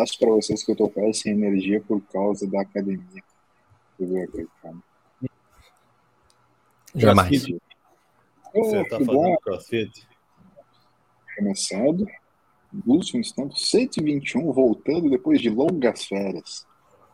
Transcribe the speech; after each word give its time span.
contasse 0.00 0.18
para 0.18 0.30
vocês 0.30 0.64
que 0.64 0.72
eu 0.72 0.76
tô 0.76 0.88
quase 0.88 1.14
sem 1.14 1.32
energia 1.32 1.80
por 1.82 2.00
causa 2.12 2.46
da 2.46 2.62
academia. 2.62 3.22
Jamais. 6.94 7.46
Você 8.54 8.84
tá 8.88 8.98
fazendo 8.98 9.38
crossfit? 9.40 10.08
Começando. 11.36 12.06
Últimos 12.86 13.32
tempos, 13.32 13.68
121, 13.68 14.52
voltando 14.52 15.10
depois 15.10 15.40
de 15.40 15.50
longas 15.50 16.04
férias. 16.04 16.66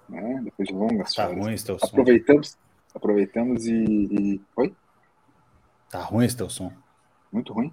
Né? 0.09 0.41
Depois 0.45 0.68
de 0.68 0.74
longas 0.74 1.15
Tá 1.15 1.27
férias. 1.27 1.45
ruim 1.45 1.55
esse 1.55 1.65
teu 1.65 1.79
som. 1.79 1.87
Aproveitamos, 1.87 2.59
aproveitamos 2.95 3.66
e, 3.66 3.74
e. 3.74 4.41
Oi? 4.57 4.74
Tá 5.91 6.02
ruim 6.02 6.27
esse 6.27 6.37
teu 6.37 6.51
som. 6.51 6.71
Muito 7.32 7.52
ruim. 7.52 7.73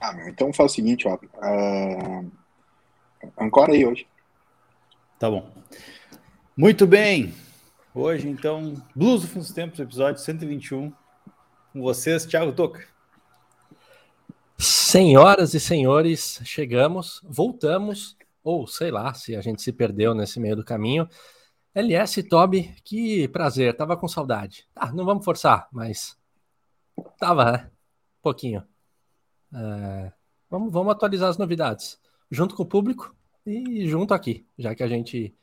Ah, 0.00 0.12
meu, 0.12 0.28
então 0.28 0.52
faz 0.52 0.72
o 0.72 0.74
seguinte, 0.74 1.08
ó. 1.08 1.14
Uh, 1.14 2.30
ancora 3.38 3.72
aí 3.72 3.86
hoje. 3.86 4.06
Tá 5.18 5.30
bom. 5.30 5.50
Muito 6.56 6.86
bem. 6.86 7.34
Hoje, 7.94 8.28
então, 8.28 8.74
Blues 8.94 9.22
do 9.22 9.28
Fim 9.28 9.38
dos 9.38 9.52
Tempos, 9.52 9.80
episódio 9.80 10.20
121. 10.20 10.92
Com 11.72 11.80
vocês, 11.80 12.26
Thiago 12.26 12.52
Toca. 12.52 12.86
Senhoras 14.58 15.54
e 15.54 15.60
senhores, 15.60 16.40
chegamos, 16.44 17.22
voltamos, 17.24 18.14
ou 18.44 18.66
sei 18.66 18.90
lá 18.90 19.14
se 19.14 19.34
a 19.34 19.40
gente 19.40 19.62
se 19.62 19.72
perdeu 19.72 20.14
nesse 20.14 20.38
meio 20.38 20.54
do 20.54 20.64
caminho. 20.64 21.08
LS 21.74 22.22
Toby, 22.22 22.74
que 22.84 23.28
prazer, 23.28 23.74
tava 23.74 23.96
com 23.96 24.06
saudade. 24.06 24.68
Tá, 24.74 24.92
não 24.92 25.06
vamos 25.06 25.24
forçar, 25.24 25.66
mas 25.72 26.18
tava, 27.18 27.52
né? 27.52 27.70
Um 28.18 28.22
pouquinho. 28.22 28.62
É, 29.54 30.12
vamos, 30.50 30.70
vamos 30.70 30.92
atualizar 30.92 31.30
as 31.30 31.38
novidades, 31.38 31.98
junto 32.30 32.54
com 32.54 32.62
o 32.62 32.66
público 32.66 33.15
e 33.46 33.86
junto 33.86 34.12
aqui, 34.12 34.46
já 34.58 34.74
que 34.74 34.82
a 34.82 34.88
gente 34.88 35.34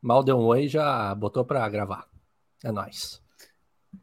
mal 0.00 0.22
deu 0.24 0.36
um 0.38 0.44
oi 0.46 0.68
já 0.68 1.14
botou 1.14 1.44
para 1.44 1.68
gravar. 1.68 2.08
É 2.64 2.72
nóis. 2.72 3.22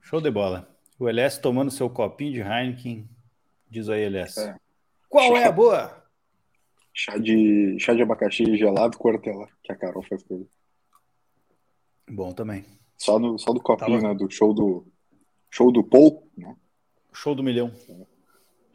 Show 0.02 0.22
de 0.22 0.30
bola. 0.30 0.68
O 1.00 1.08
LS 1.08 1.42
tomando 1.42 1.72
seu 1.72 1.90
copinho 1.90 2.34
de 2.34 2.42
Heineken. 2.42 3.10
Diz 3.70 3.88
aí, 3.90 4.04
LS. 4.04 4.40
É. 4.40 4.56
Qual 5.08 5.36
é 5.38 5.46
a 5.46 5.52
boa? 5.52 6.04
Chá 6.94 7.18
de, 7.18 7.78
chá 7.80 7.94
de 7.94 8.02
abacaxi 8.02 8.58
gelado 8.58 8.98
com 8.98 9.08
hortelã, 9.08 9.48
que 9.64 9.72
a 9.72 9.76
Carol 9.76 10.04
faz 10.04 10.22
coisa. 10.24 10.46
Bom 12.10 12.34
também. 12.34 12.66
Só, 12.98 13.18
no, 13.18 13.38
só 13.40 13.54
do 13.54 13.62
copinho, 13.62 14.02
Tava- 14.02 14.14
né? 14.14 14.20
Do 14.20 14.30
show 14.30 14.54
do. 14.54 14.86
Show 15.50 15.72
do 15.72 15.84
Paul, 15.84 16.28
né? 16.38 16.56
Show 17.14 17.34
do 17.34 17.42
milhão. 17.42 17.72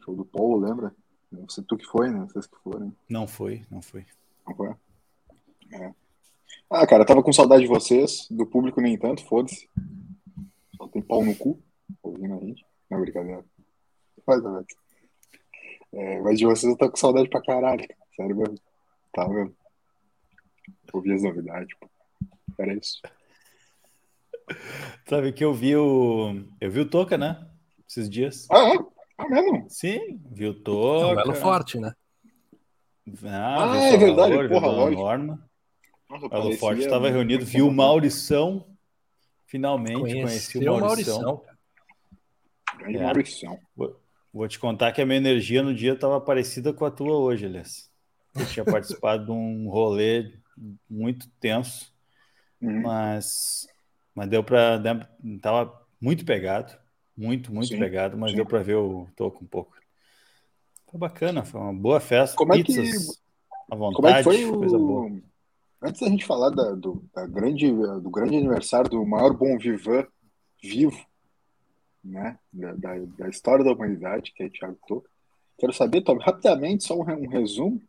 Show 0.03 0.15
do 0.15 0.25
Paul, 0.25 0.57
lembra? 0.59 0.93
Não 1.31 1.47
sei 1.47 1.63
tu 1.63 1.77
que 1.77 1.85
foi, 1.85 2.09
né? 2.09 2.25
Vocês 2.27 2.47
que 2.47 2.57
foram. 2.63 2.93
Não 3.07 3.27
foi, 3.27 3.65
não 3.69 3.81
foi. 3.81 4.05
É. 5.71 5.93
Ah, 6.69 6.85
cara, 6.87 7.03
eu 7.03 7.07
tava 7.07 7.23
com 7.23 7.33
saudade 7.33 7.63
de 7.63 7.69
vocês, 7.69 8.27
do 8.29 8.45
público 8.45 8.81
nem 8.81 8.97
tanto, 8.97 9.25
foda-se. 9.25 9.69
Só 10.77 10.87
tem 10.87 11.01
pau 11.01 11.23
no 11.23 11.35
cu, 11.35 11.61
ouvindo 12.03 12.33
a 12.35 12.39
gente. 12.39 12.65
Não, 12.89 13.01
brincadeira. 13.01 13.43
Mas, 14.25 14.43
é, 14.43 14.49
velho. 14.49 14.65
É, 15.93 16.21
mas 16.21 16.37
de 16.37 16.45
vocês 16.45 16.71
eu 16.71 16.77
tô 16.77 16.89
com 16.89 16.97
saudade 16.97 17.29
pra 17.29 17.41
caralho, 17.41 17.87
cara. 17.87 17.99
Sério 18.15 18.35
mesmo. 18.35 18.59
Tá 19.13 19.27
mesmo. 19.27 19.55
Ouvi 20.93 21.13
as 21.13 21.23
novidades, 21.23 21.75
pô. 21.79 21.89
Era 22.57 22.73
isso. 22.73 23.01
Sabe 25.07 25.31
que 25.33 25.43
eu 25.43 25.53
vi 25.53 25.75
o. 25.75 26.43
Eu 26.59 26.71
vi 26.71 26.79
o 26.81 26.89
Toca, 26.89 27.17
né? 27.17 27.47
Esses 27.87 28.09
dias. 28.09 28.47
Ah, 28.51 28.73
é? 28.73 28.77
Ah, 29.17 29.29
mesmo? 29.29 29.65
Sim, 29.69 30.21
vi 30.31 30.45
o 30.45 30.49
É 30.49 30.51
um 30.51 30.63
Toca. 30.63 31.21
elo 31.21 31.35
forte, 31.35 31.79
né? 31.79 31.93
Ah, 33.27 33.71
Ah, 33.71 33.77
é 33.77 33.95
o 33.95 33.99
verdade, 33.99 34.47
porra, 34.49 34.67
lógico. 34.67 35.01
Norma. 35.01 35.49
Nossa, 36.09 36.57
Forte 36.57 36.81
estava 36.81 37.09
reunido, 37.09 37.45
viu 37.45 37.67
o. 37.67 37.71
Maurição. 37.71 38.67
Finalmente 39.47 39.99
conheci 39.99 40.57
Conheceu 40.57 40.73
o 40.73 40.79
Maurição. 40.79 41.21
Maurição. 41.21 41.41
Grande 42.77 42.97
É. 42.97 43.03
Maurição. 43.03 43.59
Vou 44.33 44.47
te 44.47 44.59
contar 44.59 44.91
que 44.91 45.01
a 45.01 45.05
minha 45.05 45.17
energia 45.17 45.63
no 45.63 45.73
dia 45.73 45.93
estava 45.93 46.19
parecida 46.19 46.73
com 46.73 46.83
a 46.83 46.91
tua 46.91 47.17
hoje, 47.17 47.45
aliás. 47.45 47.89
Eu 48.35 48.45
tinha 48.45 48.65
participado 48.65 49.25
de 49.25 49.31
um 49.31 49.69
rolê 49.69 50.33
muito 50.89 51.29
tenso, 51.39 51.93
Uhum. 52.61 52.81
mas, 52.81 53.67
mas 54.13 54.27
deu 54.29 54.43
para. 54.43 54.81
Tava 55.41 55.85
muito 56.01 56.25
pegado, 56.25 56.75
muito, 57.15 57.53
muito 57.53 57.69
Sim, 57.69 57.79
pegado, 57.79 58.17
mas 58.17 58.31
sim. 58.31 58.37
deu 58.37 58.45
para 58.45 58.63
ver 58.63 58.75
o 58.75 59.07
toco 59.15 59.43
um 59.43 59.47
pouco. 59.47 59.75
Foi 60.89 60.99
bacana, 60.99 61.43
foi 61.43 61.59
uma 61.59 61.73
boa 61.73 61.99
festa. 61.99 62.35
Como 62.37 62.53
é 62.53 62.57
que- 62.57 62.63
pizzas 62.73 63.19
à 63.69 63.75
vontade, 63.75 63.95
Como 63.95 64.07
é 64.07 64.17
que 64.17 64.23
foi 64.23 64.57
coisa 64.57 64.77
boa. 64.77 65.07
o... 65.07 65.21
Antes 65.81 66.01
da 66.01 66.07
gente 66.07 66.25
falar 66.25 66.49
da- 66.49 66.71
do, 66.73 67.03
da 67.13 67.27
grande, 67.27 67.71
do 67.71 68.09
grande 68.09 68.37
aniversário 68.37 68.89
do 68.89 69.05
maior 69.05 69.33
bom 69.33 69.57
vivan 69.57 70.05
vivo, 70.63 70.99
né, 72.03 72.39
da, 72.51 72.73
da, 72.73 72.95
da 73.17 73.29
história 73.29 73.63
da 73.63 73.71
humanidade, 73.73 74.31
que 74.35 74.43
é 74.43 74.49
Thiago 74.49 74.77
Toca, 74.87 75.09
quero 75.59 75.73
saber, 75.73 76.01
Tom, 76.01 76.17
rapidamente, 76.17 76.83
só 76.85 76.95
um, 76.95 77.01
um 77.03 77.27
resumo 77.27 77.81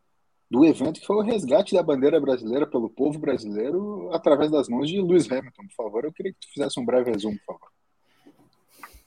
do 0.51 0.65
evento 0.65 1.01
que 1.01 1.07
foi 1.07 1.17
o 1.17 1.23
resgate 1.23 1.75
da 1.75 1.83
bandeira 1.83 2.21
brasileira 2.21 2.67
pelo 2.67 2.89
povo 2.91 3.19
brasileiro 3.19 4.11
através 4.13 4.51
das 4.51 4.69
mãos 4.69 4.89
de 4.89 5.01
Lewis 5.01 5.31
Hamilton, 5.31 5.63
por 5.69 5.75
favor. 5.85 6.05
Eu 6.05 6.13
queria 6.13 6.33
que 6.33 6.39
tu 6.41 6.49
fizesse 6.53 6.79
um 6.79 6.85
breve 6.85 7.11
resumo, 7.11 7.37
por 7.47 7.55
favor. 7.55 7.69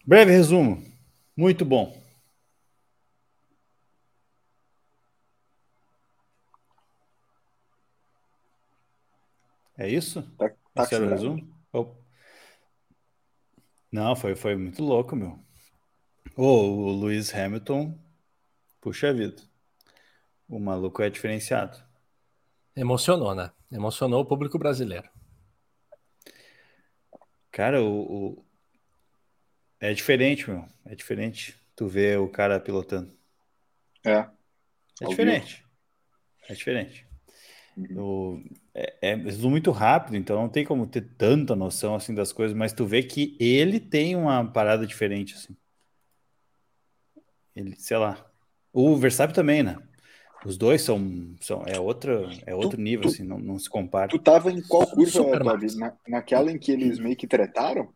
Breve 0.05 0.31
resumo. 0.31 0.81
Muito 1.37 1.63
bom. 1.63 1.95
É 9.79 9.87
isso? 9.89 10.21
Tá, 10.37 10.49
tá 10.75 10.83
Esse 10.83 10.95
era 10.95 11.05
o 11.05 11.09
resumo? 11.09 11.55
Oh. 11.73 11.87
Não, 13.91 14.15
foi, 14.15 14.35
foi 14.35 14.55
muito 14.55 14.83
louco, 14.83 15.15
meu. 15.15 15.39
Ô, 16.35 16.43
o 16.45 16.99
Lewis 17.01 17.33
Hamilton, 17.33 17.97
puxa 18.81 19.13
vida. 19.13 19.41
O 20.49 20.59
maluco 20.59 21.01
é 21.01 21.09
diferenciado. 21.09 21.81
Emocionou, 22.75 23.35
né? 23.35 23.51
Emocionou 23.71 24.21
o 24.21 24.25
público 24.25 24.57
brasileiro. 24.57 25.07
Cara, 27.51 27.81
o, 27.83 27.89
o- 28.39 28.45
é 29.79 29.93
diferente, 29.93 30.49
meu. 30.49 30.65
É 30.85 30.95
diferente. 30.95 31.59
Tu 31.75 31.87
vê 31.87 32.15
o 32.17 32.29
cara 32.29 32.59
pilotando. 32.59 33.13
É. 34.05 34.29
É 35.01 35.05
diferente. 35.07 35.65
É 36.49 36.53
diferente. 36.53 37.08
O- 37.95 38.41
é, 38.73 39.11
é 39.11 39.15
muito 39.15 39.71
rápido, 39.71 40.15
então 40.17 40.37
não 40.41 40.49
tem 40.49 40.65
como 40.65 40.85
ter 40.87 41.01
tanta 41.17 41.55
noção 41.55 41.95
assim 41.95 42.13
das 42.13 42.31
coisas, 42.31 42.55
mas 42.55 42.73
tu 42.73 42.85
vê 42.85 43.03
que 43.03 43.35
ele 43.39 43.79
tem 43.79 44.15
uma 44.15 44.45
parada 44.45 44.85
diferente, 44.85 45.33
assim. 45.35 45.55
Ele, 47.55 47.75
sei 47.77 47.97
lá. 47.97 48.25
O 48.71 48.95
Verstappen 48.95 49.35
também, 49.35 49.63
né? 49.63 49.77
Os 50.45 50.57
dois 50.57 50.81
são, 50.81 51.35
são 51.41 51.63
é 51.67 51.79
outro, 51.79 52.29
é 52.45 52.55
outro 52.55 52.77
Tu- 52.77 52.83
nível, 52.83 53.05
tu- 53.05 53.13
assim, 53.13 53.23
não, 53.23 53.37
não 53.39 53.59
se 53.59 53.69
compara. 53.69 54.07
Tu 54.07 54.19
tava 54.19 54.51
em 54.51 54.61
qual 54.61 54.87
curva? 54.87 55.43
Max. 55.43 55.75
Na, 55.75 55.93
naquela 56.07 56.51
em 56.51 56.57
que 56.57 56.71
eles 56.71 56.99
meio 56.99 57.15
que 57.15 57.27
tretaram? 57.27 57.89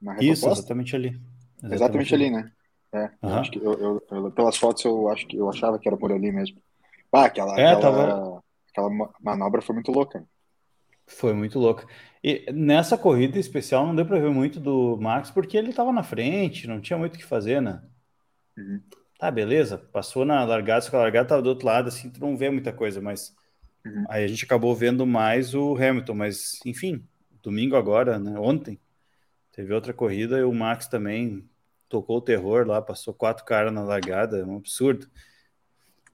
Na 0.00 0.16
Isso, 0.20 0.48
exatamente 0.48 0.96
ali. 0.96 1.20
Exatamente 1.62 2.14
ali, 2.14 2.30
né? 2.30 2.52
É, 2.92 3.04
eu 3.04 3.10
Aham. 3.22 3.40
acho 3.40 3.50
que 3.50 3.58
eu, 3.58 3.72
eu- 3.74 4.02
eu- 4.10 4.30
pelas 4.32 4.56
fotos 4.56 4.84
eu 4.84 5.08
acho 5.08 5.26
que 5.26 5.36
eu 5.36 5.48
achava 5.48 5.78
que 5.78 5.88
era 5.88 5.96
por 5.96 6.12
ali 6.12 6.32
mesmo. 6.32 6.60
Ah, 7.12 7.24
aquela, 7.24 7.56
É, 7.58 7.74
aquela, 7.74 7.80
tava- 7.80 8.42
aquela 8.70 8.90
ma- 8.90 9.12
manobra 9.20 9.62
foi 9.62 9.74
muito 9.74 9.92
louca. 9.92 10.26
Foi 11.06 11.34
muito 11.34 11.58
louco. 11.58 11.86
E 12.22 12.50
nessa 12.52 12.96
corrida 12.96 13.38
especial 13.38 13.86
não 13.86 13.94
deu 13.94 14.06
para 14.06 14.18
ver 14.20 14.30
muito 14.30 14.58
do 14.60 14.96
Max 14.98 15.30
porque 15.30 15.56
ele 15.56 15.70
estava 15.70 15.92
na 15.92 16.02
frente, 16.02 16.66
não 16.66 16.80
tinha 16.80 16.98
muito 16.98 17.16
o 17.16 17.18
que 17.18 17.24
fazer, 17.24 17.60
né? 17.60 17.82
Uhum. 18.56 18.82
Tá, 19.18 19.30
beleza. 19.30 19.78
Passou 19.78 20.24
na 20.24 20.44
largada, 20.44 20.80
só 20.80 20.90
que 20.90 20.96
a 20.96 21.00
largada 21.00 21.28
tava 21.28 21.42
do 21.42 21.48
outro 21.50 21.66
lado, 21.66 21.88
assim, 21.88 22.10
tu 22.10 22.20
não 22.20 22.36
vê 22.36 22.50
muita 22.50 22.72
coisa, 22.72 23.00
mas 23.00 23.34
Uhum. 23.86 24.06
aí 24.08 24.24
a 24.24 24.28
gente 24.28 24.44
acabou 24.44 24.74
vendo 24.76 25.06
mais 25.06 25.54
o 25.54 25.76
Hamilton, 25.76 26.14
mas 26.14 26.60
enfim, 26.66 27.06
domingo 27.42 27.76
agora, 27.76 28.18
né? 28.18 28.38
Ontem 28.40 28.80
teve 29.52 29.72
outra 29.74 29.94
corrida 29.94 30.38
e 30.38 30.44
o 30.44 30.52
Max 30.54 30.88
também 30.88 31.48
tocou 31.88 32.18
o 32.18 32.22
terror 32.22 32.66
lá, 32.66 32.82
passou 32.82 33.14
quatro 33.14 33.44
caras 33.44 33.72
na 33.72 33.82
largada, 33.84 34.38
é 34.38 34.44
um 34.44 34.56
absurdo. 34.56 35.08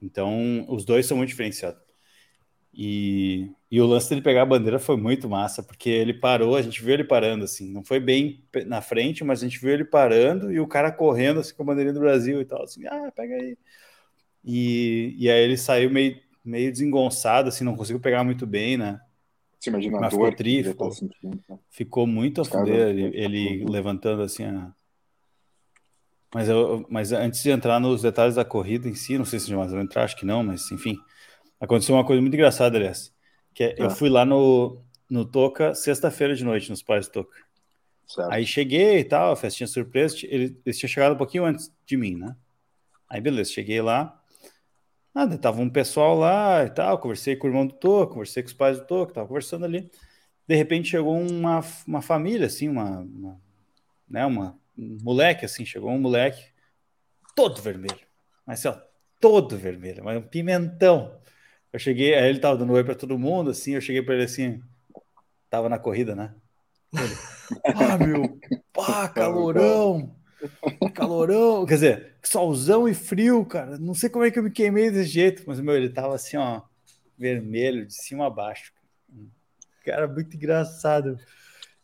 Então, 0.01 0.65
os 0.69 0.85
dois 0.85 1.07
são 1.07 1.17
muito 1.17 1.31
diferenciados. 1.31 1.81
E, 2.79 3.51
e 3.71 3.81
o 3.81 3.87
lance 3.87 4.11
dele 4.11 4.21
pegar 4.21 4.43
a 4.43 4.47
bandeira 4.47 4.79
foi 4.79 4.99
muito 4.99 5.31
massa, 5.31 5.63
porque 5.63 5.89
ele 5.89 6.13
parou, 6.13 6.57
a 6.57 6.61
gente 6.61 6.83
viu 6.83 6.93
ele 6.93 7.05
parando 7.05 7.43
assim, 7.43 7.73
não 7.73 7.83
foi 7.83 7.99
bem 7.99 8.45
na 8.67 8.83
frente, 8.83 9.25
mas 9.25 9.41
a 9.41 9.49
gente 9.49 9.59
viu 9.59 9.71
ele 9.71 9.85
parando 9.85 10.53
e 10.53 10.61
o 10.61 10.67
cara 10.67 10.93
correndo 10.93 11.41
assim 11.41 11.55
com 11.55 11.63
a 11.63 11.67
bandeirinha 11.67 11.95
do 11.95 12.01
Brasil 12.01 12.39
e 12.39 12.45
tal, 12.45 12.63
assim, 12.63 12.87
ah, 12.87 13.11
pega 13.17 13.35
aí. 13.35 13.57
E, 14.45 15.17
e 15.19 15.31
aí 15.31 15.43
ele 15.43 15.57
saiu 15.57 15.91
meio, 15.91 16.21
meio 16.45 16.71
desengonçado, 16.71 17.49
assim, 17.49 17.65
não 17.65 17.75
conseguiu 17.75 17.99
pegar 17.99 18.23
muito 18.23 18.47
bem, 18.47 18.77
né? 18.77 19.01
Você 19.59 19.71
imagina 19.71 19.97
a 19.97 20.01
Mas 20.03 20.11
dor 20.11 20.19
ficou 20.25 20.37
tri, 20.37 20.57
devia 20.57 20.71
ficou. 20.73 20.91
né? 21.23 21.59
Ficou 21.71 22.07
muito 22.07 22.43
a 22.43 22.45
fuder, 22.45 22.91
ele, 22.91 23.11
ele 23.15 23.65
levantando 23.65 24.21
assim 24.21 24.45
a... 24.45 24.71
Mas, 26.35 26.47
eu, 26.51 26.85
mas 26.91 27.11
antes 27.11 27.43
de 27.43 27.49
entrar 27.49 27.81
nos 27.81 28.03
detalhes 28.03 28.35
da 28.35 28.45
corrida 28.45 28.87
em 28.87 28.95
si, 28.95 29.17
não 29.17 29.25
sei 29.25 29.41
se 29.41 29.49
já 29.49 29.57
mais 29.57 29.73
vou 29.73 29.81
entrar, 29.81 30.05
acho 30.05 30.17
que 30.17 30.27
não, 30.27 30.43
mas 30.43 30.71
enfim, 30.71 30.99
aconteceu 31.61 31.95
uma 31.95 32.05
coisa 32.05 32.21
muito 32.21 32.35
engraçada, 32.35 32.77
aliás. 32.77 33.15
Que 33.55 33.65
é, 33.65 33.75
eu 33.79 33.91
fui 33.91 34.09
lá 34.09 34.25
no, 34.25 34.83
no 35.09 35.25
Toca 35.25 35.75
sexta-feira 35.75 36.35
de 36.35 36.45
noite, 36.45 36.71
nos 36.71 36.83
pais 36.83 37.07
do 37.07 37.13
Toca. 37.13 37.37
Certo. 38.07 38.31
Aí 38.31 38.47
cheguei 38.47 39.01
e 39.01 39.05
tal, 39.05 39.33
a 39.33 39.37
festinha 39.37 39.67
surpresa. 39.67 40.17
Ele, 40.25 40.57
eles 40.65 40.79
tinham 40.79 40.89
chegado 40.89 41.15
um 41.15 41.19
pouquinho 41.19 41.45
antes 41.45 41.73
de 41.85 41.97
mim, 41.97 42.17
né? 42.17 42.37
Aí 43.09 43.21
beleza, 43.21 43.51
cheguei 43.51 43.81
lá. 43.81 44.23
Nada, 45.15 45.39
tava 45.39 45.61
um 45.61 45.71
pessoal 45.71 46.17
lá 46.17 46.65
e 46.65 46.71
tal. 46.71 46.99
Conversei 46.99 47.37
com 47.37 47.47
o 47.47 47.51
irmão 47.51 47.67
do 47.67 47.75
Toca, 47.75 48.13
conversei 48.13 48.43
com 48.43 48.49
os 48.49 48.53
pais 48.53 48.79
do 48.79 48.87
Toca, 48.87 49.15
tava 49.15 49.27
conversando 49.27 49.65
ali. 49.65 49.91
De 50.47 50.55
repente 50.55 50.91
chegou 50.91 51.19
uma, 51.19 51.61
uma 51.87 52.03
família, 52.03 52.47
assim, 52.47 52.69
uma, 52.69 53.01
uma, 53.01 53.41
né, 54.09 54.25
uma 54.27 54.59
um 54.79 54.99
moleque, 55.03 55.45
assim, 55.45 55.65
chegou 55.65 55.91
um 55.91 55.99
moleque 55.99 56.45
todo 57.35 57.61
vermelho. 57.61 57.99
Mas 58.47 58.65
assim, 58.65 58.77
ó, 58.77 58.83
todo 59.21 59.57
vermelho, 59.57 60.05
mas 60.05 60.19
um 60.19 60.23
pimentão. 60.23 61.19
Eu 61.73 61.79
cheguei, 61.79 62.15
aí 62.15 62.29
ele 62.29 62.39
tava 62.39 62.57
dando 62.57 62.73
oi 62.73 62.85
para 62.85 62.95
todo 62.95 63.19
mundo, 63.19 63.51
assim, 63.51 63.73
eu 63.73 63.81
cheguei 63.81 64.03
para 64.03 64.15
ele 64.15 64.25
assim, 64.25 64.61
tava 65.51 65.69
na 65.69 65.79
corrida, 65.79 66.15
né? 66.15 66.35
Ele, 66.93 67.15
ah, 67.75 67.99
meu, 67.99 68.39
pá, 68.73 69.09
calorão, 69.11 70.17
calorão, 70.95 71.67
quer 71.67 71.75
dizer, 71.75 72.15
solzão 72.23 72.89
e 72.89 72.95
frio, 72.95 73.45
cara, 73.45 73.79
não 73.79 73.95
sei 73.95 74.09
como 74.09 74.25
é 74.25 74.31
que 74.31 74.39
eu 74.39 74.43
me 74.43 74.51
queimei 74.51 74.91
desse 74.91 75.11
jeito, 75.11 75.43
mas, 75.47 75.61
meu, 75.61 75.77
ele 75.77 75.91
tava 75.91 76.15
assim, 76.15 76.37
ó, 76.37 76.63
vermelho, 77.19 77.87
de 77.87 77.95
cima 77.95 78.27
a 78.27 78.31
baixo. 78.31 78.73
Cara, 79.85 80.09
muito 80.09 80.37
engraçado. 80.37 81.19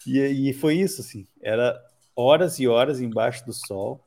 E, 0.06 0.19
e 0.50 0.52
foi 0.52 0.76
isso, 0.76 1.00
assim, 1.00 1.26
era 1.40 1.81
horas 2.17 2.58
e 2.58 2.67
horas 2.67 3.00
embaixo 3.00 3.44
do 3.46 3.52
sol, 3.52 4.05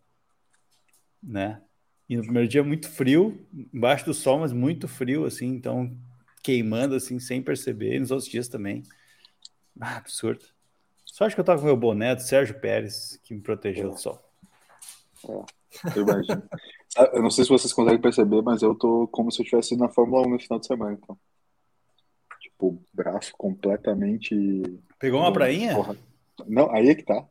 né? 1.23 1.61
E 2.07 2.15
no 2.15 2.23
primeiro 2.23 2.47
dia 2.47 2.63
muito 2.63 2.89
frio, 2.89 3.45
embaixo 3.73 4.05
do 4.05 4.13
sol, 4.13 4.39
mas 4.39 4.53
muito 4.53 4.87
frio, 4.87 5.25
assim, 5.25 5.47
então 5.47 5.95
queimando, 6.43 6.95
assim, 6.95 7.19
sem 7.19 7.41
perceber, 7.41 7.95
e 7.95 7.99
nos 7.99 8.11
outros 8.11 8.29
dias 8.29 8.47
também. 8.47 8.83
Ah, 9.79 9.97
absurdo. 9.97 10.45
Só 11.03 11.25
acho 11.25 11.35
que 11.35 11.41
eu 11.41 11.45
tava 11.45 11.59
com 11.59 11.65
meu 11.65 11.77
boné 11.77 12.13
do 12.13 12.21
Sérgio 12.21 12.59
Pérez, 12.59 13.19
que 13.23 13.33
me 13.33 13.41
protegeu 13.41 13.89
do 13.89 13.97
sol. 13.97 14.21
É, 15.27 15.97
eu 15.97 16.03
imagino. 16.03 16.43
eu 17.13 17.21
não 17.21 17.31
sei 17.31 17.43
se 17.43 17.49
vocês 17.49 17.73
conseguem 17.73 17.99
perceber, 18.01 18.41
mas 18.41 18.61
eu 18.61 18.75
tô 18.75 19.07
como 19.07 19.31
se 19.31 19.41
eu 19.41 19.43
estivesse 19.43 19.75
na 19.75 19.89
Fórmula 19.89 20.27
1 20.27 20.29
no 20.29 20.39
final 20.39 20.59
de 20.59 20.67
semana, 20.67 20.97
então. 21.01 21.17
Tipo, 22.39 22.79
braço 22.93 23.33
completamente. 23.37 24.35
Pegou 24.99 25.21
uma 25.21 25.33
prainha? 25.33 25.73
Porra. 25.73 25.97
Não, 26.45 26.69
aí 26.71 26.89
é 26.89 26.95
que 26.95 27.03
tá. 27.03 27.25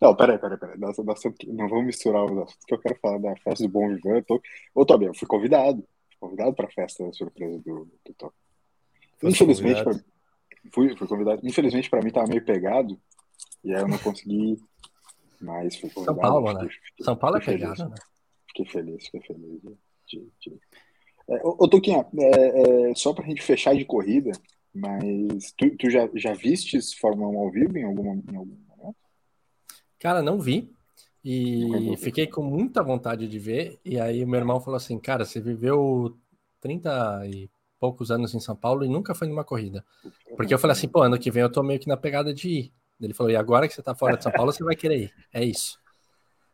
Não, 0.00 0.14
peraí, 0.14 0.38
peraí, 0.38 0.58
peraí. 0.58 0.78
Nós, 0.78 0.96
nós, 0.98 1.22
não 1.46 1.68
vamos 1.68 1.86
misturar 1.86 2.24
os 2.24 2.38
assuntos 2.38 2.64
que 2.66 2.74
eu 2.74 2.78
quero 2.78 2.98
falar 3.00 3.18
da 3.18 3.36
festa 3.36 3.64
do 3.64 3.70
Bom 3.70 3.88
Vivan. 3.88 4.22
Tô... 4.22 4.40
Ô, 4.74 4.84
Tobi, 4.84 5.06
eu 5.06 5.14
fui 5.14 5.28
convidado. 5.28 5.86
Fui 6.10 6.18
convidado 6.28 6.54
para 6.54 6.66
a 6.66 6.70
festa 6.70 7.12
surpresa 7.12 7.58
do, 7.58 7.88
do 8.04 8.14
Tobi. 8.16 8.34
Infelizmente, 9.22 9.82
pra... 9.82 9.94
fui, 10.72 10.96
fui 10.96 11.06
convidado. 11.06 11.40
Infelizmente, 11.44 11.88
para 11.88 12.02
mim, 12.02 12.10
tava 12.10 12.26
meio 12.26 12.44
pegado. 12.44 12.98
E 13.62 13.74
aí 13.74 13.80
eu 13.80 13.88
não 13.88 13.98
consegui. 13.98 14.58
Mas 15.40 15.76
fui 15.76 15.90
convidado. 15.90 16.20
São 16.20 16.30
Paulo, 16.30 16.52
né? 16.52 16.68
Fiquei, 16.68 17.04
São 17.04 17.16
Paulo 17.16 17.36
é 17.36 17.40
pegado, 17.40 17.88
né? 17.88 17.96
Fiquei 18.48 18.66
feliz, 18.66 19.04
fiquei 19.06 19.20
feliz. 19.22 19.60
De, 20.06 20.28
de... 20.40 20.60
É, 21.28 21.40
ô, 21.42 21.68
Toquinha, 21.68 22.06
é, 22.18 22.90
é, 22.90 22.94
só 22.94 23.12
pra 23.12 23.26
gente 23.26 23.42
fechar 23.42 23.74
de 23.74 23.84
corrida, 23.84 24.30
mas 24.74 25.52
tu, 25.56 25.76
tu 25.76 25.90
já, 25.90 26.08
já 26.14 26.34
vistes 26.34 26.92
Fórmula 26.94 27.28
1 27.30 27.38
ao 27.38 27.50
vivo 27.50 27.78
em 27.78 27.84
algum, 27.84 28.22
em 28.30 28.36
algum 28.36 28.63
Cara, 30.04 30.20
não 30.20 30.38
vi. 30.38 30.70
E 31.24 31.96
fiquei 31.96 32.26
com 32.26 32.42
muita 32.42 32.82
vontade 32.82 33.26
de 33.26 33.38
ver. 33.38 33.80
E 33.82 33.98
aí 33.98 34.22
o 34.22 34.28
meu 34.28 34.38
irmão 34.38 34.60
falou 34.60 34.76
assim: 34.76 34.98
Cara, 34.98 35.24
você 35.24 35.40
viveu 35.40 36.14
30 36.60 37.26
e 37.26 37.48
poucos 37.80 38.10
anos 38.10 38.34
em 38.34 38.38
São 38.40 38.54
Paulo 38.54 38.84
e 38.84 38.88
nunca 38.88 39.14
foi 39.14 39.26
numa 39.26 39.42
corrida. 39.42 39.82
Porque 40.36 40.52
eu 40.52 40.58
falei 40.58 40.72
assim: 40.72 40.88
pô, 40.88 41.00
ano 41.00 41.18
que 41.18 41.30
vem 41.30 41.42
eu 41.42 41.50
tô 41.50 41.62
meio 41.62 41.80
que 41.80 41.88
na 41.88 41.96
pegada 41.96 42.34
de 42.34 42.48
ir. 42.50 42.72
Ele 43.00 43.14
falou: 43.14 43.32
e 43.32 43.36
agora 43.36 43.66
que 43.66 43.72
você 43.72 43.82
tá 43.82 43.94
fora 43.94 44.18
de 44.18 44.24
São 44.24 44.32
Paulo, 44.32 44.52
você 44.52 44.62
vai 44.62 44.76
querer 44.76 45.04
ir. 45.04 45.12
É 45.32 45.42
isso. 45.42 45.78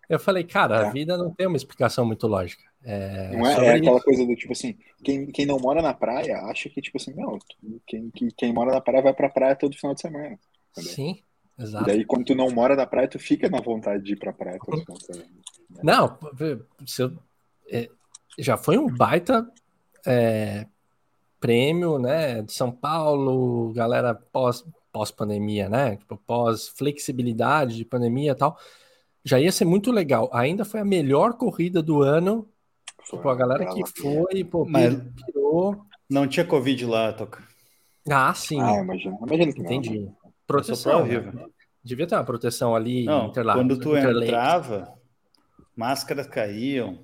Eu 0.09 0.21
falei: 0.21 0.45
cara, 0.45 0.85
a 0.85 0.87
é. 0.87 0.93
vida 0.93 1.17
não 1.17 1.35
tem 1.35 1.49
uma 1.49 1.57
explicação 1.57 2.07
muito 2.07 2.29
lógica. 2.29 2.63
É, 2.85 3.37
não 3.37 3.47
é, 3.49 3.67
é 3.67 3.75
aquela 3.75 4.01
coisa 4.01 4.25
do 4.25 4.37
tipo 4.37 4.53
assim: 4.53 4.79
quem, 5.03 5.27
quem 5.27 5.45
não 5.45 5.59
mora 5.59 5.83
na 5.83 5.93
praia 5.93 6.39
acha 6.43 6.69
que, 6.69 6.81
tipo 6.81 6.99
assim, 6.99 7.13
não, 7.17 7.37
quem, 7.85 8.11
quem, 8.11 8.29
quem 8.29 8.53
mora 8.53 8.71
na 8.71 8.81
praia 8.81 9.03
vai 9.03 9.13
pra 9.13 9.29
praia 9.29 9.57
todo 9.57 9.77
final 9.77 9.93
de 9.93 10.03
semana. 10.03 10.39
Entendeu? 10.71 10.93
Sim. 10.93 11.21
Exato. 11.61 11.85
E 11.85 11.93
daí, 11.93 12.05
quando 12.05 12.25
tu 12.25 12.35
não 12.35 12.51
mora 12.51 12.75
na 12.75 12.87
praia, 12.87 13.07
tu 13.07 13.19
fica 13.19 13.49
na 13.51 13.61
vontade 13.61 14.03
de 14.03 14.15
ir 14.15 14.17
pra 14.17 14.33
praia. 14.33 14.59
Né? 15.71 15.81
Não, 15.83 16.19
eu, 16.39 16.67
é, 17.71 17.89
já 18.39 18.57
foi 18.57 18.79
um 18.79 18.87
baita 18.87 19.47
é, 20.07 20.67
prêmio, 21.39 21.99
né? 21.99 22.41
De 22.43 22.53
São 22.53 22.73
Paulo, 22.73 23.73
galera 23.75 24.15
pós, 24.15 24.65
pós-pandemia, 24.91 25.69
né? 25.69 25.97
Tipo, 25.97 26.17
pós-flexibilidade 26.17 27.77
de 27.77 27.85
pandemia 27.85 28.33
e 28.33 28.35
tal. 28.35 28.59
Já 29.23 29.39
ia 29.39 29.53
ser 29.53 29.67
muito 29.67 29.93
legal. 29.93 30.31
Ainda 30.33 30.65
foi 30.65 30.81
a 30.81 30.85
melhor 30.85 31.35
corrida 31.35 31.83
do 31.83 32.03
ano. 32.03 32.49
Foi, 33.05 33.19
tipo, 33.19 33.29
a 33.29 33.35
galera 33.35 33.67
que 33.67 33.83
foi, 34.01 34.45
pô, 34.45 34.65
Mas 34.65 34.95
pirou. 35.27 35.85
Não 36.09 36.27
tinha 36.27 36.47
Covid 36.47 36.87
lá, 36.87 37.13
Toca. 37.13 37.43
Ah, 38.09 38.33
sim. 38.33 38.61
Ah, 38.61 38.81
imagina. 38.81 39.19
Imagina 39.27 39.53
que 39.53 39.61
Entendi. 39.61 39.99
Não, 39.99 40.07
né? 40.07 40.13
Proteção. 40.53 41.07
Né? 41.07 41.47
Devia 41.83 42.07
ter 42.07 42.15
uma 42.15 42.25
proteção 42.25 42.75
ali. 42.75 43.05
Não, 43.05 43.33
quando 43.33 43.79
tu 43.79 43.97
entrava, 43.97 44.93
máscaras 45.77 46.27
caíam. 46.27 46.99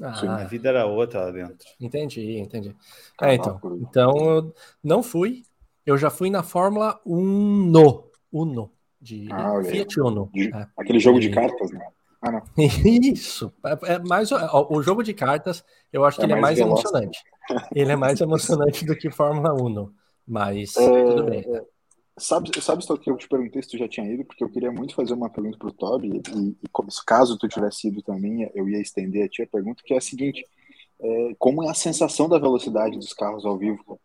Ah, 0.00 0.42
a 0.42 0.44
vida 0.44 0.68
era 0.68 0.86
outra 0.86 1.24
lá 1.24 1.30
dentro. 1.32 1.66
Entendi, 1.80 2.38
entendi. 2.38 2.76
É, 3.20 3.34
então, 3.34 3.60
então 3.80 4.16
eu 4.16 4.54
não 4.82 5.02
fui. 5.02 5.42
Eu 5.84 5.98
já 5.98 6.10
fui 6.10 6.30
na 6.30 6.42
Fórmula 6.42 7.00
Uno. 7.04 8.04
Uno. 8.32 8.70
De 9.00 9.28
ah, 9.32 9.60
Fiat 9.64 10.00
Uno. 10.00 10.30
De, 10.32 10.54
é. 10.54 10.66
Aquele 10.76 11.00
jogo 11.00 11.18
de 11.18 11.30
cartas, 11.30 11.70
né? 11.72 11.84
Ah, 12.20 12.32
não. 12.32 12.42
Isso. 12.56 13.52
É, 13.64 13.94
é 13.94 13.98
mais, 14.00 14.30
ó, 14.30 14.68
o 14.70 14.82
jogo 14.82 15.02
de 15.02 15.14
cartas, 15.14 15.64
eu 15.92 16.04
acho 16.04 16.18
que 16.18 16.24
é 16.24 16.26
ele 16.26 16.34
é 16.34 16.40
mais 16.40 16.58
emocionante. 16.58 17.18
ele 17.74 17.92
é 17.92 17.96
mais 17.96 18.20
emocionante 18.20 18.84
do 18.84 18.94
que 18.94 19.10
Fórmula 19.10 19.52
Uno. 19.54 19.92
Mas 20.26 20.76
é, 20.76 21.04
tudo 21.04 21.24
bem. 21.24 21.40
É, 21.40 21.62
Sabe, 22.18 22.50
sabe 22.60 22.84
só 22.84 22.96
que 22.96 23.10
eu 23.10 23.16
te 23.16 23.28
perguntei 23.28 23.62
se 23.62 23.68
tu 23.68 23.78
já 23.78 23.88
tinha 23.88 24.10
ido, 24.10 24.24
porque 24.24 24.42
eu 24.42 24.48
queria 24.48 24.72
muito 24.72 24.94
fazer 24.94 25.14
uma 25.14 25.30
pergunta 25.30 25.58
pro 25.58 25.72
Toby, 25.72 26.20
e, 26.34 26.56
e 26.62 26.68
caso 27.06 27.38
tu 27.38 27.48
tivesse 27.48 27.88
ido 27.88 28.02
também, 28.02 28.50
eu 28.54 28.68
ia 28.68 28.80
estender 28.80 29.24
a 29.24 29.28
ti 29.28 29.42
a 29.42 29.46
pergunta, 29.46 29.82
que 29.84 29.94
é 29.94 29.98
a 29.98 30.00
seguinte, 30.00 30.44
é, 31.00 31.34
como 31.38 31.62
é 31.62 31.70
a 31.70 31.74
sensação 31.74 32.28
da 32.28 32.38
velocidade 32.38 32.96
dos 32.96 33.12
carros 33.12 33.44
ao 33.44 33.56
vivo? 33.56 34.00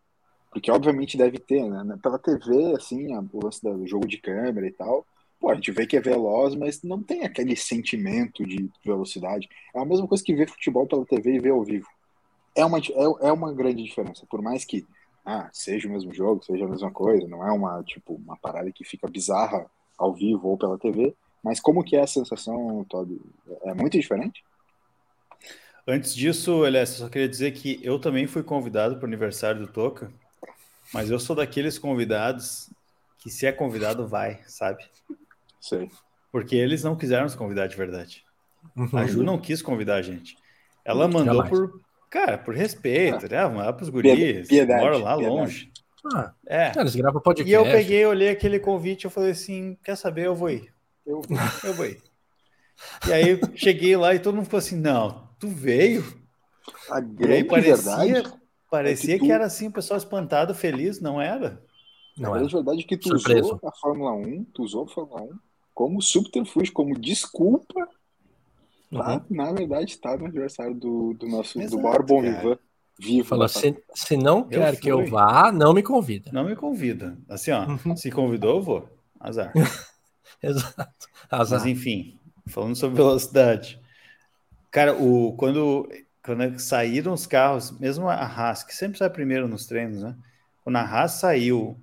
Porque 0.51 0.70
obviamente 0.70 1.17
deve 1.17 1.39
ter, 1.39 1.67
né? 1.67 1.98
Pela 2.01 2.20
TV, 2.20 2.75
assim, 2.75 3.08
o 3.34 3.43
lance 3.43 3.62
do 3.62 3.88
jogo 3.88 4.08
de 4.08 4.20
câmera 4.20 4.67
e 4.67 4.72
tal, 4.72 5.05
pô, 5.39 5.50
a 5.50 5.55
gente 5.55 5.72
vê 5.72 5.88
que 5.88 5.98
é 5.98 6.01
veloz, 6.01 6.53
mas 6.55 6.84
não 6.84 7.01
tem 7.01 7.24
aquele 7.24 7.55
sentimento 7.55 8.46
de 8.46 8.70
velocidade. 8.86 9.50
É 9.75 9.79
a 9.79 9.86
mesma 9.86 10.08
coisa 10.08 10.24
que 10.24 10.36
ver 10.36 10.50
futebol 10.50 10.88
pela 10.88 11.05
TV 11.05 11.36
e 11.36 11.39
ver 11.39 11.51
ao 11.51 11.63
vivo. 11.63 11.88
É 12.55 12.63
uma, 12.63 12.77
é, 12.77 13.27
é 13.27 13.32
uma 13.32 13.51
grande 13.51 13.84
diferença, 13.84 14.27
por 14.29 14.41
mais 14.41 14.63
que 14.63 14.86
ah, 15.25 15.50
seja 15.51 15.88
o 15.88 15.92
mesmo 15.92 16.13
jogo, 16.13 16.44
seja 16.44 16.65
a 16.65 16.68
mesma 16.68 16.92
coisa, 16.92 17.27
não 17.27 17.48
é 17.48 17.51
uma, 17.51 17.82
tipo, 17.84 18.15
uma 18.15 18.38
parada 18.38 18.72
que 18.72 18.84
fica 18.84 19.08
bizarra 19.08 19.65
ao 19.98 20.13
vivo 20.13 20.50
ou 20.50 20.58
pela 20.58 20.77
TV, 20.77 21.15
mas 21.44 21.60
como 21.60 21.84
que 21.84 21.96
é 21.96 22.01
a 22.01 22.08
sensação, 22.08 22.86
Todd? 22.89 23.20
É 23.63 23.74
muito 23.74 23.98
diferente? 23.98 24.44
Antes 25.88 26.15
disso, 26.15 26.65
Elias, 26.65 26.89
só 26.89 27.10
queria 27.10 27.27
dizer 27.27 27.51
que 27.51 27.80
eu 27.84 28.00
também 28.00 28.25
fui 28.25 28.42
convidado 28.42 28.96
para 28.96 29.03
o 29.03 29.08
aniversário 29.08 29.62
do 29.62 29.68
Toca, 29.68 30.12
mas 30.94 31.10
eu 31.10 31.20
sou 31.20 31.36
daqueles 31.36 31.77
convidados 31.77 32.70
que 33.18 33.30
se 33.30 33.46
é 33.46 33.51
convidado 33.51 34.08
vai, 34.08 34.42
sabe? 34.48 34.84
Sei. 35.60 35.89
Porque 36.32 36.56
eles 36.56 36.84
não 36.84 36.96
quiseram 36.96 37.24
nos 37.24 37.36
convidar 37.36 37.68
de 37.68 37.75
verdade. 37.75 38.24
Uhum. 38.75 38.89
A 38.94 39.06
Ju 39.06 39.24
não 39.24 39.38
quis 39.38 39.62
convidar 39.62 39.96
a 39.96 40.01
gente. 40.01 40.38
Ela 40.86 41.08
mandou 41.08 41.46
por 41.46 41.82
Cara, 42.13 42.38
por 42.38 42.53
respeito, 42.53 43.27
né? 43.27 43.41
Vamos 43.41 43.58
lá 43.58 43.74
pros 43.74 43.89
guris, 43.89 44.48
piedade, 44.48 44.84
moram 44.84 45.00
lá 45.00 45.17
piedade. 45.17 45.36
longe. 45.36 45.72
Ah, 46.13 46.32
é. 46.46 46.72
Eles 46.77 46.96
gravam 46.96 47.20
podcast. 47.20 47.50
E 47.50 47.53
eu 47.55 47.63
peguei, 47.63 48.05
olhei 48.05 48.29
aquele 48.29 48.60
convite, 48.60 49.05
eu 49.05 49.10
falei 49.10 49.32
assim, 49.32 49.75
quer 49.84 49.96
saber, 49.96 50.27
eu 50.27 50.36
vou 50.36 50.51
ir. 50.51 50.72
Eu, 51.03 51.24
eu 51.65 51.74
vou 51.74 51.88
ir. 51.88 52.00
e 53.08 53.13
aí 53.13 53.39
cheguei 53.55 53.98
lá 53.98 54.13
e 54.13 54.20
todo 54.20 54.36
mundo 54.36 54.43
ficou 54.43 54.60
assim, 54.60 54.79
não, 54.79 55.27
tu 55.39 55.48
veio? 55.48 56.05
A 56.91 57.00
e 57.00 57.34
aí 57.34 57.43
parecia, 57.43 57.75
verdade 57.77 58.34
parecia 58.70 59.15
é 59.15 59.17
que, 59.17 59.24
tu... 59.24 59.25
que, 59.25 59.32
era 59.32 59.46
assim, 59.46 59.70
o 59.70 59.72
pessoal 59.72 59.98
espantado, 59.98 60.53
feliz, 60.53 61.01
não 61.01 61.20
era? 61.20 61.63
Não 62.15 62.36
é 62.36 62.43
verdade 62.43 62.84
que 62.84 62.96
tu 62.96 63.08
Surpreso. 63.08 63.55
usou 63.55 63.60
a 63.67 63.72
Fórmula 63.72 64.12
1, 64.13 64.43
tu 64.53 64.62
usou 64.62 64.84
a 64.84 64.88
Fórmula 64.88 65.24
1 65.24 65.29
como 65.74 66.00
subterfúgio, 66.00 66.72
como 66.74 66.93
desculpa 66.93 67.89
Tá, 68.93 69.13
uhum. 69.15 69.21
na 69.29 69.51
verdade, 69.51 69.91
está 69.91 70.17
no 70.17 70.25
aniversário 70.25 70.75
do, 70.75 71.13
do 71.13 71.27
nosso 71.27 71.59
Exato, 71.59 71.77
do 71.77 71.83
maior 71.83 72.03
bom 72.03 72.21
vivan 72.21 72.57
vivo. 72.97 73.27
Falou, 73.27 73.47
se, 73.47 73.75
se 73.93 74.17
não 74.17 74.43
quer 74.43 74.79
que 74.79 74.89
eu 74.89 75.05
vá, 75.05 75.51
não 75.51 75.73
me 75.73 75.83
convida. 75.83 76.31
Não 76.31 76.45
me 76.45 76.55
convida. 76.55 77.17
Assim, 77.27 77.51
ó, 77.51 77.65
uhum. 77.65 77.95
se 77.95 78.12
convidou, 78.12 78.57
eu 78.57 78.62
vou. 78.62 78.89
Azar. 79.19 79.51
Exato. 80.41 81.07
Azar. 81.29 81.59
Mas 81.59 81.67
enfim, 81.67 82.19
falando 82.47 82.75
sobre 82.75 82.97
velocidade. 82.97 83.79
Cara, 84.71 84.93
o, 84.95 85.33
quando, 85.33 85.89
quando 86.23 86.59
saíram 86.59 87.13
os 87.13 87.27
carros, 87.27 87.77
mesmo 87.79 88.09
a 88.09 88.15
Haas, 88.15 88.63
que 88.63 88.75
sempre 88.75 88.97
sai 88.97 89.09
primeiro 89.09 89.47
nos 89.47 89.65
treinos, 89.65 90.01
né? 90.01 90.15
quando 90.63 90.77
a 90.77 90.81
Haas 90.81 91.13
saiu 91.13 91.79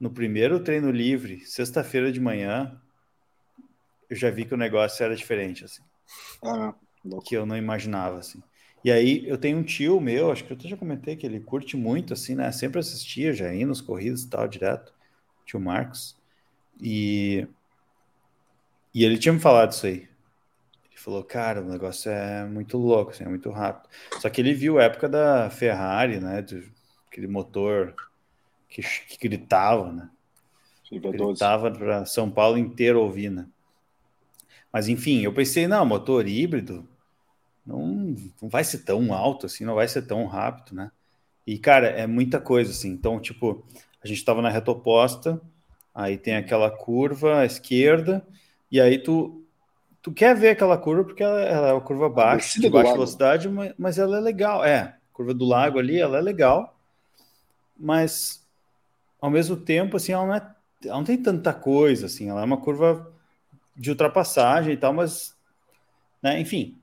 no 0.00 0.10
primeiro 0.10 0.60
treino 0.60 0.90
livre, 0.90 1.40
sexta-feira 1.40 2.10
de 2.10 2.20
manhã, 2.20 2.80
eu 4.08 4.16
já 4.16 4.30
vi 4.30 4.44
que 4.44 4.54
o 4.54 4.58
negócio 4.58 5.04
era 5.04 5.14
diferente, 5.14 5.64
assim. 5.64 5.82
Ah, 6.42 6.74
que 7.24 7.36
eu 7.36 7.46
não 7.46 7.56
imaginava, 7.56 8.18
assim. 8.18 8.42
E 8.84 8.92
aí 8.92 9.26
eu 9.26 9.38
tenho 9.38 9.58
um 9.58 9.62
tio 9.62 10.00
meu, 10.00 10.30
acho 10.30 10.44
que 10.44 10.52
eu 10.52 10.58
já 10.68 10.76
comentei 10.76 11.16
que 11.16 11.24
ele 11.24 11.40
curte 11.40 11.76
muito, 11.76 12.12
assim, 12.12 12.34
né? 12.34 12.52
Sempre 12.52 12.80
assistia, 12.80 13.32
já 13.32 13.52
ia 13.52 13.66
nos 13.66 13.80
corridos 13.80 14.24
e 14.24 14.28
tal, 14.28 14.46
direto. 14.46 14.92
Tio 15.46 15.58
Marcos. 15.58 16.16
E, 16.80 17.46
e 18.94 19.04
ele 19.04 19.18
tinha 19.18 19.32
me 19.32 19.40
falado 19.40 19.72
isso 19.72 19.86
aí. 19.86 20.08
Ele 20.90 20.96
falou, 20.96 21.24
cara, 21.24 21.62
o 21.62 21.68
negócio 21.68 22.10
é 22.10 22.44
muito 22.44 22.76
louco, 22.76 23.10
assim, 23.10 23.24
é 23.24 23.28
muito 23.28 23.50
rápido. 23.50 23.88
Só 24.20 24.28
que 24.28 24.40
ele 24.40 24.52
viu 24.52 24.78
a 24.78 24.84
época 24.84 25.08
da 25.08 25.48
Ferrari, 25.48 26.20
né? 26.20 26.42
Do, 26.42 26.62
aquele 27.08 27.26
motor 27.26 27.94
que, 28.68 28.82
que 28.82 29.28
gritava, 29.28 29.92
né? 29.92 30.10
Gritava 30.90 31.70
para 31.70 32.04
São 32.04 32.30
Paulo 32.30 32.58
inteiro 32.58 33.00
ouvir, 33.00 33.30
né? 33.30 33.46
Mas 34.74 34.88
enfim, 34.88 35.20
eu 35.20 35.32
pensei, 35.32 35.68
não, 35.68 35.86
motor 35.86 36.26
híbrido 36.26 36.84
não, 37.64 38.16
não 38.42 38.48
vai 38.48 38.64
ser 38.64 38.78
tão 38.78 39.14
alto 39.14 39.46
assim, 39.46 39.64
não 39.64 39.76
vai 39.76 39.86
ser 39.86 40.02
tão 40.02 40.26
rápido, 40.26 40.74
né? 40.74 40.90
E 41.46 41.56
cara, 41.56 41.86
é 41.86 42.08
muita 42.08 42.40
coisa 42.40 42.72
assim. 42.72 42.90
Então, 42.90 43.20
tipo, 43.20 43.64
a 44.02 44.08
gente 44.08 44.16
estava 44.16 44.42
na 44.42 44.50
reta 44.50 44.72
oposta, 44.72 45.40
aí 45.94 46.18
tem 46.18 46.34
aquela 46.34 46.68
curva 46.72 47.38
à 47.38 47.44
esquerda, 47.44 48.26
e 48.68 48.80
aí 48.80 48.98
tu 48.98 49.40
tu 50.02 50.10
quer 50.10 50.34
ver 50.34 50.48
aquela 50.48 50.76
curva 50.76 51.04
porque 51.04 51.22
ela, 51.22 51.40
ela 51.40 51.68
é 51.68 51.72
uma 51.72 51.80
curva 51.80 52.08
baixa, 52.08 52.60
de 52.60 52.68
baixa 52.68 52.92
velocidade, 52.94 53.48
mas, 53.48 53.72
mas 53.78 53.96
ela 53.96 54.18
é 54.18 54.20
legal. 54.20 54.64
É, 54.64 54.96
curva 55.12 55.32
do 55.32 55.44
lago 55.44 55.78
ali, 55.78 56.00
ela 56.00 56.18
é 56.18 56.20
legal, 56.20 56.76
mas 57.78 58.44
ao 59.20 59.30
mesmo 59.30 59.56
tempo, 59.56 59.98
assim, 59.98 60.10
ela 60.10 60.26
não, 60.26 60.34
é, 60.34 60.54
ela 60.84 60.96
não 60.96 61.04
tem 61.04 61.16
tanta 61.16 61.54
coisa, 61.54 62.06
assim, 62.06 62.28
ela 62.28 62.40
é 62.40 62.44
uma 62.44 62.60
curva 62.60 63.13
de 63.76 63.90
ultrapassagem 63.90 64.74
e 64.74 64.76
tal, 64.76 64.92
mas, 64.92 65.36
né, 66.22 66.40
enfim. 66.40 66.78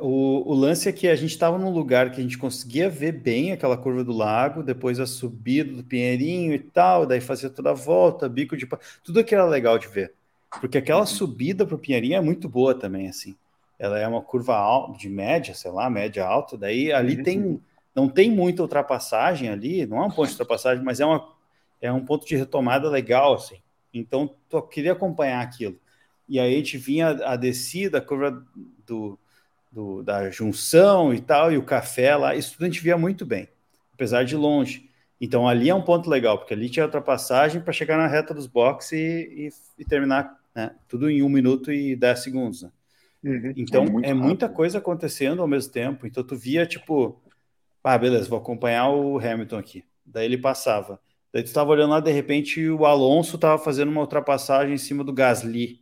O, 0.00 0.52
o 0.52 0.54
lance 0.54 0.88
é 0.88 0.92
que 0.92 1.08
a 1.08 1.16
gente 1.16 1.32
estava 1.32 1.58
num 1.58 1.70
lugar 1.70 2.12
que 2.12 2.20
a 2.20 2.22
gente 2.22 2.38
conseguia 2.38 2.88
ver 2.88 3.12
bem 3.12 3.50
aquela 3.50 3.76
curva 3.76 4.04
do 4.04 4.12
lago, 4.12 4.62
depois 4.62 5.00
a 5.00 5.06
subida 5.06 5.72
do 5.72 5.82
Pinheirinho 5.82 6.52
e 6.54 6.58
tal, 6.58 7.04
daí 7.04 7.20
fazia 7.20 7.50
toda 7.50 7.70
a 7.70 7.74
volta, 7.74 8.28
bico 8.28 8.56
de. 8.56 8.68
Tudo 9.02 9.20
aquilo 9.20 9.40
era 9.40 9.50
legal 9.50 9.78
de 9.78 9.88
ver. 9.88 10.14
Porque 10.60 10.78
aquela 10.78 11.00
uhum. 11.00 11.06
subida 11.06 11.66
para 11.66 11.74
o 11.74 11.78
Pinheirinho 11.78 12.16
é 12.16 12.20
muito 12.20 12.48
boa 12.48 12.74
também, 12.74 13.08
assim. 13.08 13.34
Ela 13.78 13.98
é 13.98 14.06
uma 14.06 14.22
curva 14.22 14.54
alta, 14.54 14.96
de 14.96 15.08
média, 15.08 15.54
sei 15.54 15.70
lá, 15.70 15.90
média 15.90 16.24
alta, 16.24 16.56
daí 16.56 16.92
ali 16.92 17.16
uhum. 17.16 17.22
tem. 17.22 17.60
Não 17.94 18.08
tem 18.08 18.30
muita 18.30 18.62
ultrapassagem 18.62 19.50
ali, 19.50 19.84
não 19.84 19.98
é 19.98 20.06
um 20.06 20.10
ponto 20.10 20.26
de 20.26 20.32
ultrapassagem, 20.32 20.82
mas 20.82 20.98
é, 20.98 21.04
uma, 21.04 21.28
é 21.78 21.92
um 21.92 22.02
ponto 22.02 22.26
de 22.26 22.34
retomada 22.34 22.88
legal, 22.88 23.34
assim. 23.34 23.56
Então, 23.92 24.34
eu 24.50 24.62
queria 24.62 24.92
acompanhar 24.92 25.40
aquilo. 25.42 25.78
E 26.28 26.40
aí 26.40 26.54
a 26.54 26.56
gente 26.56 26.78
vinha 26.78 27.08
a 27.08 27.36
descida, 27.36 27.98
a 27.98 28.00
curva 28.00 28.44
do, 28.86 29.18
do, 29.70 30.02
da 30.02 30.30
junção 30.30 31.12
e 31.12 31.20
tal, 31.20 31.52
e 31.52 31.58
o 31.58 31.64
café 31.64 32.16
lá, 32.16 32.34
isso 32.34 32.52
tudo 32.52 32.62
a 32.62 32.66
gente 32.66 32.80
via 32.82 32.96
muito 32.96 33.26
bem, 33.26 33.48
apesar 33.92 34.24
de 34.24 34.36
longe. 34.36 34.90
Então 35.20 35.48
ali 35.48 35.70
é 35.70 35.74
um 35.74 35.82
ponto 35.82 36.10
legal, 36.10 36.38
porque 36.38 36.54
ali 36.54 36.68
tinha 36.68 36.84
ultrapassagem 36.84 37.60
para 37.60 37.72
chegar 37.72 37.96
na 37.96 38.06
reta 38.06 38.34
dos 38.34 38.46
boxes 38.46 38.92
e, 38.92 38.96
e, 38.98 39.82
e 39.82 39.84
terminar 39.84 40.38
né, 40.54 40.74
tudo 40.88 41.08
em 41.08 41.22
um 41.22 41.28
minuto 41.28 41.72
e 41.72 41.94
dez 41.96 42.20
segundos. 42.20 42.62
Né? 42.62 42.70
Uhum, 43.24 43.52
então 43.56 44.00
é, 44.02 44.10
é 44.10 44.14
muita 44.14 44.48
coisa 44.48 44.78
acontecendo 44.78 45.40
ao 45.40 45.48
mesmo 45.48 45.72
tempo. 45.72 46.06
Então 46.06 46.24
tu 46.24 46.36
via 46.36 46.66
tipo, 46.66 47.20
ah, 47.84 47.96
beleza, 47.96 48.28
vou 48.28 48.38
acompanhar 48.38 48.88
o 48.88 49.18
Hamilton 49.18 49.58
aqui. 49.58 49.84
Daí 50.04 50.24
ele 50.26 50.38
passava. 50.38 51.00
Daí 51.32 51.42
tu 51.42 51.46
estava 51.46 51.70
olhando 51.70 51.90
lá, 51.90 52.00
de 52.00 52.12
repente 52.12 52.68
o 52.68 52.84
Alonso 52.84 53.36
estava 53.36 53.62
fazendo 53.62 53.90
uma 53.90 54.02
ultrapassagem 54.02 54.74
em 54.74 54.78
cima 54.78 55.02
do 55.02 55.12
Gasly, 55.12 55.80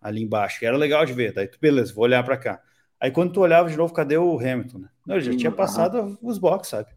ali 0.00 0.22
embaixo, 0.22 0.58
que 0.58 0.66
era 0.66 0.76
legal 0.76 1.04
de 1.04 1.12
ver. 1.12 1.32
Daí 1.32 1.46
tu, 1.46 1.58
beleza, 1.60 1.92
vou 1.92 2.04
olhar 2.04 2.22
para 2.24 2.36
cá. 2.36 2.62
Aí 2.98 3.10
quando 3.10 3.32
tu 3.32 3.40
olhava 3.40 3.68
de 3.68 3.76
novo, 3.76 3.92
cadê 3.92 4.16
o 4.16 4.38
Hamilton? 4.38 4.78
Né? 4.78 4.88
Não, 5.06 5.16
ele 5.16 5.24
já 5.24 5.36
tinha 5.36 5.52
passado 5.52 6.18
os 6.22 6.38
boxes, 6.38 6.70
sabe? 6.70 6.90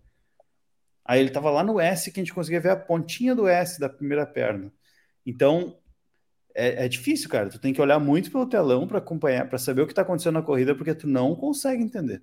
Aí 1.03 1.19
ele 1.19 1.29
estava 1.29 1.49
lá 1.49 1.63
no 1.63 1.79
S, 1.79 2.11
que 2.11 2.19
a 2.19 2.23
gente 2.23 2.33
conseguia 2.33 2.61
ver 2.61 2.69
a 2.69 2.75
pontinha 2.75 3.35
do 3.35 3.47
S 3.47 3.79
da 3.79 3.89
primeira 3.89 4.25
perna. 4.25 4.71
Então, 5.25 5.77
é, 6.55 6.85
é 6.85 6.87
difícil, 6.87 7.29
cara. 7.29 7.49
Tu 7.49 7.59
tem 7.59 7.73
que 7.73 7.81
olhar 7.81 7.99
muito 7.99 8.31
pelo 8.31 8.45
telão 8.45 8.87
para 8.87 8.99
acompanhar, 8.99 9.49
para 9.49 9.57
saber 9.57 9.81
o 9.81 9.85
que 9.85 9.91
está 9.91 10.03
acontecendo 10.03 10.35
na 10.35 10.41
corrida, 10.41 10.75
porque 10.75 10.93
tu 10.93 11.07
não 11.07 11.35
consegue 11.35 11.83
entender. 11.83 12.21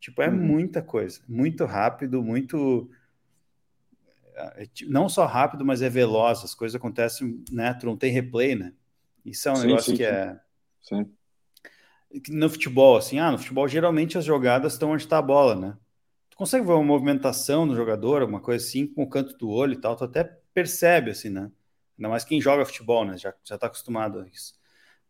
Tipo, 0.00 0.22
é 0.22 0.28
uhum. 0.28 0.36
muita 0.36 0.80
coisa. 0.80 1.20
Muito 1.28 1.64
rápido, 1.64 2.22
muito 2.22 2.90
é, 4.38 4.68
não 4.86 5.08
só 5.08 5.26
rápido, 5.26 5.64
mas 5.64 5.82
é 5.82 5.88
veloz. 5.88 6.44
As 6.44 6.54
coisas 6.54 6.74
acontecem, 6.74 7.42
né? 7.50 7.74
Tu 7.74 7.86
não 7.86 7.96
tem 7.96 8.12
replay, 8.12 8.54
né? 8.54 8.72
Isso 9.24 9.48
é 9.48 9.52
um 9.52 9.56
sim, 9.56 9.66
negócio 9.66 9.90
sim, 9.90 9.96
que 9.96 10.04
é. 10.04 10.38
Sim. 10.80 11.10
No 12.30 12.48
futebol, 12.48 12.96
assim, 12.96 13.18
ah, 13.18 13.30
no 13.30 13.38
futebol 13.38 13.68
geralmente 13.68 14.16
as 14.16 14.24
jogadas 14.24 14.72
estão 14.72 14.92
onde 14.92 15.02
está 15.02 15.18
a 15.18 15.22
bola, 15.22 15.54
né? 15.54 15.76
Tu 16.30 16.36
consegue 16.36 16.64
ver 16.64 16.72
uma 16.72 16.84
movimentação 16.84 17.66
no 17.66 17.76
jogador, 17.76 18.22
alguma 18.22 18.40
coisa 18.40 18.64
assim, 18.64 18.86
com 18.86 19.02
o 19.02 19.08
canto 19.08 19.36
do 19.36 19.50
olho 19.50 19.74
e 19.74 19.80
tal, 19.80 19.94
tu 19.94 20.04
até 20.04 20.24
percebe, 20.54 21.10
assim, 21.10 21.28
né? 21.28 21.50
Ainda 21.98 22.08
mais 22.08 22.24
quem 22.24 22.40
joga 22.40 22.64
futebol, 22.64 23.04
né? 23.04 23.18
Já, 23.18 23.34
já 23.44 23.58
tá 23.58 23.66
acostumado 23.66 24.20
a 24.20 24.28
isso. 24.28 24.54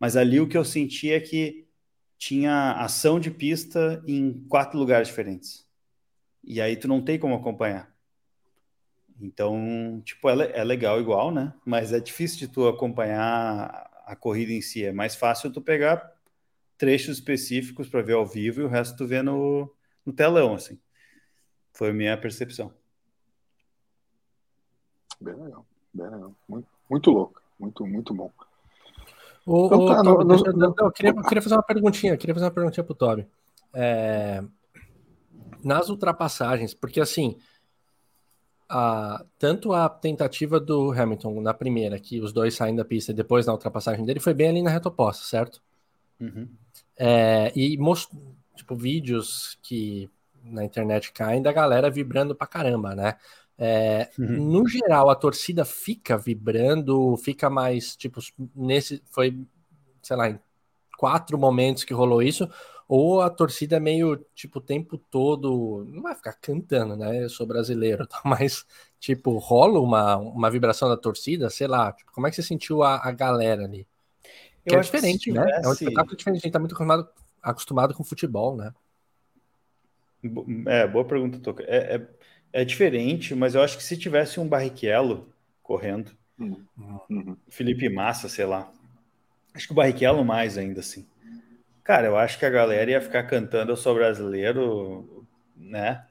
Mas 0.00 0.16
ali 0.16 0.40
o 0.40 0.48
que 0.48 0.56
eu 0.56 0.64
senti 0.64 1.12
é 1.12 1.20
que 1.20 1.68
tinha 2.16 2.72
ação 2.72 3.20
de 3.20 3.30
pista 3.30 4.02
em 4.06 4.44
quatro 4.48 4.78
lugares 4.78 5.08
diferentes. 5.08 5.66
E 6.42 6.60
aí 6.60 6.76
tu 6.76 6.88
não 6.88 7.00
tem 7.02 7.18
como 7.18 7.34
acompanhar. 7.34 7.94
Então, 9.20 10.00
tipo, 10.04 10.28
é, 10.28 10.58
é 10.60 10.64
legal 10.64 11.00
igual, 11.00 11.30
né? 11.30 11.52
Mas 11.64 11.92
é 11.92 12.00
difícil 12.00 12.38
de 12.38 12.48
tu 12.48 12.68
acompanhar 12.68 13.90
a 14.06 14.14
corrida 14.14 14.52
em 14.52 14.60
si. 14.60 14.84
É 14.84 14.92
mais 14.92 15.16
fácil 15.16 15.52
tu 15.52 15.60
pegar 15.60 16.12
trechos 16.76 17.18
específicos 17.18 17.88
para 17.88 18.02
ver 18.02 18.14
ao 18.14 18.26
vivo 18.26 18.60
e 18.60 18.64
o 18.64 18.68
resto 18.68 18.96
tu 18.96 19.06
vê 19.06 19.20
no, 19.20 19.72
no 20.06 20.12
telão, 20.12 20.54
assim. 20.54 20.78
Foi 21.72 21.90
a 21.90 21.92
minha 21.92 22.16
percepção. 22.16 22.72
Bem 25.20 25.34
legal, 25.34 25.66
bem 25.92 26.08
legal. 26.08 26.34
Muito, 26.48 26.68
muito 26.88 27.10
louco, 27.10 27.42
muito, 27.58 27.86
muito 27.86 28.14
bom. 28.14 28.30
O, 29.44 29.66
então, 29.66 29.86
tá, 29.86 30.02
Toby, 30.02 30.24
no, 30.24 30.28
deixa, 30.28 30.52
no, 30.52 30.74
eu, 30.78 30.92
queria, 30.92 31.10
eu 31.10 31.22
queria 31.22 31.42
fazer 31.42 31.54
uma 31.56 31.62
perguntinha, 31.62 32.16
queria 32.16 32.34
fazer 32.34 32.46
uma 32.46 32.52
perguntinha 32.52 32.84
pro 32.84 32.94
Toby. 32.94 33.26
É, 33.74 34.44
nas 35.64 35.88
ultrapassagens, 35.88 36.72
porque 36.72 37.00
assim, 37.00 37.36
a, 38.68 39.24
tanto 39.38 39.72
a 39.72 39.88
tentativa 39.88 40.60
do 40.60 40.92
Hamilton 40.92 41.40
na 41.40 41.54
primeira, 41.54 41.98
que 41.98 42.20
os 42.20 42.32
dois 42.32 42.54
saem 42.54 42.76
da 42.76 42.84
pista 42.84 43.12
e 43.12 43.14
depois 43.14 43.46
na 43.46 43.52
ultrapassagem 43.52 44.04
dele, 44.04 44.20
foi 44.20 44.34
bem 44.34 44.48
ali 44.48 44.62
na 44.62 44.70
reta 44.70 44.88
oposta, 44.88 45.24
certo? 45.24 45.62
Uhum. 46.20 46.48
É, 46.96 47.52
e 47.56 47.76
most, 47.78 48.14
tipo, 48.54 48.76
vídeos 48.76 49.58
que 49.62 50.10
na 50.42 50.64
internet 50.64 51.12
caem 51.12 51.42
da 51.42 51.52
galera 51.52 51.90
vibrando 51.90 52.34
pra 52.34 52.46
caramba, 52.46 52.94
né? 52.94 53.16
É, 53.56 54.08
uhum. 54.18 54.50
No 54.50 54.68
geral, 54.68 55.10
a 55.10 55.16
torcida 55.16 55.64
fica 55.64 56.16
vibrando, 56.16 57.16
fica 57.16 57.50
mais, 57.50 57.96
tipo, 57.96 58.20
nesse, 58.54 59.02
foi, 59.10 59.36
sei 60.02 60.16
lá, 60.16 60.28
em 60.30 60.38
quatro 60.96 61.38
momentos 61.38 61.84
que 61.84 61.94
rolou 61.94 62.22
isso, 62.22 62.48
ou 62.88 63.20
a 63.20 63.28
torcida 63.28 63.76
é 63.76 63.80
meio, 63.80 64.16
tipo, 64.34 64.58
o 64.58 64.62
tempo 64.62 64.96
todo, 64.96 65.84
não 65.86 66.02
vai 66.02 66.14
ficar 66.14 66.32
cantando, 66.32 66.96
né? 66.96 67.22
Eu 67.22 67.28
sou 67.28 67.46
brasileiro, 67.46 68.06
tá? 68.08 68.22
mas, 68.24 68.64
tipo, 68.98 69.36
rola 69.36 69.78
uma, 69.78 70.16
uma 70.16 70.50
vibração 70.50 70.88
da 70.88 70.96
torcida, 70.96 71.50
sei 71.50 71.66
lá, 71.66 71.92
tipo, 71.92 72.10
como 72.10 72.26
é 72.26 72.30
que 72.30 72.36
você 72.36 72.42
sentiu 72.42 72.82
a, 72.82 73.06
a 73.06 73.12
galera 73.12 73.64
ali? 73.64 73.86
Que 74.66 74.74
é 74.74 74.80
diferente, 74.80 75.24
que 75.24 75.32
tivesse... 75.32 75.50
né? 75.50 75.60
É 75.62 75.68
um 75.68 75.72
espetáculo 75.72 76.16
diferente, 76.16 76.40
a 76.40 76.46
gente 76.46 76.52
tá 76.52 76.58
muito 76.58 76.72
acostumado, 76.72 77.08
acostumado 77.42 77.94
com 77.94 78.02
futebol, 78.02 78.56
né? 78.56 78.72
É, 80.66 80.86
boa 80.86 81.04
pergunta, 81.04 81.38
Toca. 81.38 81.62
É, 81.64 81.96
é, 81.96 82.08
é, 82.54 82.64
diferente, 82.64 83.34
mas 83.34 83.54
eu 83.54 83.62
acho 83.62 83.76
que 83.76 83.84
se 83.84 83.98
tivesse 83.98 84.40
um 84.40 84.48
Barrichello 84.48 85.28
correndo, 85.62 86.10
uhum. 86.38 87.36
Felipe 87.48 87.88
Massa, 87.90 88.28
sei 88.28 88.46
lá, 88.46 88.72
acho 89.54 89.66
que 89.66 89.72
o 89.72 89.76
Barrichello 89.76 90.24
mais 90.24 90.56
ainda, 90.56 90.80
assim. 90.80 91.06
Cara, 91.88 92.06
eu 92.06 92.18
acho 92.18 92.38
que 92.38 92.44
a 92.44 92.50
galera 92.50 92.90
ia 92.90 93.00
ficar 93.00 93.22
cantando 93.22 93.72
Eu 93.72 93.76
Sou 93.76 93.94
Brasileiro, 93.94 95.26
né? 95.56 96.04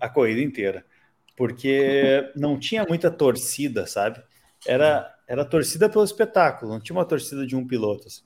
A 0.00 0.08
corrida 0.08 0.40
inteira. 0.40 0.86
Porque 1.36 2.30
não 2.36 2.56
tinha 2.56 2.86
muita 2.88 3.10
torcida, 3.10 3.84
sabe? 3.84 4.22
Era, 4.64 5.12
era 5.26 5.44
torcida 5.44 5.88
pelo 5.88 6.04
espetáculo, 6.04 6.70
não 6.70 6.78
tinha 6.78 6.94
uma 6.96 7.04
torcida 7.04 7.44
de 7.44 7.56
um 7.56 7.66
piloto. 7.66 8.06
Assim. 8.06 8.22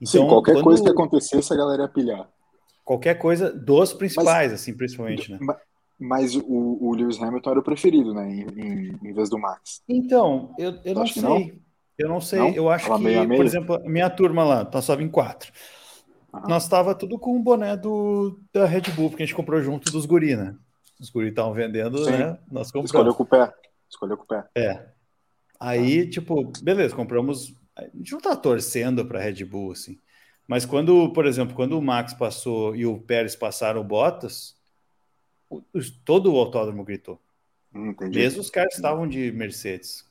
Então, 0.00 0.22
Sim, 0.22 0.28
qualquer 0.28 0.54
quando... 0.54 0.64
coisa 0.64 0.82
que 0.82 0.90
acontecesse, 0.90 1.52
a 1.52 1.56
galera 1.56 1.82
ia 1.82 1.88
pilhar. 1.88 2.28
Qualquer 2.84 3.14
coisa 3.14 3.52
dos 3.52 3.92
principais, 3.92 4.50
mas, 4.50 4.52
assim, 4.54 4.74
principalmente, 4.74 5.30
né? 5.30 5.38
Mas 6.00 6.34
o, 6.34 6.78
o 6.80 6.94
Lewis 6.96 7.22
Hamilton 7.22 7.50
era 7.50 7.60
o 7.60 7.62
preferido, 7.62 8.12
né? 8.12 8.28
Em, 8.28 8.40
em, 8.40 8.98
em 9.04 9.12
vez 9.12 9.30
do 9.30 9.38
Max. 9.38 9.84
Então, 9.88 10.52
eu, 10.58 10.80
eu 10.84 10.94
não 10.96 11.06
sei. 11.06 11.22
Não? 11.22 11.50
Eu 11.96 12.08
não 12.08 12.20
sei. 12.20 12.38
Não? 12.40 12.48
Eu 12.48 12.68
acho 12.68 12.92
que, 12.92 13.02
meio 13.04 13.24
meio? 13.24 13.38
por 13.38 13.46
exemplo, 13.46 13.80
minha 13.84 14.10
turma 14.10 14.42
lá, 14.42 14.64
tá 14.64 14.82
só 14.82 14.94
em 14.94 15.08
quatro. 15.08 15.52
Nós 16.48 16.68
tava 16.68 16.94
tudo 16.94 17.18
com 17.18 17.36
o 17.36 17.42
boné 17.42 17.76
do, 17.76 18.40
da 18.52 18.66
Red 18.66 18.92
Bull, 18.96 19.10
porque 19.10 19.22
a 19.22 19.26
gente 19.26 19.36
comprou 19.36 19.60
junto 19.62 19.90
dos 19.90 20.06
guri, 20.06 20.36
né? 20.36 20.56
os 21.00 21.10
guris 21.10 21.30
estavam 21.30 21.52
vendendo, 21.52 22.04
Sim. 22.04 22.12
né? 22.12 22.38
Nós 22.50 22.68
compramos. 22.68 22.90
Escolheu 22.90 23.14
com 23.14 23.22
o 23.22 23.26
pé. 23.26 23.52
Escolheu 23.88 24.16
com 24.16 24.24
o 24.24 24.26
pé. 24.26 24.44
É. 24.54 24.86
Aí, 25.58 26.08
tipo, 26.08 26.52
beleza, 26.62 26.94
compramos. 26.94 27.54
A 27.76 27.82
gente 27.94 28.12
não 28.12 28.20
tá 28.20 28.36
torcendo 28.36 29.04
para 29.04 29.20
Red 29.20 29.44
Bull, 29.44 29.72
assim. 29.72 29.98
Mas 30.46 30.64
quando, 30.66 31.10
por 31.12 31.26
exemplo, 31.26 31.54
quando 31.54 31.78
o 31.78 31.82
Max 31.82 32.12
passou 32.12 32.76
e 32.76 32.86
o 32.86 32.98
Pérez 32.98 33.34
passaram 33.34 33.80
o 33.80 33.84
Bottas, 33.84 34.56
o, 35.48 35.62
todo 36.04 36.32
o 36.32 36.38
autódromo 36.38 36.84
gritou. 36.84 37.20
Entendi. 37.74 38.18
Mesmo 38.18 38.40
os 38.40 38.50
caras 38.50 38.74
estavam 38.74 39.08
de 39.08 39.32
Mercedes. 39.32 40.04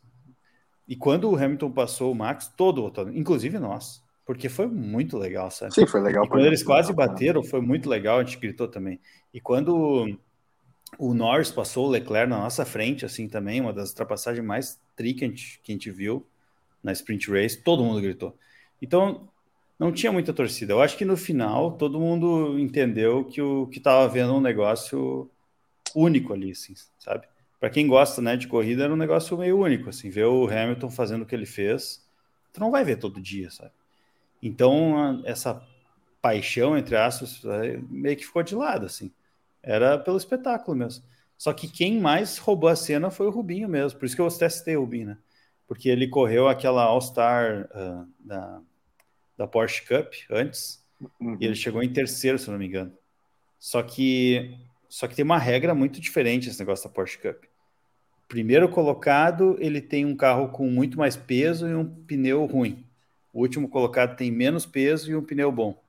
E 0.88 0.96
quando 0.96 1.30
o 1.30 1.36
Hamilton 1.36 1.72
passou 1.72 2.12
o 2.12 2.15
Max, 2.15 2.51
todo 2.58 2.82
o 2.82 2.86
autódromo, 2.86 3.18
inclusive 3.18 3.58
nós. 3.60 4.02
Porque 4.25 4.48
foi 4.48 4.68
muito 4.68 5.18
legal, 5.18 5.51
sabe? 5.51 5.74
Sim, 5.74 5.86
foi 5.86 6.01
legal. 6.01 6.25
E 6.25 6.30
quando 6.30 6.46
eles 6.46 6.63
quase 6.63 6.94
bateram, 6.94 7.44
foi 7.44 7.60
muito 7.62 7.89
legal, 7.89 8.20
a 8.20 8.24
gente 8.24 8.38
gritou 8.38 8.68
também. 8.68 9.00
E 9.34 9.42
quando 9.42 10.18
o 10.98 11.13
Norris 11.13 11.51
passou 11.51 11.88
o 11.88 11.89
Leclerc 11.89 12.30
na 12.30 12.39
nossa 12.39 12.65
frente, 12.65 13.06
assim 13.06 13.27
também, 13.27 13.60
uma 13.60 13.74
das 13.74 13.89
ultrapassagens 13.89 14.46
mais 14.46 14.80
tri 14.96 15.13
que 15.13 15.25
a 15.25 15.27
gente, 15.27 15.60
que 15.62 15.72
a 15.72 15.75
gente 15.75 15.92
viu 15.92 16.25
na 16.82 16.92
sprint 16.92 17.30
race, 17.32 17.62
todo 17.62 17.84
mundo 17.84 18.01
gritou. 18.01 18.38
Então, 18.82 19.27
não 19.77 19.92
tinha 19.92 20.12
muita 20.12 20.34
torcida. 20.34 20.74
Eu 20.74 20.82
acho 20.82 20.98
que 20.98 21.06
no 21.06 21.18
final 21.18 21.74
todo 21.74 22.00
mundo 22.00 22.58
entendeu 22.60 23.25
que 23.25 23.42
o 23.42 23.68
que 23.68 23.77
estava 23.80 24.08
vendo 24.08 24.34
um 24.34 24.42
negócio 24.42 25.30
único 25.96 26.34
ali, 26.34 26.51
assim, 26.51 26.74
sabe? 27.00 27.27
Para 27.60 27.70
quem 27.70 27.88
gosta, 27.88 28.22
né, 28.22 28.36
de 28.36 28.48
corrida, 28.48 28.84
era 28.84 28.94
um 28.94 28.98
negócio 28.98 29.38
meio 29.38 29.60
único, 29.60 29.89
assim, 29.89 30.10
ver 30.10 30.25
o 30.25 30.48
Hamilton 30.48 30.89
fazendo 30.89 31.24
o 31.24 31.25
que 31.25 31.36
ele 31.36 31.46
fez, 31.46 32.06
tu 32.51 32.60
não 32.60 32.72
vai 32.72 32.84
ver 32.84 32.98
todo 32.98 33.22
dia, 33.22 33.50
sabe? 33.50 33.72
Então, 34.46 35.24
essa 35.26 35.66
paixão 36.22 36.78
entre 36.78 36.98
aspas 36.98 37.42
meio 37.90 38.18
que 38.18 38.26
ficou 38.26 38.44
de 38.44 38.54
lado, 38.54 38.86
assim. 38.86 39.10
Era 39.62 39.98
pelo 39.98 40.18
espetáculo 40.18 40.76
mesmo. 40.78 41.04
Só 41.38 41.54
que 41.54 41.68
quem 41.68 42.00
mais 42.00 42.38
roubou 42.38 42.70
a 42.70 42.76
cena 42.76 43.10
foi 43.10 43.28
o 43.28 43.30
Rubinho 43.30 43.70
mesmo. 43.70 43.98
Por 43.98 44.06
isso 44.06 44.16
que 44.16 44.22
eu 44.22 44.28
testei 44.28 44.76
o 44.76 44.82
Rubinho, 44.82 45.08
né? 45.08 45.18
Porque 45.66 45.88
ele 45.88 46.10
correu 46.10 46.48
aquela 46.48 46.84
All-Star 46.84 47.70
uh, 47.74 48.08
da, 48.20 48.62
da 49.38 49.48
Porsche 49.48 49.82
Cup 49.86 50.14
antes. 50.30 50.84
Uhum. 51.20 51.38
E 51.40 51.46
ele 51.46 51.56
chegou 51.56 51.82
em 51.82 51.92
terceiro, 51.92 52.38
se 52.38 52.52
não 52.52 52.58
me 52.58 52.68
engano. 52.68 52.92
Só 53.58 53.82
que, 53.82 54.58
só 54.90 55.08
que 55.08 55.16
tem 55.16 55.24
uma 55.24 55.38
regra 55.38 55.74
muito 55.74 56.02
diferente 56.02 56.50
esse 56.50 56.60
negócio 56.60 56.88
da 56.88 56.94
Porsche 56.94 57.18
Cup. 57.18 57.46
Primeiro 58.28 58.68
colocado, 58.68 59.56
ele 59.60 59.82
tem 59.82 60.06
um 60.06 60.16
carro 60.16 60.50
com 60.50 60.70
muito 60.70 60.98
mais 60.98 61.16
peso 61.16 61.68
e 61.68 61.74
um 61.74 61.86
pneu 61.86 62.46
ruim. 62.46 62.86
O 63.34 63.42
último 63.42 63.68
colocado 63.68 64.16
tem 64.16 64.32
menos 64.32 64.66
peso 64.66 65.12
e 65.12 65.16
um 65.16 65.24
pneu 65.24 65.52
bom. 65.52 65.82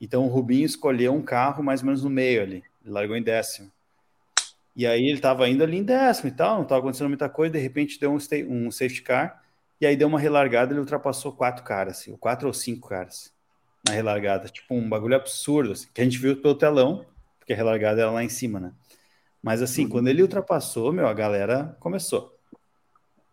Então 0.00 0.24
o 0.24 0.28
Rubinho 0.28 0.66
escolheu 0.66 1.14
um 1.14 1.22
carro 1.22 1.62
mais 1.62 1.80
ou 1.80 1.86
menos 1.86 2.02
no 2.02 2.10
meio 2.10 2.42
ali. 2.42 2.64
Ele 2.84 2.92
largou 2.92 3.16
em 3.16 3.22
décimo. 3.22 3.70
E 4.76 4.86
aí 4.86 5.04
ele 5.04 5.14
estava 5.14 5.48
indo 5.48 5.62
ali 5.62 5.78
em 5.78 5.84
décimo 5.84 6.28
e 6.28 6.32
tal, 6.32 6.56
não 6.56 6.62
estava 6.64 6.80
acontecendo 6.80 7.08
muita 7.08 7.28
coisa, 7.28 7.52
de 7.52 7.60
repente 7.60 7.98
deu 8.00 8.10
um, 8.10 8.18
um 8.48 8.70
safety 8.72 9.02
car, 9.02 9.40
e 9.80 9.86
aí 9.86 9.96
deu 9.96 10.08
uma 10.08 10.18
relargada, 10.18 10.72
ele 10.72 10.80
ultrapassou 10.80 11.32
quatro 11.32 11.62
caras, 11.62 11.98
assim, 11.98 12.16
quatro 12.16 12.48
ou 12.48 12.52
cinco 12.52 12.88
caras 12.88 13.32
na 13.86 13.94
relargada. 13.94 14.48
Tipo, 14.48 14.74
um 14.74 14.88
bagulho 14.88 15.14
absurdo, 15.14 15.72
assim, 15.72 15.86
que 15.94 16.00
a 16.00 16.04
gente 16.04 16.18
viu 16.18 16.36
pelo 16.40 16.56
telão, 16.56 17.06
porque 17.38 17.52
a 17.52 17.56
relargada 17.56 18.00
era 18.00 18.10
lá 18.10 18.24
em 18.24 18.28
cima, 18.28 18.58
né? 18.58 18.72
Mas 19.40 19.62
assim, 19.62 19.84
uhum. 19.84 19.90
quando 19.90 20.08
ele 20.08 20.22
ultrapassou, 20.22 20.92
meu, 20.92 21.06
a 21.06 21.12
galera 21.12 21.76
começou. 21.78 22.33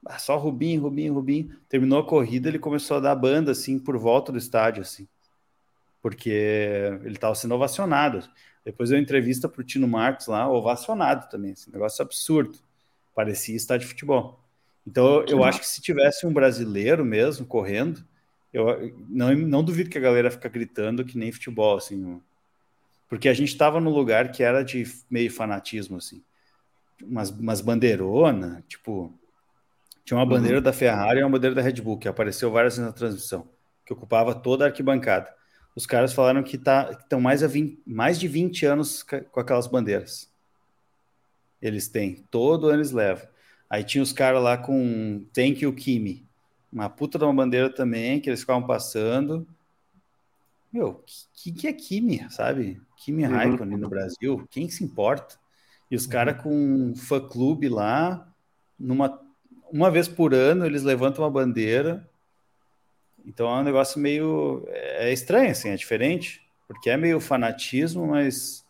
Ah, 0.05 0.17
só 0.17 0.37
Rubinho, 0.37 0.81
Rubinho, 0.81 1.13
Rubinho. 1.13 1.57
Terminou 1.69 1.99
a 1.99 2.05
corrida, 2.05 2.49
ele 2.49 2.59
começou 2.59 2.97
a 2.97 2.99
dar 2.99 3.15
banda, 3.15 3.51
assim, 3.51 3.77
por 3.77 3.97
volta 3.97 4.31
do 4.31 4.37
estádio, 4.37 4.81
assim. 4.81 5.07
Porque 6.01 6.29
ele 7.03 7.15
estava 7.15 7.35
sendo 7.35 7.53
ovacionado. 7.53 8.27
Depois 8.65 8.91
eu 8.91 8.97
entrevista 8.97 9.47
para 9.47 9.61
o 9.61 9.63
Tino 9.63 9.87
Marcos 9.87 10.27
lá, 10.27 10.49
ovacionado 10.49 11.29
também, 11.29 11.51
esse 11.51 11.71
negócio 11.71 12.01
absurdo. 12.01 12.57
Parecia 13.15 13.55
estar 13.55 13.77
de 13.77 13.85
futebol. 13.85 14.39
Então 14.85 15.23
eu 15.27 15.43
acho 15.43 15.59
que 15.59 15.67
se 15.67 15.81
tivesse 15.81 16.25
um 16.25 16.33
brasileiro 16.33 17.05
mesmo 17.05 17.45
correndo, 17.45 18.03
eu 18.51 18.93
não, 19.07 19.33
não 19.35 19.63
duvido 19.63 19.89
que 19.89 19.97
a 19.97 20.01
galera 20.01 20.31
fica 20.31 20.49
gritando 20.49 21.05
que 21.05 21.17
nem 21.17 21.31
futebol, 21.31 21.77
assim. 21.77 22.19
Porque 23.07 23.29
a 23.29 23.33
gente 23.33 23.49
estava 23.49 23.79
no 23.79 23.89
lugar 23.89 24.31
que 24.31 24.43
era 24.43 24.63
de 24.63 24.83
meio 25.09 25.31
fanatismo, 25.31 25.97
assim. 25.97 26.23
Umas, 27.01 27.29
umas 27.29 27.61
bandeironas, 27.61 28.63
tipo. 28.67 29.13
Tinha 30.03 30.17
uma 30.17 30.25
bandeira 30.25 30.57
uhum. 30.57 30.63
da 30.63 30.73
Ferrari 30.73 31.19
e 31.19 31.23
uma 31.23 31.29
bandeira 31.29 31.55
da 31.55 31.61
Red 31.61 31.81
Bull, 31.81 31.97
que 31.97 32.07
apareceu 32.07 32.51
várias 32.51 32.75
vezes 32.75 32.87
na 32.87 32.93
transmissão, 32.93 33.47
que 33.85 33.93
ocupava 33.93 34.33
toda 34.33 34.65
a 34.65 34.67
arquibancada 34.67 35.33
os 35.75 35.85
caras 35.85 36.13
falaram 36.13 36.43
que 36.43 36.57
tá, 36.57 36.89
estão 36.91 37.21
mais, 37.21 37.43
a 37.43 37.47
20, 37.47 37.81
mais 37.85 38.19
de 38.19 38.27
20 38.27 38.65
anos 38.65 39.03
com 39.03 39.39
aquelas 39.39 39.67
bandeiras. 39.67 40.29
Eles 41.61 41.87
têm, 41.87 42.25
todo 42.29 42.67
ano 42.67 42.77
eles 42.77 42.91
levam. 42.91 43.27
Aí 43.69 43.83
tinha 43.83 44.03
os 44.03 44.11
caras 44.11 44.43
lá 44.43 44.57
com 44.57 45.25
Thank 45.33 45.63
You 45.63 45.73
Kimi, 45.73 46.27
uma 46.71 46.89
puta 46.89 47.17
de 47.17 47.23
uma 47.23 47.33
bandeira 47.33 47.73
também, 47.73 48.19
que 48.19 48.29
eles 48.29 48.41
ficavam 48.41 48.65
passando. 48.65 49.47
Meu, 50.73 51.03
que, 51.33 51.51
que 51.51 51.67
é 51.67 51.73
Kimi, 51.73 52.25
sabe? 52.29 52.81
Kimi 52.97 53.25
uhum. 53.25 53.31
Raikkonen 53.31 53.77
no 53.77 53.89
Brasil, 53.89 54.45
quem 54.49 54.69
se 54.69 54.83
importa? 54.83 55.39
E 55.89 55.95
os 55.95 56.05
caras 56.05 56.37
uhum. 56.37 56.41
com 56.41 56.55
um 56.91 56.95
fã-clube 56.95 57.69
lá, 57.69 58.27
numa, 58.77 59.21
uma 59.71 59.89
vez 59.89 60.07
por 60.07 60.33
ano, 60.33 60.65
eles 60.65 60.83
levantam 60.83 61.23
uma 61.23 61.31
bandeira 61.31 62.07
então 63.25 63.47
é 63.47 63.59
um 63.59 63.63
negócio 63.63 63.99
meio. 63.99 64.63
É 64.67 65.11
estranho, 65.11 65.51
assim, 65.51 65.69
é 65.69 65.75
diferente, 65.75 66.41
porque 66.67 66.89
é 66.89 66.97
meio 66.97 67.19
fanatismo, 67.19 68.07
mas. 68.07 68.65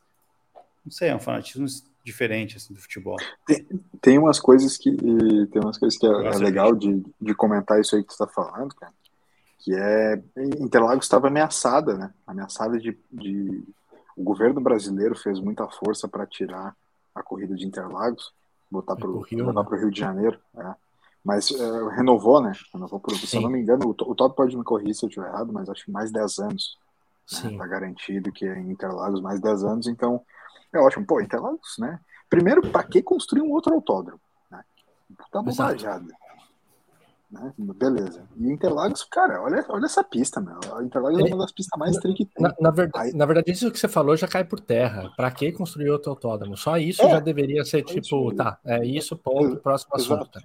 Não 0.83 0.91
sei, 0.91 1.09
é 1.09 1.15
um 1.15 1.19
fanatismo 1.19 1.65
diferente 2.03 2.57
assim, 2.57 2.73
do 2.73 2.81
futebol. 2.81 3.17
Tem, 3.45 3.67
tem 4.01 4.17
umas 4.17 4.39
coisas 4.39 4.77
que. 4.77 4.91
Tem 4.95 5.61
umas 5.61 5.77
coisas 5.77 5.97
que 5.97 6.05
é, 6.05 6.09
é 6.09 6.37
legal 6.37 6.75
de, 6.75 7.03
de 7.19 7.33
comentar 7.33 7.79
isso 7.79 7.95
aí 7.95 8.03
que 8.03 8.13
você 8.13 8.23
está 8.23 8.27
falando, 8.27 8.73
cara. 8.75 8.93
Que 9.59 9.75
é. 9.75 10.21
Interlagos 10.59 11.05
estava 11.05 11.27
ameaçada, 11.27 11.97
né? 11.97 12.13
Ameaçada 12.25 12.79
de, 12.79 12.97
de. 13.11 13.63
O 14.15 14.23
governo 14.23 14.59
brasileiro 14.59 15.15
fez 15.15 15.39
muita 15.39 15.67
força 15.67 16.07
para 16.07 16.25
tirar 16.25 16.75
a 17.13 17.23
corrida 17.23 17.55
de 17.55 17.65
Interlagos, 17.65 18.33
botar 18.69 18.95
para 18.95 19.09
o 19.09 19.21
Rio, 19.21 19.51
né? 19.51 19.63
Rio 19.77 19.91
de 19.91 19.99
Janeiro. 19.99 20.39
É. 20.57 20.75
Mas 21.23 21.51
uh, 21.51 21.87
renovou, 21.89 22.41
né? 22.41 22.51
Renovou 22.73 22.99
por, 22.99 23.15
se 23.15 23.35
eu 23.35 23.41
não 23.41 23.49
me 23.49 23.59
engano, 23.59 23.85
o, 23.85 23.89
o 23.89 24.15
Top 24.15 24.35
pode 24.35 24.57
me 24.57 24.63
corrigir 24.63 24.95
se 24.95 25.05
eu 25.05 25.09
estiver 25.09 25.27
errado, 25.27 25.53
mas 25.53 25.69
acho 25.69 25.85
que 25.85 25.91
mais 25.91 26.11
10 26.11 26.39
anos. 26.39 26.77
Né? 27.43 27.57
Tá 27.57 27.67
garantido 27.67 28.31
que 28.31 28.45
é 28.45 28.59
em 28.59 28.71
Interlagos 28.71 29.21
mais 29.21 29.39
10 29.39 29.63
anos, 29.63 29.87
então 29.87 30.21
é 30.73 30.79
ótimo. 30.79 31.05
Pô, 31.05 31.21
Interlagos, 31.21 31.75
né? 31.79 31.99
Primeiro, 32.29 32.61
para 32.61 32.83
que 32.83 33.01
construir 33.01 33.41
um 33.41 33.51
outro 33.51 33.73
autódromo? 33.73 34.19
Né? 34.49 34.63
Tá 35.31 35.41
bobajada. 35.41 36.07
Né? 37.29 37.53
Beleza. 37.57 38.23
E 38.35 38.51
Interlagos, 38.51 39.03
cara, 39.03 39.41
olha, 39.43 39.63
olha 39.69 39.85
essa 39.85 40.03
pista, 40.03 40.41
meu. 40.41 40.59
Interlagos 40.83 41.19
é, 41.19 41.29
é 41.29 41.33
uma 41.35 41.43
das 41.43 41.51
pistas 41.51 41.79
mais 41.79 41.95
tri 41.97 42.15
que 42.15 42.25
tem. 42.25 42.43
Na, 42.43 42.53
na, 42.59 42.71
verdade, 42.71 43.15
na 43.15 43.25
verdade, 43.25 43.51
isso 43.51 43.71
que 43.71 43.79
você 43.79 43.87
falou 43.87 44.17
já 44.17 44.27
cai 44.27 44.43
por 44.43 44.59
terra. 44.59 45.11
Para 45.15 45.29
que 45.29 45.51
construir 45.51 45.91
outro 45.91 46.09
autódromo? 46.09 46.57
Só 46.57 46.77
isso 46.77 47.03
é, 47.03 47.11
já 47.11 47.19
deveria 47.19 47.63
ser 47.63 47.83
tipo, 47.83 48.33
tá, 48.33 48.59
é 48.65 48.83
isso, 48.83 49.15
ponto, 49.15 49.57
próximo 49.57 49.95
assunto. 49.95 50.27
Tá 50.31 50.41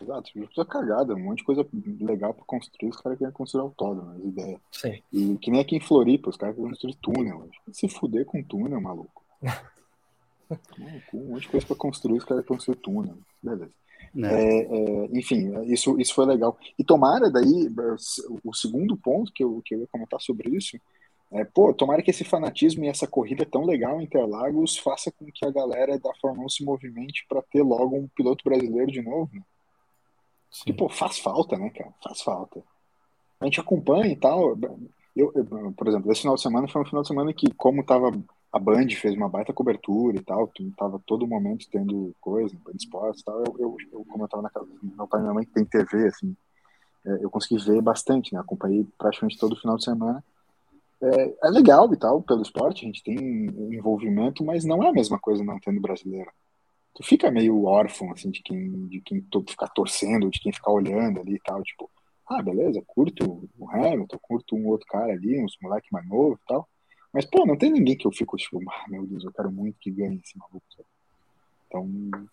Exato, 0.00 0.30
já 0.54 0.64
cagada, 0.64 1.14
um 1.14 1.20
monte 1.20 1.38
de 1.38 1.44
coisa 1.44 1.66
legal 2.00 2.34
para 2.34 2.44
construir, 2.44 2.90
os 2.90 2.96
caras 2.96 3.18
querem 3.18 3.32
construir 3.32 3.62
autódromo, 3.62 4.12
as 4.12 4.24
ideias. 4.24 4.60
Sim. 4.70 5.02
E 5.12 5.38
que 5.38 5.50
nem 5.50 5.60
aqui 5.60 5.76
em 5.76 5.80
Floripa, 5.80 6.30
os 6.30 6.36
caras 6.36 6.54
querem 6.54 6.70
construir 6.70 6.94
túnel. 6.96 7.48
Se 7.72 7.88
fuder 7.88 8.24
com 8.24 8.42
túnel, 8.42 8.80
maluco. 8.80 9.24
um 11.14 11.30
monte 11.30 11.42
de 11.42 11.48
coisa 11.48 11.66
para 11.66 11.76
construir, 11.76 12.18
os 12.18 12.24
caras 12.24 12.44
querem 12.44 12.56
construir 12.56 12.76
túnel. 12.76 13.18
Beleza. 13.42 13.72
Né? 14.14 14.28
É, 14.32 14.60
é, 14.62 15.04
enfim, 15.12 15.52
isso, 15.64 15.98
isso 16.00 16.14
foi 16.14 16.26
legal. 16.26 16.58
E 16.78 16.84
tomara 16.84 17.30
daí, 17.30 17.68
o 18.44 18.54
segundo 18.54 18.96
ponto 18.96 19.32
que 19.32 19.44
eu, 19.44 19.60
que 19.64 19.74
eu 19.74 19.80
ia 19.80 19.86
comentar 19.86 20.20
sobre 20.20 20.56
isso, 20.56 20.78
é, 21.32 21.44
pô, 21.44 21.74
tomara 21.74 22.02
que 22.02 22.10
esse 22.10 22.24
fanatismo 22.24 22.84
e 22.84 22.88
essa 22.88 23.06
corrida 23.06 23.44
tão 23.44 23.64
legal 23.64 24.00
em 24.00 24.04
Interlagos 24.04 24.78
faça 24.78 25.10
com 25.10 25.26
que 25.26 25.44
a 25.44 25.50
galera 25.50 25.98
da 25.98 26.14
Fórmula 26.20 26.46
1 26.46 26.48
se 26.48 26.64
movimente 26.64 27.26
para 27.28 27.42
ter 27.42 27.62
logo 27.62 27.96
um 27.96 28.08
piloto 28.08 28.44
brasileiro 28.44 28.90
de 28.90 29.02
novo. 29.02 29.30
Sim. 30.50 30.70
E, 30.70 30.72
pô, 30.72 30.88
faz 30.88 31.18
falta, 31.18 31.56
né, 31.58 31.70
cara? 31.70 31.92
Faz 32.02 32.22
falta. 32.22 32.62
A 33.40 33.44
gente 33.44 33.60
acompanha 33.60 34.12
e 34.12 34.16
tal. 34.16 34.56
Eu, 35.14 35.32
eu, 35.34 35.72
por 35.72 35.88
exemplo, 35.88 36.10
esse 36.10 36.22
final 36.22 36.36
de 36.36 36.42
semana 36.42 36.68
foi 36.68 36.82
um 36.82 36.86
final 36.86 37.02
de 37.02 37.08
semana 37.08 37.32
que, 37.32 37.52
como 37.54 37.84
tava 37.84 38.12
a 38.52 38.58
Band 38.58 38.88
fez 38.90 39.14
uma 39.14 39.28
baita 39.28 39.52
cobertura 39.52 40.16
e 40.16 40.22
tal, 40.22 40.50
tava 40.76 40.98
todo 41.04 41.26
momento 41.26 41.66
tendo 41.70 42.14
coisa, 42.20 42.56
Band 42.64 42.72
Esportes 42.74 43.20
e 43.20 43.24
tal, 43.24 43.38
eu, 43.38 43.56
eu, 43.58 43.76
eu, 43.92 44.04
como 44.06 44.24
eu 44.24 44.28
tava 44.28 44.42
na 44.42 44.50
casa 44.50 44.66
meu 44.82 45.06
pai 45.06 45.20
e 45.20 45.22
minha 45.22 45.34
mãe 45.34 45.44
que 45.44 45.52
tem 45.52 45.64
TV, 45.64 46.06
assim, 46.06 46.34
é, 47.04 47.24
eu 47.24 47.28
consegui 47.28 47.62
ver 47.62 47.82
bastante, 47.82 48.32
né, 48.32 48.40
acompanhei 48.40 48.86
praticamente 48.96 49.38
todo 49.38 49.60
final 49.60 49.76
de 49.76 49.84
semana. 49.84 50.24
É, 51.02 51.34
é, 51.44 51.50
legal 51.50 51.92
e 51.92 51.96
tal, 51.98 52.22
pelo 52.22 52.40
esporte, 52.40 52.84
a 52.84 52.86
gente 52.86 53.02
tem 53.02 53.18
envolvimento, 53.74 54.42
mas 54.42 54.64
não 54.64 54.82
é 54.82 54.88
a 54.88 54.92
mesma 54.92 55.18
coisa 55.18 55.44
não 55.44 55.58
tendo 55.60 55.80
brasileiro 55.80 56.30
tu 56.96 57.02
fica 57.02 57.30
meio 57.30 57.64
órfão, 57.64 58.10
assim, 58.10 58.30
de 58.30 58.42
quem, 58.42 58.86
de 58.88 59.02
quem 59.02 59.20
tu 59.20 59.44
ficar 59.46 59.68
torcendo, 59.68 60.30
de 60.30 60.40
quem 60.40 60.50
ficar 60.50 60.72
olhando 60.72 61.20
ali 61.20 61.34
e 61.34 61.40
tal, 61.40 61.62
tipo, 61.62 61.90
ah, 62.26 62.42
beleza, 62.42 62.82
curto 62.86 63.46
o 63.58 63.70
Hamilton, 63.70 64.18
curto 64.20 64.56
um 64.56 64.66
outro 64.66 64.86
cara 64.86 65.12
ali, 65.12 65.38
uns 65.38 65.58
moleque 65.60 65.88
mais 65.92 66.08
novo 66.08 66.40
e 66.42 66.48
tal, 66.48 66.66
mas, 67.12 67.26
pô, 67.26 67.44
não 67.46 67.56
tem 67.56 67.70
ninguém 67.70 67.96
que 67.96 68.06
eu 68.06 68.12
fico, 68.12 68.34
tipo, 68.38 68.58
ah, 68.70 68.84
meu 68.88 69.06
Deus, 69.06 69.24
eu 69.24 69.32
quero 69.32 69.52
muito 69.52 69.78
que 69.78 69.90
ganhe 69.90 70.20
esse 70.24 70.38
maluco? 70.38 70.64
Então. 71.66 72.30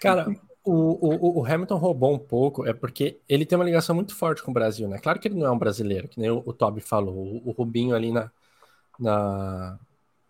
Cara, 0.00 0.32
o, 0.64 0.72
o, 0.72 1.40
o, 1.40 1.44
Hamilton 1.44 1.76
roubou 1.76 2.14
um 2.14 2.18
pouco, 2.18 2.64
é 2.64 2.72
porque 2.72 3.20
ele 3.28 3.44
tem 3.44 3.58
uma 3.58 3.64
ligação 3.64 3.96
muito 3.96 4.14
forte 4.14 4.44
com 4.44 4.52
o 4.52 4.54
Brasil, 4.54 4.88
né? 4.88 4.98
Claro 4.98 5.18
que 5.18 5.26
ele 5.26 5.38
não 5.38 5.46
é 5.46 5.50
um 5.50 5.58
brasileiro, 5.58 6.06
que 6.08 6.20
nem 6.20 6.30
o, 6.30 6.42
o 6.46 6.52
Toby 6.52 6.80
falou. 6.80 7.16
O, 7.16 7.48
o, 7.48 7.50
Rubinho 7.50 7.96
ali 7.96 8.12
na, 8.12 8.30
na, 8.98 9.78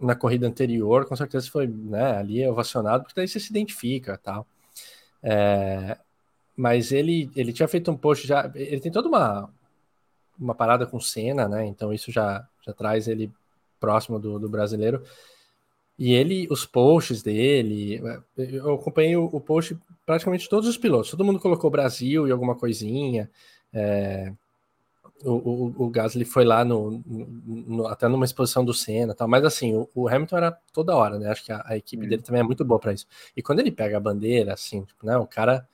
na 0.01 0.15
corrida 0.15 0.47
anterior, 0.47 1.07
com 1.07 1.17
certeza 1.17 1.51
foi 1.51 1.67
né, 1.67 2.17
ali 2.19 2.47
ovacionado, 2.47 3.05
porque 3.05 3.21
daí 3.21 3.29
você 3.29 3.41
se 3.41 3.51
identifica 3.51 4.19
tal. 4.19 4.47
É, 5.23 5.97
mas 6.57 6.93
ele, 6.93 7.31
ele 7.35 7.53
tinha 7.53 7.69
feito 7.69 7.91
um 7.91 7.97
post 7.97 8.27
já. 8.27 8.51
Ele 8.55 8.81
tem 8.81 8.93
toda 8.93 9.09
uma, 9.09 9.51
uma 10.39 10.55
parada 10.55 10.87
com 10.87 11.01
cena, 11.01 11.49
né? 11.49 11.67
Então 11.67 11.93
isso 11.93 12.13
já, 12.13 12.47
já 12.65 12.73
traz 12.73 13.09
ele 13.09 13.33
próximo 13.81 14.19
do, 14.19 14.39
do 14.39 14.49
brasileiro. 14.49 15.03
E 15.99 16.13
ele, 16.13 16.49
os 16.51 16.67
posts 16.67 17.23
dele, 17.23 18.01
eu 18.37 18.75
acompanhei 18.75 19.17
o, 19.17 19.27
o 19.27 19.41
post 19.41 19.79
praticamente 20.05 20.49
todos 20.49 20.69
os 20.69 20.77
pilotos. 20.77 21.11
Todo 21.11 21.25
mundo 21.25 21.39
colocou 21.41 21.71
Brasil 21.71 22.27
e 22.27 22.33
alguma 22.33 22.57
coisinha. 22.57 23.31
É, 23.73 24.33
o, 25.25 25.75
o, 25.79 25.85
o 25.87 25.91
Gasly 25.91 26.25
foi 26.25 26.45
lá 26.45 26.65
no, 26.65 27.03
no, 27.07 27.87
até 27.87 28.07
numa 28.09 28.25
exposição 28.25 28.65
do 28.65 28.75
Senna 28.75 29.15
tal, 29.15 29.27
mas 29.27 29.45
assim, 29.45 29.75
o, 29.75 29.89
o 29.95 30.09
Hamilton 30.09 30.37
era 30.37 30.59
toda 30.73 30.97
hora, 30.97 31.19
né? 31.19 31.31
Acho 31.31 31.45
que 31.45 31.53
a, 31.53 31.63
a 31.65 31.77
equipe 31.77 32.07
dele 32.07 32.23
também 32.23 32.41
é 32.41 32.45
muito 32.45 32.65
boa 32.65 32.79
para 32.79 32.93
isso. 32.93 33.07
E 33.37 33.43
quando 33.43 33.61
ele 33.61 33.73
pega 33.73 33.97
a 33.97 34.01
bandeira, 34.01 34.53
assim, 34.53 34.83
tipo, 34.85 35.07
né? 35.07 35.17
O 35.17 35.27
cara 35.27 35.67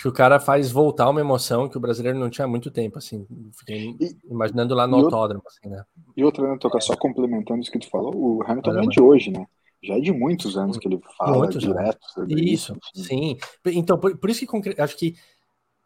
Acho 0.00 0.04
que 0.04 0.08
o 0.08 0.12
cara 0.12 0.40
faz 0.40 0.72
voltar 0.72 1.10
uma 1.10 1.20
emoção 1.20 1.68
que 1.68 1.76
o 1.76 1.80
brasileiro 1.80 2.18
não 2.18 2.30
tinha 2.30 2.46
há 2.46 2.48
muito 2.48 2.70
tempo, 2.70 2.96
assim. 2.96 3.26
Fiquei 3.52 3.94
e, 4.00 4.16
imaginando 4.30 4.74
lá 4.74 4.86
no 4.86 4.96
autódromo, 4.96 5.42
assim, 5.46 5.68
né? 5.68 5.84
E 6.16 6.24
outra, 6.24 6.50
né, 6.50 6.56
Toca, 6.58 6.78
é. 6.78 6.80
só 6.80 6.96
complementando 6.96 7.60
isso 7.60 7.70
que 7.70 7.78
tu 7.78 7.90
falou, 7.90 8.16
o 8.16 8.42
Hamilton 8.42 8.72
não 8.72 8.84
é 8.84 8.86
de 8.86 8.98
hoje, 8.98 9.30
né? 9.30 9.46
Já 9.82 9.98
é 9.98 10.00
de 10.00 10.10
muitos 10.10 10.56
anos 10.56 10.78
que 10.78 10.88
ele 10.88 10.98
fala 11.18 11.36
muitos 11.36 11.60
direto 11.60 11.98
isso. 12.28 12.74
isso 12.94 13.04
sim. 13.04 13.36
Então, 13.66 13.98
por, 13.98 14.16
por 14.16 14.30
isso 14.30 14.46
que 14.46 14.80
acho 14.80 14.96
que 14.96 15.16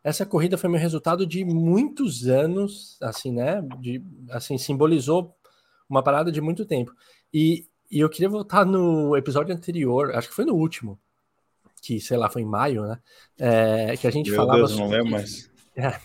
essa 0.04 0.26
corrida 0.26 0.58
foi 0.58 0.68
meu 0.68 0.78
resultado 0.78 1.26
de 1.26 1.42
muitos 1.46 2.28
anos, 2.28 2.98
assim, 3.00 3.32
né? 3.32 3.62
De, 3.80 4.04
assim, 4.28 4.58
simbolizou 4.58 5.34
uma 5.88 6.02
parada 6.02 6.30
de 6.30 6.42
muito 6.42 6.66
tempo. 6.66 6.92
E, 7.32 7.66
e 7.90 8.00
eu 8.00 8.10
queria 8.10 8.28
voltar 8.28 8.66
no 8.66 9.16
episódio 9.16 9.54
anterior, 9.54 10.14
acho 10.14 10.28
que 10.28 10.34
foi 10.34 10.44
no 10.44 10.54
último, 10.54 11.00
que 11.80 11.98
sei 12.00 12.18
lá, 12.18 12.28
foi 12.28 12.42
em 12.42 12.46
maio, 12.46 12.82
né? 12.86 12.98
É, 13.38 13.96
que 13.96 14.06
a 14.06 14.10
gente 14.10 14.30
Meu 14.30 14.36
falava. 14.36 14.58
Deus, 14.58 14.78
não 14.78 14.88
lembro 14.88 15.10
mais. 15.10 15.52
É, 15.76 15.98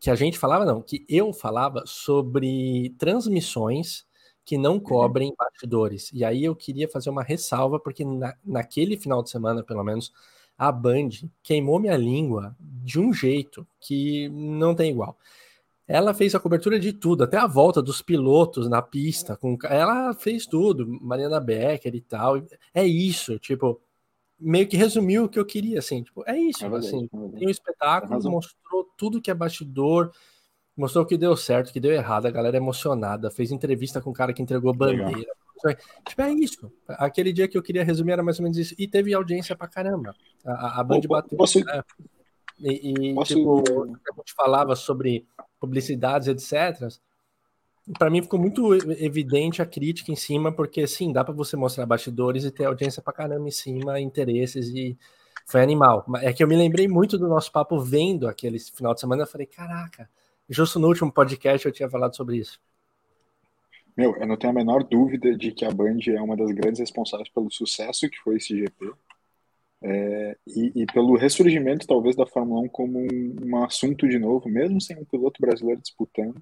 que 0.00 0.10
a 0.10 0.16
gente 0.16 0.36
falava, 0.36 0.64
não, 0.64 0.82
que 0.82 1.06
eu 1.08 1.32
falava 1.32 1.84
sobre 1.86 2.92
transmissões 2.98 4.04
que 4.44 4.58
não 4.58 4.72
uhum. 4.72 4.80
cobrem 4.80 5.28
uhum. 5.28 5.36
bastidores. 5.38 6.10
E 6.12 6.24
aí 6.24 6.42
eu 6.42 6.56
queria 6.56 6.88
fazer 6.88 7.10
uma 7.10 7.22
ressalva, 7.22 7.78
porque 7.78 8.04
na, 8.04 8.34
naquele 8.44 8.96
final 8.96 9.22
de 9.22 9.30
semana, 9.30 9.62
pelo 9.62 9.84
menos, 9.84 10.12
a 10.56 10.70
Band 10.70 11.10
queimou 11.42 11.78
minha 11.78 11.96
língua 11.96 12.56
de 12.60 12.98
um 12.98 13.12
jeito 13.12 13.66
que 13.80 14.28
não 14.28 14.74
tem 14.74 14.90
igual. 14.90 15.18
Ela 15.86 16.14
fez 16.14 16.34
a 16.34 16.40
cobertura 16.40 16.80
de 16.80 16.92
tudo, 16.92 17.24
até 17.24 17.36
a 17.36 17.46
volta 17.46 17.82
dos 17.82 18.00
pilotos 18.00 18.68
na 18.68 18.80
pista. 18.80 19.36
Com, 19.36 19.58
ela 19.64 20.14
fez 20.14 20.46
tudo, 20.46 20.86
Mariana 21.02 21.40
Becker 21.40 21.94
e 21.94 22.00
tal. 22.00 22.42
É 22.72 22.84
isso, 22.84 23.38
tipo, 23.38 23.80
meio 24.38 24.66
que 24.66 24.76
resumiu 24.76 25.24
o 25.24 25.28
que 25.28 25.38
eu 25.38 25.44
queria, 25.44 25.78
assim, 25.78 26.02
tipo, 26.02 26.22
é 26.26 26.38
isso, 26.38 26.64
é 26.64 26.68
verdade, 26.68 26.86
assim, 26.94 27.04
é 27.12 27.38
tem 27.38 27.48
um 27.48 27.50
espetáculo, 27.50 28.30
mostrou 28.30 28.84
tudo 28.96 29.20
que 29.20 29.30
é 29.30 29.34
bastidor, 29.34 30.10
mostrou 30.76 31.04
que 31.04 31.16
deu 31.16 31.36
certo, 31.36 31.72
que 31.72 31.80
deu 31.80 31.92
errado, 31.92 32.26
a 32.26 32.30
galera 32.30 32.56
emocionada, 32.56 33.30
fez 33.30 33.50
entrevista 33.50 34.00
com 34.00 34.10
o 34.10 34.14
cara 34.14 34.32
que 34.32 34.42
entregou 34.42 34.74
bandeira. 34.74 35.16
Legal. 35.16 35.43
Tipo, 36.06 36.22
é 36.22 36.32
isso. 36.32 36.72
Aquele 36.88 37.32
dia 37.32 37.48
que 37.48 37.56
eu 37.56 37.62
queria 37.62 37.84
resumir 37.84 38.12
era 38.12 38.22
mais 38.22 38.38
ou 38.38 38.42
menos 38.42 38.58
isso. 38.58 38.74
E 38.78 38.86
teve 38.86 39.14
audiência 39.14 39.56
pra 39.56 39.68
caramba. 39.68 40.14
A, 40.44 40.80
a 40.80 40.84
Band 40.84 41.00
bateu. 41.08 41.38
Posso... 41.38 41.64
Né? 41.64 41.82
E, 42.58 43.10
e 43.10 43.14
posso... 43.14 43.34
tipo, 43.34 43.62
a 43.84 44.16
gente 44.16 44.34
falava 44.34 44.76
sobre 44.76 45.26
publicidades, 45.58 46.28
etc 46.28 47.00
para 47.98 48.08
mim 48.08 48.22
ficou 48.22 48.40
muito 48.40 48.74
evidente 48.74 49.60
a 49.60 49.66
crítica 49.66 50.10
em 50.10 50.16
cima, 50.16 50.50
porque 50.50 50.86
sim, 50.86 51.12
dá 51.12 51.22
para 51.22 51.34
você 51.34 51.56
mostrar 51.56 51.84
bastidores 51.84 52.44
e 52.44 52.50
ter 52.50 52.64
audiência 52.64 53.02
para 53.02 53.12
caramba 53.12 53.46
em 53.46 53.52
cima, 53.52 54.00
interesses 54.00 54.68
e 54.68 54.96
foi 55.46 55.62
animal. 55.62 56.06
É 56.22 56.32
que 56.32 56.42
eu 56.42 56.48
me 56.48 56.56
lembrei 56.56 56.88
muito 56.88 57.18
do 57.18 57.28
nosso 57.28 57.52
papo 57.52 57.78
vendo 57.78 58.26
aquele 58.26 58.58
final 58.58 58.94
de 58.94 59.00
semana, 59.00 59.24
eu 59.24 59.26
falei, 59.26 59.46
caraca, 59.46 60.08
justo 60.48 60.78
no 60.78 60.88
último 60.88 61.12
podcast 61.12 61.66
eu 61.66 61.72
tinha 61.72 61.88
falado 61.88 62.16
sobre 62.16 62.38
isso. 62.38 62.58
Meu, 63.96 64.16
eu 64.16 64.26
não 64.26 64.36
tenho 64.36 64.52
a 64.52 64.54
menor 64.54 64.82
dúvida 64.84 65.36
de 65.36 65.52
que 65.52 65.64
a 65.64 65.70
Band 65.70 65.98
é 66.08 66.20
uma 66.20 66.36
das 66.36 66.50
grandes 66.52 66.80
responsáveis 66.80 67.28
pelo 67.28 67.50
sucesso 67.50 68.08
que 68.10 68.18
foi 68.18 68.36
esse 68.36 68.56
GP. 68.56 68.92
É, 69.82 70.36
e, 70.46 70.82
e, 70.82 70.86
pelo 70.86 71.16
ressurgimento, 71.16 71.86
talvez, 71.86 72.16
da 72.16 72.26
Fórmula 72.26 72.62
1 72.62 72.68
como 72.68 72.98
um, 72.98 73.36
um 73.44 73.64
assunto 73.64 74.08
de 74.08 74.18
novo, 74.18 74.48
mesmo 74.48 74.80
sem 74.80 74.96
um 74.98 75.04
piloto 75.04 75.40
brasileiro 75.40 75.80
disputando 75.80 76.40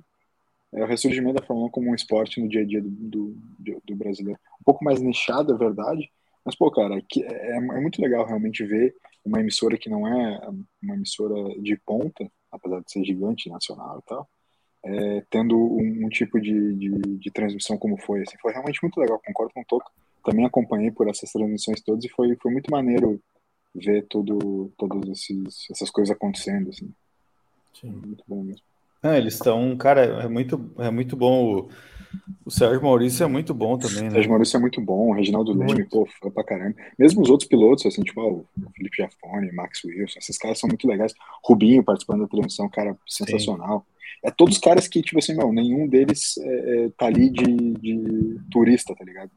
é 0.72 0.82
o 0.82 0.86
ressurgimento 0.86 1.38
da 1.38 1.46
Fórmula 1.46 1.68
1 1.68 1.70
como 1.70 1.90
um 1.90 1.94
esporte 1.94 2.40
no 2.40 2.48
dia 2.48 2.62
a 2.62 2.64
dia 2.64 2.80
do, 2.80 3.36
do, 3.58 3.82
do 3.84 3.94
brasileiro. 3.94 4.40
Um 4.60 4.64
pouco 4.64 4.82
mais 4.82 5.00
nichado, 5.00 5.52
é 5.52 5.56
verdade, 5.56 6.10
mas, 6.44 6.56
pô, 6.56 6.70
cara, 6.70 6.96
é, 6.96 7.20
é, 7.20 7.56
é, 7.56 7.80
muito 7.80 8.00
legal 8.00 8.26
realmente 8.26 8.64
ver 8.64 8.94
uma 9.24 9.40
emissora 9.40 9.76
que 9.76 9.90
não 9.90 10.08
é 10.08 10.40
uma 10.82 10.94
emissora 10.94 11.34
de 11.60 11.76
ponta, 11.84 12.28
apesar 12.50 12.80
de 12.80 12.90
ser 12.90 13.04
gigante, 13.04 13.50
nacional 13.50 13.98
e 13.98 14.08
tal, 14.08 14.28
é, 14.84 15.22
tendo 15.30 15.56
um, 15.56 16.06
um 16.06 16.08
tipo 16.08 16.40
de, 16.40 16.74
de, 16.74 16.90
de, 17.18 17.30
transmissão 17.30 17.78
como 17.78 17.96
foi. 17.96 18.22
Assim, 18.22 18.36
foi 18.40 18.52
realmente 18.52 18.80
muito 18.82 18.98
legal, 19.00 19.20
concordo 19.24 19.52
com 19.54 19.60
o 19.60 19.64
Toco. 19.64 19.90
Também 20.24 20.44
acompanhei 20.44 20.90
por 20.90 21.08
essas 21.08 21.30
transmissões 21.30 21.80
todas 21.80 22.04
e 22.04 22.08
foi, 22.08 22.36
foi 22.36 22.52
muito 22.52 22.70
maneiro 22.70 23.20
ver 23.74 24.06
tudo, 24.08 24.72
todas 24.76 25.28
essas 25.70 25.90
coisas 25.90 26.14
acontecendo. 26.14 26.70
Assim. 26.70 26.90
Sim. 27.72 27.90
Muito 27.90 28.24
bom 28.26 28.42
mesmo. 28.42 28.62
Ah, 29.02 29.18
eles 29.18 29.34
estão, 29.34 29.76
cara, 29.76 30.04
é 30.22 30.28
muito, 30.28 30.70
é 30.78 30.90
muito 30.90 31.16
bom. 31.16 31.58
O, 31.58 31.68
o 32.44 32.50
Sérgio 32.50 32.82
Maurício 32.82 33.24
é 33.24 33.26
muito 33.26 33.52
bom 33.52 33.76
também, 33.76 34.02
né? 34.02 34.08
O 34.08 34.12
Sérgio 34.12 34.30
Maurício 34.30 34.56
é 34.56 34.60
muito 34.60 34.80
bom, 34.80 35.08
o 35.08 35.12
Reginaldo 35.12 35.52
Leme, 35.52 35.84
pô, 35.88 36.06
foi 36.20 36.30
pra 36.30 36.44
caramba. 36.44 36.76
Mesmo 36.96 37.20
os 37.20 37.28
outros 37.28 37.48
pilotos, 37.48 37.84
assim, 37.84 38.02
tipo, 38.02 38.20
ó, 38.20 38.28
o 38.30 38.46
Felipe 38.76 38.98
Jafone, 38.98 39.50
Max 39.52 39.82
Wilson, 39.84 40.18
esses 40.20 40.38
caras 40.38 40.58
são 40.60 40.68
muito 40.68 40.86
legais. 40.86 41.12
Rubinho 41.42 41.82
participando 41.82 42.20
da 42.20 42.28
transmissão, 42.28 42.68
cara, 42.68 42.96
sensacional. 43.08 43.80
Sim. 43.80 43.91
É 44.24 44.30
todos 44.30 44.54
os 44.54 44.60
caras 44.60 44.88
que, 44.88 45.02
tipo 45.02 45.18
assim, 45.18 45.34
não, 45.34 45.52
nenhum 45.52 45.86
deles 45.88 46.38
é, 46.38 46.84
é, 46.84 46.88
tá 46.96 47.06
ali 47.06 47.30
de, 47.30 47.72
de 47.74 48.40
turista, 48.50 48.94
tá 48.94 49.04
ligado? 49.04 49.30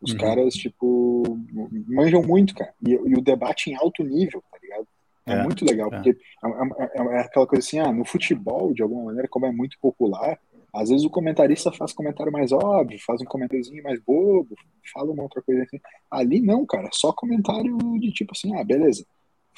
Os 0.00 0.12
uhum. 0.12 0.18
caras, 0.18 0.54
tipo, 0.54 1.38
manjam 1.86 2.22
muito, 2.22 2.54
cara. 2.54 2.72
E, 2.86 2.90
e 2.90 3.14
o 3.14 3.20
debate 3.20 3.70
em 3.70 3.76
alto 3.76 4.02
nível, 4.02 4.42
tá 4.50 4.58
ligado? 4.62 4.86
É, 5.26 5.32
é 5.32 5.42
muito 5.42 5.64
legal, 5.64 5.88
é. 5.92 5.96
porque 5.96 6.10
é, 6.10 6.48
é, 6.48 7.02
é, 7.02 7.16
é, 7.16 7.20
aquela 7.20 7.46
coisa 7.46 7.64
assim, 7.64 7.78
ah, 7.78 7.92
no 7.92 8.04
futebol, 8.04 8.72
de 8.72 8.82
alguma 8.82 9.04
maneira, 9.04 9.28
como 9.28 9.46
é 9.46 9.52
muito 9.52 9.78
popular, 9.80 10.38
às 10.72 10.88
vezes 10.88 11.04
o 11.04 11.10
comentarista 11.10 11.72
faz 11.72 11.92
comentário 11.92 12.32
mais 12.32 12.52
óbvio, 12.52 12.98
faz 13.04 13.20
um 13.20 13.24
comentáriozinho 13.24 13.82
mais 13.82 14.00
bobo, 14.00 14.54
fala 14.92 15.10
uma 15.10 15.24
outra 15.24 15.42
coisa 15.42 15.62
assim. 15.62 15.80
Ali 16.10 16.40
não, 16.40 16.64
cara, 16.64 16.88
só 16.92 17.12
comentário 17.12 17.76
de 17.98 18.12
tipo 18.12 18.32
assim, 18.32 18.54
ah, 18.56 18.62
beleza, 18.62 19.04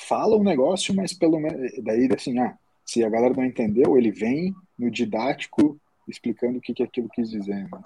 fala 0.09 0.37
um 0.37 0.43
negócio, 0.43 0.95
mas 0.95 1.13
pelo 1.13 1.39
menos. 1.39 1.71
Daí 1.83 2.09
assim, 2.15 2.39
ah, 2.39 2.57
se 2.93 3.03
a 3.03 3.09
galera 3.09 3.35
não 3.35 3.45
entendeu, 3.45 3.97
ele 3.97 4.11
vem 4.11 4.55
no 4.79 4.91
didático 4.91 5.81
explicando 6.07 6.59
o 6.59 6.61
que, 6.61 6.75
que 6.75 6.83
aquilo 6.83 7.09
quis 7.09 7.31
dizer. 7.31 7.69
Né? 7.71 7.81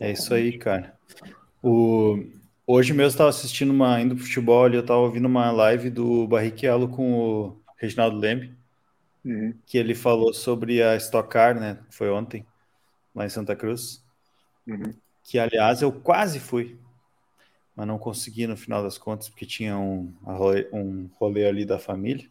É 0.00 0.12
isso 0.12 0.34
aí, 0.34 0.58
cara. 0.58 0.94
O, 1.62 2.22
Hoje 2.68 2.92
mesmo 2.92 3.10
estava 3.10 3.30
assistindo 3.30 3.70
uma, 3.70 4.00
indo 4.00 4.16
pro 4.16 4.24
futebol 4.24 4.68
e 4.68 4.74
eu 4.74 4.80
estava 4.80 4.98
ouvindo 4.98 5.26
uma 5.26 5.52
live 5.52 5.88
do 5.88 6.26
Barrichello 6.26 6.88
com 6.88 7.12
o 7.14 7.56
Reginaldo 7.76 8.18
Lembe, 8.18 8.52
uhum. 9.24 9.54
que 9.64 9.78
ele 9.78 9.94
falou 9.94 10.34
sobre 10.34 10.82
a 10.82 10.96
Stock 10.96 11.28
Car, 11.28 11.54
né? 11.54 11.78
Foi 11.90 12.10
ontem, 12.10 12.44
lá 13.14 13.24
em 13.24 13.28
Santa 13.28 13.54
Cruz. 13.54 14.04
Uhum. 14.66 14.92
Que, 15.22 15.38
aliás, 15.38 15.80
eu 15.80 15.92
quase 15.92 16.40
fui, 16.40 16.76
mas 17.76 17.86
não 17.86 17.98
consegui 17.98 18.46
no 18.46 18.56
final 18.56 18.82
das 18.82 18.96
contas, 18.96 19.28
porque 19.28 19.44
tinha 19.44 19.76
um, 19.78 20.12
um 20.72 21.10
rolê 21.18 21.46
ali 21.46 21.64
da 21.66 21.78
família. 21.78 22.28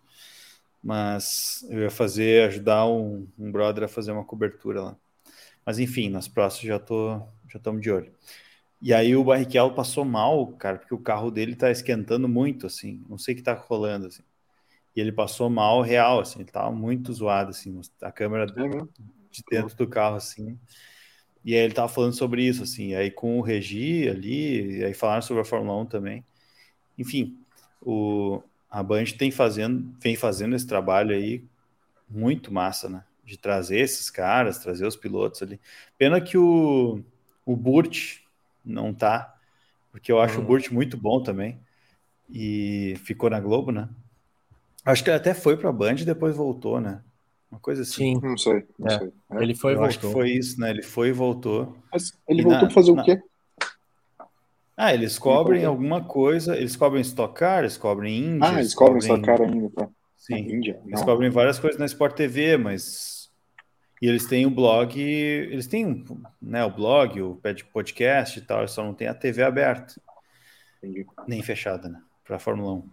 Mas 0.83 1.65
eu 1.69 1.81
ia 1.81 1.91
fazer, 1.91 2.47
ajudar 2.47 2.87
um, 2.87 3.27
um 3.37 3.51
brother 3.51 3.83
a 3.85 3.87
fazer 3.87 4.11
uma 4.11 4.25
cobertura 4.25 4.81
lá. 4.81 4.97
Mas 5.65 5.79
enfim, 5.79 6.09
nas 6.09 6.27
próximas 6.27 6.67
já 6.67 6.79
tô, 6.79 7.19
já 7.47 7.57
estamos 7.57 7.81
de 7.81 7.91
olho. 7.91 8.11
E 8.81 8.93
aí 8.93 9.15
o 9.15 9.23
Barrichello 9.23 9.73
passou 9.73 10.05
mal, 10.05 10.47
cara, 10.53 10.77
porque 10.77 10.93
o 10.93 10.99
carro 10.99 11.31
dele 11.31 11.55
tá 11.55 11.71
esquentando 11.71 12.27
muito, 12.27 12.67
assim, 12.67 13.03
não 13.09 13.17
sei 13.17 13.33
o 13.33 13.37
que 13.37 13.43
tá 13.43 13.53
rolando, 13.53 14.07
assim. 14.07 14.23
E 14.95 15.01
ele 15.01 15.11
passou 15.11 15.49
mal 15.49 15.81
real, 15.81 16.19
assim, 16.19 16.39
ele 16.39 16.51
tava 16.51 16.71
muito 16.71 17.11
zoado, 17.13 17.49
assim, 17.49 17.81
a 18.01 18.11
câmera 18.11 18.43
é 18.43 18.47
de 19.31 19.43
dentro 19.49 19.75
do 19.75 19.87
carro, 19.87 20.15
assim. 20.15 20.57
E 21.45 21.55
aí 21.55 21.61
ele 21.61 21.75
tava 21.75 21.89
falando 21.89 22.15
sobre 22.15 22.43
isso, 22.43 22.63
assim, 22.63 22.95
aí 22.95 23.11
com 23.11 23.39
o 23.39 23.43
Regi 23.43 24.09
ali, 24.09 24.79
e 24.79 24.85
aí 24.85 24.95
falaram 24.95 25.23
sobre 25.23 25.43
a 25.43 25.45
Fórmula 25.45 25.79
1 25.83 25.87
também. 25.87 26.25
Enfim, 26.97 27.37
o, 27.81 28.41
a 28.69 28.83
Band 28.83 29.05
tem 29.17 29.31
fazendo, 29.31 29.93
vem 30.01 30.15
fazendo 30.15 30.55
esse 30.55 30.67
trabalho 30.67 31.15
aí 31.15 31.43
muito 32.09 32.53
massa, 32.53 32.89
né? 32.89 33.03
De 33.25 33.37
trazer 33.37 33.79
esses 33.79 34.09
caras, 34.09 34.59
trazer 34.59 34.85
os 34.87 34.95
pilotos 34.95 35.41
ali. 35.43 35.59
Pena 35.97 36.21
que 36.21 36.37
o, 36.37 37.01
o 37.45 37.55
Burt, 37.55 38.19
não 38.65 38.93
tá, 38.93 39.35
porque 39.91 40.11
eu 40.11 40.19
acho 40.19 40.39
Hum. 40.39 40.43
o 40.43 40.45
Burt 40.45 40.71
muito 40.71 40.97
bom 40.97 41.21
também. 41.23 41.59
E 42.29 42.95
ficou 43.03 43.29
na 43.29 43.39
Globo, 43.39 43.71
né? 43.71 43.89
Acho 44.85 45.03
que 45.03 45.09
ele 45.09 45.17
até 45.17 45.33
foi 45.33 45.57
pra 45.57 45.71
Band 45.71 45.95
e 45.95 46.05
depois 46.05 46.35
voltou, 46.35 46.79
né? 46.79 47.01
Uma 47.51 47.59
coisa 47.59 47.83
assim. 47.83 48.15
Sim, 48.15 48.19
Não 48.21 48.37
sei, 48.37 48.65
não 48.77 48.87
É. 48.87 48.97
sei. 48.99 49.13
É. 49.31 49.43
ele 49.43 49.55
foi 49.55 49.73
e 49.73 49.75
eu 49.75 49.83
acho 49.83 49.97
que 49.99 50.05
voltou. 50.05 50.21
foi 50.21 50.31
isso, 50.31 50.59
né? 50.59 50.69
Ele 50.71 50.81
foi 50.83 51.09
e 51.09 51.11
voltou. 51.11 51.77
Mas 51.91 52.11
ele 52.27 52.41
E 52.41 52.43
voltou 52.43 52.61
na- 52.61 52.65
pra 52.67 52.73
fazer 52.73 52.93
na- 52.93 53.01
o 53.01 53.05
quê? 53.05 53.21
Ah, 54.77 54.93
eles 54.93 55.17
cobrem 55.17 55.61
voltou. 55.61 55.69
alguma 55.73 56.03
coisa, 56.03 56.57
eles 56.57 56.75
cobrem 56.75 57.01
Stock 57.01 57.33
Car, 57.33 57.59
eles 57.59 57.77
cobrem 57.77 58.17
Índia, 58.17 58.49
Ah, 58.49 58.53
eles 58.59 58.73
cobram 58.75 58.99
sua 58.99 59.21
cara 59.21 59.45
ainda, 59.45 59.69
tá? 59.69 59.87
Sim, 60.17 60.35
Índia. 60.35 60.81
eles 60.85 60.99
Não. 60.99 61.05
cobrem 61.05 61.29
várias 61.29 61.57
coisas 61.59 61.79
na 61.79 61.85
Sport 61.85 62.15
TV, 62.15 62.57
mas 62.57 63.31
e 64.01 64.07
eles 64.07 64.25
têm 64.27 64.45
o 64.45 64.49
blog, 64.49 64.99
eles 64.99 65.67
têm 65.67 65.85
um, 65.85 66.03
né, 66.41 66.65
o 66.65 66.69
blog, 66.69 67.21
o 67.21 67.35
ped- 67.37 67.63
podcast 67.71 68.37
e 68.37 68.41
tal, 68.41 68.59
eles 68.59 68.71
só 68.71 68.83
não 68.83 68.93
tem 68.93 69.07
a 69.07 69.13
TV 69.13 69.43
aberta, 69.43 69.95
Entendi. 70.83 71.05
nem 71.25 71.41
fechada, 71.41 71.87
né, 71.87 72.01
para 72.25 72.37
Fórmula 72.37 72.73
1. 72.73 72.89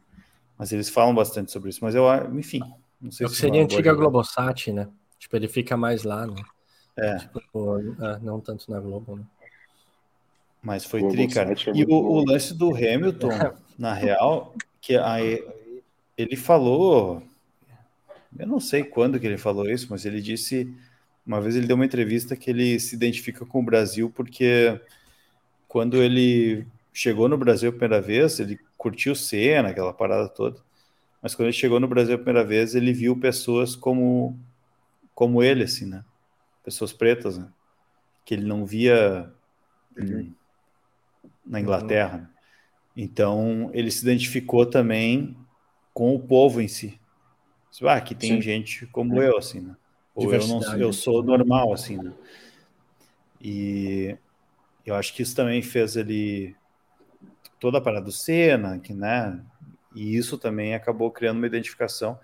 Mas 0.57 0.73
eles 0.73 0.88
falam 0.88 1.12
bastante 1.12 1.51
sobre 1.51 1.71
isso, 1.71 1.81
mas 1.83 1.97
eu, 1.97 2.05
enfim, 2.38 2.61
não 3.03 3.11
sei 3.11 3.27
É 3.27 3.29
se 3.29 3.37
seria 3.37 3.62
antiga 3.62 3.91
jogada. 3.91 3.99
Globosat, 3.99 4.73
né? 4.73 4.88
Tipo, 5.19 5.37
ele 5.37 5.49
fica 5.49 5.77
mais 5.77 6.05
lá, 6.05 6.27
né? 6.27 6.43
É, 6.97 7.17
Tipo, 7.19 7.79
é, 7.79 8.19
não 8.21 8.41
tanto 8.41 8.71
na 8.71 8.79
Globo, 8.81 9.17
né? 9.17 9.25
mas 10.62 10.85
foi 10.85 11.07
tri, 11.09 11.27
cara. 11.27 11.53
É 11.53 11.57
E 11.75 11.85
o, 11.85 11.93
o 11.93 12.25
lance 12.25 12.55
do 12.55 12.75
Hamilton, 12.75 13.31
na 13.77 13.93
real, 13.93 14.55
que 14.81 14.97
aí 14.97 15.45
ele 16.17 16.37
falou, 16.37 17.23
eu 18.38 18.47
não 18.47 18.61
sei 18.61 18.85
quando 18.85 19.19
que 19.19 19.27
ele 19.27 19.38
falou 19.38 19.69
isso, 19.69 19.88
mas 19.91 20.05
ele 20.07 20.21
disse, 20.21 20.73
uma 21.27 21.41
vez 21.41 21.57
ele 21.57 21.67
deu 21.67 21.75
uma 21.75 21.85
entrevista 21.85 22.37
que 22.37 22.51
ele 22.51 22.79
se 22.79 22.95
identifica 22.95 23.45
com 23.45 23.61
o 23.61 23.65
Brasil 23.65 24.11
porque 24.15 24.81
quando 25.67 26.01
ele 26.03 26.65
chegou 26.93 27.29
no 27.29 27.38
Brasil 27.38 27.71
a 27.71 27.73
primeira 27.73 28.01
vez, 28.01 28.38
ele 28.38 28.59
curtiu 28.77 29.15
Senna, 29.15 29.71
aquela 29.71 29.93
parada 29.93 30.29
toda, 30.29 30.61
mas 31.23 31.35
quando 31.35 31.47
ele 31.49 31.53
chegou 31.57 31.81
no 31.81 31.89
Brasil 31.89 32.15
a 32.15 32.19
primeira 32.19 32.45
vez, 32.45 32.75
ele 32.75 32.93
viu 32.93 33.19
pessoas 33.19 33.77
como 33.77 34.39
como 35.15 35.43
ele, 35.43 35.65
assim, 35.65 35.87
né? 35.87 36.05
Pessoas 36.65 36.93
pretas, 36.93 37.39
né? 37.39 37.49
Que 38.25 38.35
ele 38.35 38.47
não 38.47 38.65
via 38.67 39.31
em- 39.99 40.35
na 41.45 41.61
Inglaterra. 41.61 42.19
né? 42.19 42.29
Então, 42.97 43.71
ele 43.73 43.91
se 43.91 44.03
identificou 44.03 44.67
também 44.67 45.37
com 45.95 46.15
o 46.15 46.21
povo 46.21 46.61
em 46.61 46.69
si. 46.69 46.99
Disse, 47.71 47.87
Ah, 47.87 47.95
aqui 47.95 48.15
tem 48.15 48.35
Sim. 48.37 48.41
gente 48.43 48.87
como 48.87 49.21
eu, 49.23 49.37
assim, 49.39 49.61
né? 49.61 49.77
Ou 50.15 50.33
eu, 50.33 50.47
não, 50.47 50.61
eu 50.79 50.93
sou 50.93 51.23
normal, 51.23 51.73
assim, 51.73 51.97
né? 51.97 52.13
E 53.41 54.17
eu 54.87 54.95
acho 54.95 55.15
que 55.15 55.23
isso 55.23 55.35
também 55.35 55.63
fez 55.63 55.97
ele 55.97 56.55
toda 57.59 57.79
a 57.79 57.81
parada 57.81 58.05
do 58.05 58.13
Senna, 58.13 58.79
que, 58.79 58.93
né? 58.93 59.41
E 59.95 60.17
isso 60.17 60.39
também 60.39 60.75
acabou 60.75 61.11
criando 61.11 61.39
uma 61.39 61.47
identificação. 61.47 62.19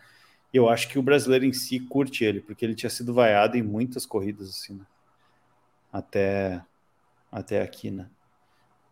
E 0.53 0.57
eu 0.57 0.69
acho 0.69 0.89
que 0.89 0.99
o 0.99 1.03
brasileiro 1.03 1.45
em 1.45 1.53
si 1.53 1.79
curte 1.81 2.25
ele, 2.25 2.41
porque 2.41 2.65
ele 2.65 2.75
tinha 2.75 2.91
sido 2.91 3.13
vaiado 3.13 3.57
em 3.57 3.63
muitas 3.63 4.07
corridas, 4.07 4.49
assim, 4.49 4.75
né? 4.75 4.85
Até, 5.93 6.63
até 7.31 7.63
aqui, 7.63 7.91
né? 7.91 8.09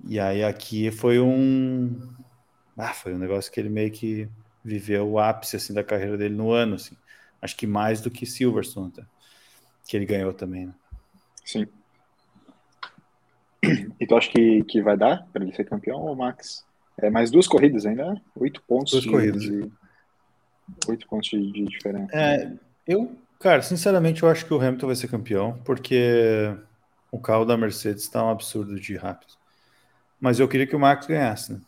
E 0.04 0.20
aí 0.20 0.44
aqui 0.44 0.90
foi 0.90 1.18
um. 1.20 1.98
Ah, 2.76 2.92
foi 2.92 3.14
um 3.14 3.18
negócio 3.18 3.50
que 3.50 3.58
ele 3.58 3.70
meio 3.70 3.90
que 3.90 4.28
viveu 4.62 5.08
o 5.08 5.18
ápice 5.18 5.56
assim, 5.56 5.72
da 5.72 5.84
carreira 5.84 6.18
dele 6.18 6.34
no 6.34 6.50
ano, 6.50 6.74
assim. 6.74 6.96
Acho 7.40 7.56
que 7.56 7.66
mais 7.66 8.00
do 8.00 8.10
que 8.10 8.26
Silverstone, 8.26 8.92
até, 8.92 9.06
que 9.86 9.96
ele 9.96 10.04
ganhou 10.04 10.34
também, 10.34 10.66
né? 10.66 10.74
Sim. 11.44 11.66
E 13.98 14.06
tu 14.06 14.16
acha 14.16 14.30
que, 14.30 14.62
que 14.64 14.82
vai 14.82 14.96
dar 14.96 15.26
para 15.32 15.42
ele 15.42 15.54
ser 15.54 15.64
campeão 15.64 15.98
ou 15.98 16.14
Max? 16.14 16.65
É 16.98 17.10
mais 17.10 17.30
duas 17.30 17.46
corridas 17.46 17.84
ainda, 17.84 18.12
né? 18.14 18.20
Oito 18.36 18.62
pontos. 18.62 18.92
Duas 18.92 19.04
de, 19.04 19.10
corridas. 19.10 19.42
de- 19.42 19.70
Oito 20.88 21.06
pontos 21.06 21.28
de, 21.28 21.52
de 21.52 21.64
diferença. 21.64 22.16
É, 22.16 22.52
eu, 22.86 23.16
cara, 23.40 23.62
sinceramente, 23.62 24.22
eu 24.22 24.28
acho 24.28 24.46
que 24.46 24.54
o 24.54 24.60
Hamilton 24.60 24.86
vai 24.86 24.96
ser 24.96 25.08
campeão, 25.08 25.60
porque 25.64 26.56
o 27.12 27.20
carro 27.20 27.44
da 27.44 27.56
Mercedes 27.56 28.02
está 28.02 28.24
um 28.24 28.30
absurdo 28.30 28.78
de 28.80 28.96
rápido. 28.96 29.34
Mas 30.20 30.40
eu 30.40 30.48
queria 30.48 30.66
que 30.66 30.74
o 30.74 30.80
Max 30.80 31.06
ganhasse, 31.06 31.52
né? 31.52 31.60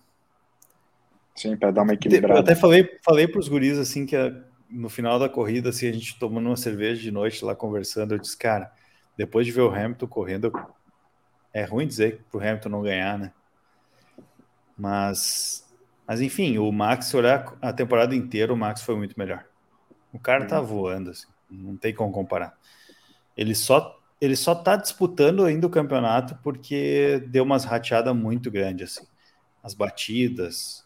Sim, 1.37 1.57
para 1.57 1.71
dar 1.71 1.83
uma 1.83 1.93
Eu 1.93 1.97
equilibrada. 1.97 2.41
até 2.41 2.55
falei, 2.55 2.99
falei 3.05 3.29
para 3.29 3.39
os 3.39 3.49
guris 3.49 3.79
assim 3.79 4.07
que 4.07 4.17
a- 4.17 4.35
no 4.69 4.89
final 4.89 5.19
da 5.19 5.29
corrida, 5.29 5.69
assim, 5.69 5.89
a 5.89 5.93
gente 5.93 6.19
tomando 6.19 6.47
uma 6.47 6.57
cerveja 6.57 7.01
de 7.01 7.11
noite 7.11 7.45
lá 7.45 7.55
conversando, 7.55 8.15
eu 8.15 8.19
disse, 8.19 8.37
cara, 8.37 8.73
depois 9.17 9.47
de 9.47 9.53
ver 9.53 9.61
o 9.63 9.71
Hamilton 9.71 10.07
correndo, 10.09 10.53
é 11.53 11.65
ruim 11.65 11.87
dizer 11.87 12.25
pro 12.31 12.41
Hamilton 12.41 12.69
não 12.69 12.83
ganhar, 12.83 13.19
né? 13.19 13.33
Mas, 14.79 15.69
mas 16.07 16.21
enfim, 16.21 16.57
o 16.59 16.71
Max, 16.71 17.07
se 17.07 17.17
olhar 17.17 17.57
a 17.61 17.73
temporada 17.73 18.15
inteira, 18.15 18.53
o 18.53 18.57
Max 18.57 18.83
foi 18.83 18.97
muito 18.97 19.19
melhor. 19.19 19.45
O 20.13 20.19
cara 20.19 20.47
tá 20.47 20.61
voando, 20.61 21.11
assim, 21.11 21.27
não 21.51 21.77
tem 21.77 21.93
como 21.93 22.13
comparar. 22.13 22.57
Ele 23.37 23.55
só, 23.55 23.99
ele 24.21 24.37
só 24.37 24.55
tá 24.55 24.77
disputando 24.77 25.45
ainda 25.45 25.67
o 25.67 25.71
campeonato 25.71 26.39
porque 26.43 27.23
deu 27.29 27.45
umas 27.45 27.65
rateadas 27.65 28.15
muito 28.15 28.51
grandes, 28.51 28.93
assim. 28.93 29.07
As 29.63 29.75
batidas, 29.75 30.85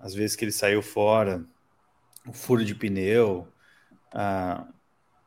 às 0.00 0.14
vezes 0.14 0.34
que 0.34 0.44
ele 0.44 0.52
saiu 0.52 0.82
fora, 0.82 1.44
o 2.26 2.32
furo 2.32 2.64
de 2.64 2.74
pneu, 2.74 3.46
ah, 4.12 4.66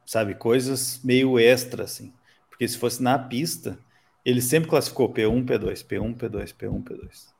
sabe, 0.05 0.35
coisas 0.35 0.99
meio 1.03 1.39
extra, 1.39 1.83
assim. 1.83 2.13
Porque 2.49 2.67
se 2.67 2.77
fosse 2.77 3.01
na 3.01 3.17
pista, 3.19 3.77
ele 4.23 4.41
sempre 4.41 4.69
classificou 4.69 5.13
P1, 5.13 5.45
P2, 5.45 5.85
P1, 5.85 6.15
P2, 6.15 6.53
P1, 6.55 6.83
P2. 6.83 7.34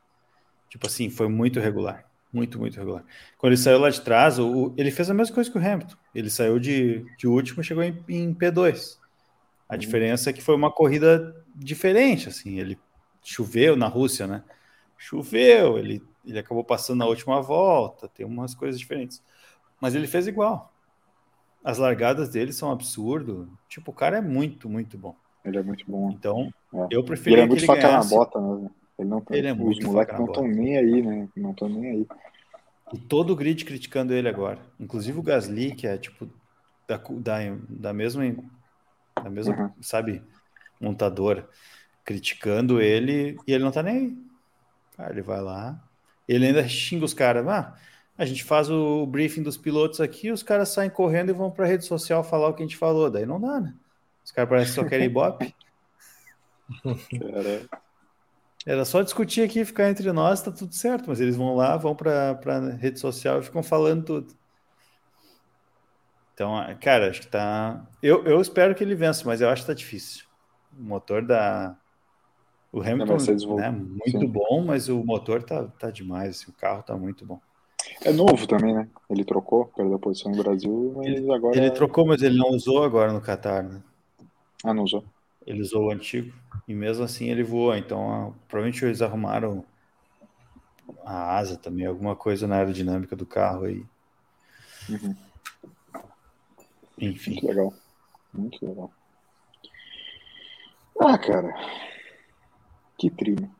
Tipo 0.76 0.88
assim, 0.88 1.08
foi 1.08 1.26
muito 1.26 1.58
regular. 1.58 2.04
Muito, 2.30 2.58
muito 2.58 2.76
regular. 2.78 3.02
Quando 3.38 3.52
ele 3.54 3.60
saiu 3.60 3.78
lá 3.78 3.88
de 3.88 3.98
trás, 4.02 4.38
o, 4.38 4.74
ele 4.76 4.90
fez 4.90 5.08
a 5.08 5.14
mesma 5.14 5.34
coisa 5.34 5.50
que 5.50 5.56
o 5.56 5.60
Hamilton. 5.66 5.96
Ele 6.14 6.28
saiu 6.28 6.58
de, 6.58 7.02
de 7.16 7.26
último 7.26 7.62
e 7.62 7.64
chegou 7.64 7.82
em, 7.82 7.98
em 8.10 8.34
P2. 8.34 8.98
A 9.66 9.74
diferença 9.74 10.28
é 10.28 10.34
que 10.34 10.42
foi 10.42 10.54
uma 10.54 10.70
corrida 10.70 11.34
diferente, 11.54 12.28
assim. 12.28 12.58
Ele 12.60 12.78
choveu 13.22 13.74
na 13.74 13.88
Rússia, 13.88 14.26
né? 14.26 14.44
Choveu, 14.98 15.78
ele, 15.78 16.02
ele 16.26 16.38
acabou 16.38 16.62
passando 16.62 16.98
na 16.98 17.06
última 17.06 17.40
volta, 17.40 18.06
tem 18.06 18.26
umas 18.26 18.54
coisas 18.54 18.78
diferentes. 18.78 19.22
Mas 19.80 19.94
ele 19.94 20.06
fez 20.06 20.26
igual. 20.26 20.74
As 21.64 21.78
largadas 21.78 22.28
dele 22.28 22.52
são 22.52 22.70
absurdo. 22.70 23.48
Tipo, 23.66 23.92
o 23.92 23.94
cara 23.94 24.18
é 24.18 24.20
muito, 24.20 24.68
muito 24.68 24.98
bom. 24.98 25.16
Ele 25.42 25.56
é 25.56 25.62
muito 25.62 25.90
bom. 25.90 26.10
Então, 26.10 26.52
É. 26.74 26.86
eu 26.90 27.02
E 27.02 27.32
ele 27.32 27.40
é 27.40 27.46
muito 27.46 27.60
ele 27.60 27.66
faca 27.66 27.88
na 27.88 27.88
ganhasse. 27.88 28.10
bota, 28.10 28.38
né? 28.38 28.68
Ele 28.98 29.08
não 29.08 29.22
Ele 29.30 29.46
é 29.46 29.52
os 29.52 29.58
muito 29.58 29.86
moleques 29.86 30.18
não 30.18 30.26
estão 30.26 30.48
nem 30.48 30.76
aí, 30.76 31.02
né? 31.02 31.28
Não 31.36 31.50
estão 31.50 31.68
nem 31.68 31.90
aí. 31.90 32.06
E 32.94 32.98
todo 32.98 33.32
o 33.32 33.36
grid 33.36 33.64
criticando 33.64 34.14
ele 34.14 34.28
agora. 34.28 34.58
Inclusive 34.78 35.18
o 35.18 35.22
Gasly, 35.22 35.74
que 35.74 35.86
é 35.86 35.98
tipo 35.98 36.26
da, 36.88 36.96
da, 36.96 37.38
da 37.68 37.92
mesma, 37.92 38.24
da 39.22 39.28
mesma 39.28 39.54
Uhum. 39.54 39.72
sabe, 39.82 40.22
montadora, 40.80 41.48
criticando 42.04 42.80
ele 42.80 43.36
e 43.46 43.52
ele 43.52 43.64
não 43.64 43.72
tá 43.72 43.82
nem 43.82 43.96
aí. 43.96 44.16
Cara, 44.96 45.12
ele 45.12 45.22
vai 45.22 45.40
lá, 45.42 45.82
ele 46.26 46.46
ainda 46.46 46.66
xinga 46.68 47.04
os 47.04 47.12
caras. 47.12 47.46
Ah, 47.48 47.74
a 48.16 48.24
gente 48.24 48.44
faz 48.44 48.70
o 48.70 49.04
briefing 49.06 49.42
dos 49.42 49.56
pilotos 49.58 50.00
aqui, 50.00 50.30
os 50.30 50.42
caras 50.42 50.70
saem 50.70 50.88
correndo 50.88 51.30
e 51.30 51.34
vão 51.34 51.50
pra 51.50 51.66
rede 51.66 51.84
social 51.84 52.24
falar 52.24 52.48
o 52.48 52.54
que 52.54 52.62
a 52.62 52.66
gente 52.66 52.76
falou. 52.78 53.10
Daí 53.10 53.26
não 53.26 53.40
dá, 53.40 53.60
né? 53.60 53.74
Os 54.24 54.30
caras 54.30 54.48
parecem 54.48 54.74
que 54.74 54.80
só 54.80 54.88
querem 54.88 55.06
ibope. 55.10 55.54
Cara, 57.18 57.68
Era 58.66 58.84
só 58.84 59.00
discutir 59.00 59.42
aqui, 59.42 59.64
ficar 59.64 59.88
entre 59.88 60.10
nós, 60.10 60.42
tá 60.42 60.50
tudo 60.50 60.74
certo. 60.74 61.04
Mas 61.08 61.20
eles 61.20 61.36
vão 61.36 61.54
lá, 61.54 61.76
vão 61.76 61.94
pra, 61.94 62.34
pra 62.34 62.58
rede 62.58 62.98
social 62.98 63.38
e 63.38 63.44
ficam 63.44 63.62
falando 63.62 64.04
tudo. 64.04 64.34
Então, 66.34 66.52
cara, 66.80 67.08
acho 67.08 67.20
que 67.20 67.28
tá. 67.28 67.86
Eu, 68.02 68.24
eu 68.24 68.40
espero 68.40 68.74
que 68.74 68.82
ele 68.82 68.96
vença, 68.96 69.22
mas 69.24 69.40
eu 69.40 69.48
acho 69.48 69.62
que 69.62 69.68
tá 69.68 69.74
difícil. 69.74 70.24
O 70.76 70.82
motor 70.82 71.24
da. 71.24 71.76
O 72.72 72.80
Hamilton 72.80 73.16
voltou. 73.16 73.56
né, 73.56 73.70
muito 73.70 74.18
Sim. 74.18 74.26
bom, 74.26 74.62
mas 74.66 74.88
o 74.88 75.02
motor 75.02 75.42
tá, 75.44 75.64
tá 75.78 75.90
demais. 75.90 76.40
assim, 76.40 76.50
o 76.50 76.54
carro 76.54 76.82
tá 76.82 76.94
muito 76.96 77.24
bom. 77.24 77.40
é 78.04 78.12
novo 78.12 78.46
também, 78.48 78.74
né? 78.74 78.88
Ele 79.08 79.24
trocou, 79.24 79.66
perdeu 79.66 79.94
a 79.94 79.98
posição 79.98 80.32
no 80.32 80.42
Brasil, 80.42 80.92
mas 80.96 81.30
agora. 81.30 81.56
Ele 81.56 81.70
trocou, 81.70 82.04
mas 82.04 82.20
ele 82.20 82.36
não 82.36 82.50
usou 82.50 82.82
agora 82.82 83.12
no 83.12 83.22
Qatar, 83.22 83.62
né? 83.62 83.80
Ah, 84.64 84.74
não 84.74 84.82
usou. 84.82 85.04
Ele 85.46 85.62
usou 85.62 85.86
o 85.86 85.90
antigo 85.90 86.34
e 86.66 86.74
mesmo 86.74 87.04
assim 87.04 87.30
ele 87.30 87.44
voou. 87.44 87.74
Então, 87.76 88.12
ah, 88.12 88.32
provavelmente 88.48 88.84
eles 88.84 89.00
arrumaram 89.00 89.64
a 91.04 91.36
asa 91.36 91.56
também, 91.56 91.86
alguma 91.86 92.16
coisa 92.16 92.46
na 92.46 92.56
aerodinâmica 92.56 93.14
do 93.14 93.24
carro 93.24 93.64
aí. 93.64 93.84
Uhum. 94.88 95.16
Enfim. 96.98 97.32
Muito 97.32 97.46
legal. 97.46 97.74
Muito 98.32 98.66
legal. 98.66 98.92
Ah, 101.00 101.18
cara. 101.18 101.54
Que 102.98 103.10
trino. 103.10 103.54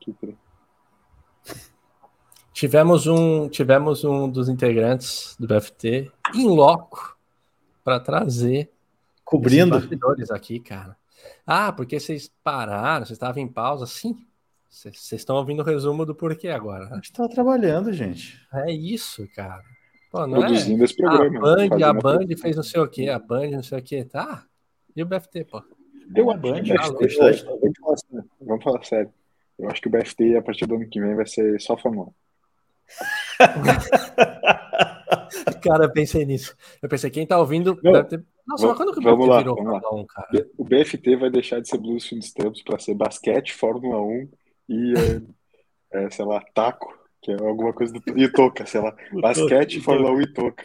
Que 0.00 0.12
trino. 0.12 0.38
Tivemos 2.52 3.06
um, 3.06 3.50
tivemos 3.50 4.02
um 4.02 4.30
dos 4.30 4.48
integrantes 4.48 5.36
do 5.38 5.46
BFT 5.46 6.10
em 6.34 6.48
loco 6.48 7.18
para 7.84 8.00
trazer 8.00 8.72
Cobrindo. 9.22 9.78
bastidores 9.78 10.30
aqui, 10.30 10.58
cara. 10.58 10.96
Ah, 11.46 11.72
porque 11.72 11.98
vocês 11.98 12.30
pararam, 12.42 13.04
vocês 13.04 13.16
estavam 13.16 13.42
em 13.42 13.48
pausa. 13.48 13.86
Sim, 13.86 14.16
Vocês 14.68 15.12
estão 15.12 15.36
ouvindo 15.36 15.60
o 15.60 15.64
resumo 15.64 16.04
do 16.04 16.14
porquê 16.14 16.48
agora. 16.48 16.88
A 16.90 16.96
gente 16.96 17.12
tá 17.12 17.28
trabalhando, 17.28 17.92
gente. 17.92 18.40
É 18.52 18.72
isso, 18.72 19.26
cara. 19.34 19.62
Pô, 20.10 20.26
não 20.26 20.40
Produzindo 20.40 20.82
é? 20.82 20.84
esse 20.84 20.96
programa. 20.96 21.38
A 21.38 21.68
Band, 21.68 21.86
a 21.86 21.92
Band 21.92 22.26
fez 22.40 22.56
não 22.56 22.62
sei 22.62 22.80
o 22.80 22.88
quê, 22.88 23.08
a 23.08 23.18
Band 23.18 23.50
não 23.50 23.62
sei 23.62 23.78
o 23.78 23.82
quê. 23.82 24.04
Tá. 24.04 24.44
E 24.94 25.02
o 25.02 25.06
BFT, 25.06 25.44
pô? 25.44 25.62
Eu 26.14 26.30
É, 26.30 26.34
acho 26.78 26.92
Band, 26.94 27.00
vamos, 28.40 28.64
falar, 28.64 28.84
sério. 28.84 29.12
Eu 29.58 29.70
acho 29.70 29.80
que 29.80 29.88
o 29.88 29.90
BFT, 29.90 30.36
a 30.36 30.42
partir 30.42 30.66
do 30.66 30.76
ano 30.76 30.88
que 30.88 31.00
vem, 31.00 31.14
vai 31.14 31.26
ser 31.26 31.60
só 31.60 31.74
1. 31.74 31.78
Cara, 35.62 35.84
eu 35.84 35.92
pensei 35.92 36.24
nisso. 36.24 36.56
Eu 36.80 36.88
pensei, 36.88 37.10
quem 37.10 37.26
tá 37.26 37.38
ouvindo. 37.38 37.78
Não, 37.82 37.92
deve 37.92 38.08
ter... 38.08 38.24
Nossa, 38.46 38.62
vamos- 38.66 38.78
mas 38.78 38.86
quando 38.86 38.92
que 38.94 39.00
o 39.00 39.10
vamos 39.10 39.28
lá, 39.28 39.38
virou 39.38 39.56
vamos 39.56 39.72
lá. 39.72 39.80
Fórmula 39.80 40.02
1, 40.02 40.06
cara? 40.06 40.48
O 40.56 40.64
BFT 40.64 41.16
vai 41.16 41.30
deixar 41.30 41.60
de 41.60 41.68
ser 41.68 41.78
Blues 41.78 42.06
Fim 42.06 42.18
dos 42.18 42.32
Tempos 42.32 42.62
para 42.62 42.78
ser 42.78 42.94
basquete, 42.94 43.52
Fórmula 43.52 44.00
1 44.00 44.28
e, 44.68 44.94
é, 45.92 46.04
é, 46.04 46.10
sei 46.10 46.24
lá, 46.24 46.40
taco, 46.54 46.96
que 47.22 47.32
é 47.32 47.34
alguma 47.34 47.72
coisa 47.72 47.92
do. 47.92 48.00
E 48.18 48.28
toca, 48.30 48.64
sei 48.66 48.80
lá. 48.80 48.94
Basquete, 49.20 49.80
Fórmula 49.80 50.12
1 50.12 50.20
e 50.22 50.32
toca. 50.32 50.64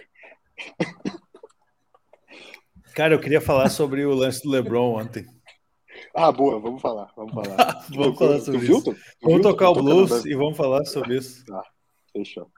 Cara, 2.94 3.16
eu 3.16 3.20
queria 3.20 3.42
falar 3.42 3.70
sobre 3.70 4.06
o 4.06 4.14
lance 4.14 4.44
do 4.44 4.50
LeBron 4.50 5.00
ontem. 5.02 5.26
Ah, 6.16 6.32
boa, 6.32 6.60
vamos 6.60 6.82
falar, 6.82 7.10
vamos 7.16 7.34
falar. 7.34 7.56
Vamos 7.96 8.14
Tu- 8.14 8.20
falar 8.20 8.38
tu 8.40 8.46
sobre 8.46 8.60
viu, 8.60 8.78
isso. 8.78 8.84
Tu- 8.84 8.94
tu 8.94 9.00
Vamos 9.22 9.42
viu? 9.42 9.50
tocar 9.52 9.70
o 9.70 9.74
blues 9.76 10.26
e 10.26 10.36
vamos 10.36 10.58
falar 10.58 10.84
sobre 10.86 11.18
isso. 11.18 11.44
Fechou. 12.14 12.50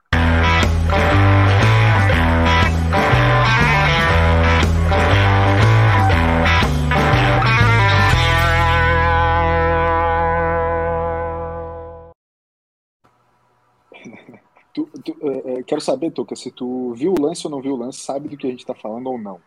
Quero 15.74 15.80
saber, 15.80 16.10
Tuca, 16.12 16.36
se 16.36 16.50
tu 16.50 16.92
viu 16.94 17.12
o 17.12 17.20
lance 17.20 17.46
ou 17.46 17.50
não 17.50 17.60
viu 17.60 17.74
o 17.74 17.76
lance, 17.76 17.98
sabe 17.98 18.28
do 18.28 18.36
que 18.36 18.46
a 18.46 18.50
gente 18.50 18.64
tá 18.64 18.74
falando 18.74 19.08
ou 19.08 19.18
não. 19.18 19.40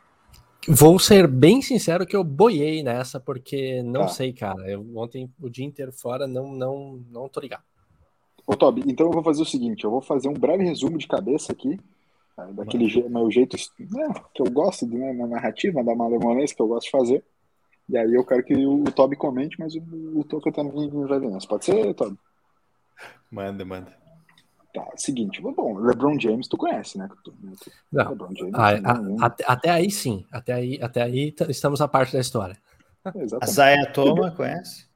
Vou 0.68 1.00
ser 1.00 1.28
bem 1.28 1.62
sincero 1.62 2.06
que 2.06 2.16
eu 2.16 2.24
boiei 2.24 2.84
nessa, 2.84 3.20
porque 3.20 3.82
não 3.84 4.02
Tá. 4.02 4.08
sei, 4.10 4.34
cara. 4.34 4.70
Eu 4.70 4.86
ontem 4.98 5.32
o 5.40 5.50
dia 5.50 5.66
inteiro 5.66 5.94
fora, 5.94 6.28
não, 6.28 6.52
não, 6.52 7.02
não 7.10 7.30
tô 7.30 7.40
ligado. 7.40 7.64
Ô, 8.46 8.56
Toby, 8.56 8.84
então 8.86 9.06
eu 9.08 9.12
vou 9.12 9.24
fazer 9.24 9.42
o 9.42 9.46
seguinte, 9.46 9.84
eu 9.84 9.92
vou 9.92 10.02
fazer 10.02 10.28
um 10.28 10.34
breve 10.34 10.64
resumo 10.64 10.98
de 10.98 11.08
cabeça 11.08 11.52
aqui, 11.54 11.80
tá? 12.36 12.46
daquele 12.46 12.90
je 12.90 13.02
meu 13.08 13.30
jeito 13.32 13.56
né, 13.80 14.08
que 14.34 14.42
eu 14.42 14.50
gosto, 14.52 14.86
né, 14.86 15.14
na 15.14 15.28
narrativa, 15.28 15.84
da 15.84 15.96
malemolência 15.96 16.56
que 16.56 16.62
eu 16.62 16.68
gosto 16.68 16.86
de 16.86 16.92
fazer. 16.92 17.24
E 17.90 17.98
aí 17.98 18.14
eu 18.14 18.26
quero 18.26 18.44
que 18.44 18.54
o, 18.54 18.84
o 18.84 18.92
Toby 18.92 19.16
comente, 19.16 19.56
mas 19.60 19.74
o, 19.76 19.82
o 20.20 20.24
Toca 20.26 20.52
também 20.52 20.90
vai 20.90 21.20
ver. 21.20 21.30
Pode 21.48 21.64
ser, 21.64 21.94
Toby? 21.94 22.18
Manda, 23.32 23.64
manda. 23.64 24.07
Tá, 24.78 24.88
seguinte, 24.96 25.42
bom, 25.42 25.76
LeBron 25.80 26.20
James 26.20 26.48
tu 26.48 26.56
conhece, 26.56 27.00
né? 27.00 27.10
Tu- 27.24 27.34
né, 27.42 27.52
Não. 27.92 28.10
LeBron 28.10 28.36
James, 28.36 28.54
Ah, 28.54 28.80
né, 28.80 28.82
a- 28.84 29.02
né, 29.02 29.16
até, 29.22 29.44
até 29.48 29.70
aí 29.72 29.90
sim. 29.90 30.24
Até 30.32 30.54
aí, 30.54 30.80
até 30.80 31.02
aí 31.02 31.34
estamos 31.50 31.80
na 31.80 31.88
parte 31.88 32.14
da 32.14 32.20
história. 32.20 32.56
exatamente. 33.04 33.44
A 33.44 33.46
Zaya 33.48 33.92
Toma, 33.92 34.30
conhece? 34.30 34.88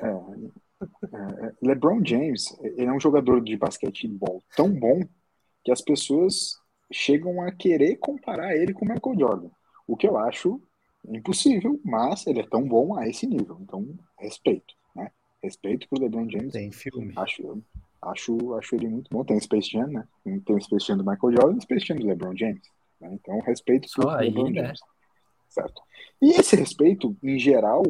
É, 0.00 0.06
é, 0.06 1.52
LeBron 1.60 2.00
James, 2.04 2.56
ele 2.62 2.84
é 2.86 2.92
um 2.92 3.00
jogador 3.00 3.42
de 3.42 3.56
basquetebol 3.56 4.40
tão 4.56 4.70
bom 4.70 5.00
que 5.64 5.72
as 5.72 5.82
pessoas 5.82 6.54
chegam 6.92 7.42
a 7.42 7.50
querer 7.50 7.96
comparar 7.96 8.54
ele 8.56 8.72
com 8.72 8.84
o 8.84 8.88
Michael 8.88 9.18
Jordan. 9.18 9.50
O 9.86 9.96
que 9.96 10.06
eu 10.06 10.16
acho 10.16 10.62
impossível, 11.08 11.80
mas 11.84 12.24
ele 12.26 12.38
é 12.40 12.46
tão 12.46 12.62
bom 12.68 12.96
a 12.96 13.08
esse 13.08 13.26
nível. 13.26 13.58
Então, 13.62 13.84
respeito, 14.16 14.74
né? 14.94 15.10
Respeito 15.42 15.88
pro 15.88 16.00
LeBron 16.00 16.30
James. 16.30 16.52
Tem 16.52 16.70
filme. 16.70 17.14
Acho, 17.16 17.60
acho, 18.02 18.54
acho 18.54 18.74
ele 18.74 18.88
muito 18.88 19.08
bom. 19.10 19.24
Tem 19.24 19.36
o 19.36 19.40
Space 19.40 19.70
Jam, 19.70 19.86
né? 19.88 20.06
Tem 20.24 20.56
o 20.56 20.60
Space 20.60 20.86
Jam 20.86 20.96
do 20.96 21.04
Michael 21.04 21.32
Jordan 21.32 21.54
e 21.54 21.58
o 21.58 21.62
Space 21.62 21.86
Jam 21.86 21.96
do 21.96 22.06
LeBron 22.06 22.36
James. 22.36 22.62
né? 23.00 23.10
Então, 23.12 23.38
respeito 23.40 23.88
Só 23.88 24.02
pro 24.02 24.10
aí, 24.10 24.28
LeBron 24.28 24.50
né? 24.50 24.62
James. 24.62 24.80
Certo. 25.48 25.82
E 26.20 26.32
esse 26.32 26.56
respeito, 26.56 27.16
em 27.22 27.38
geral, 27.38 27.82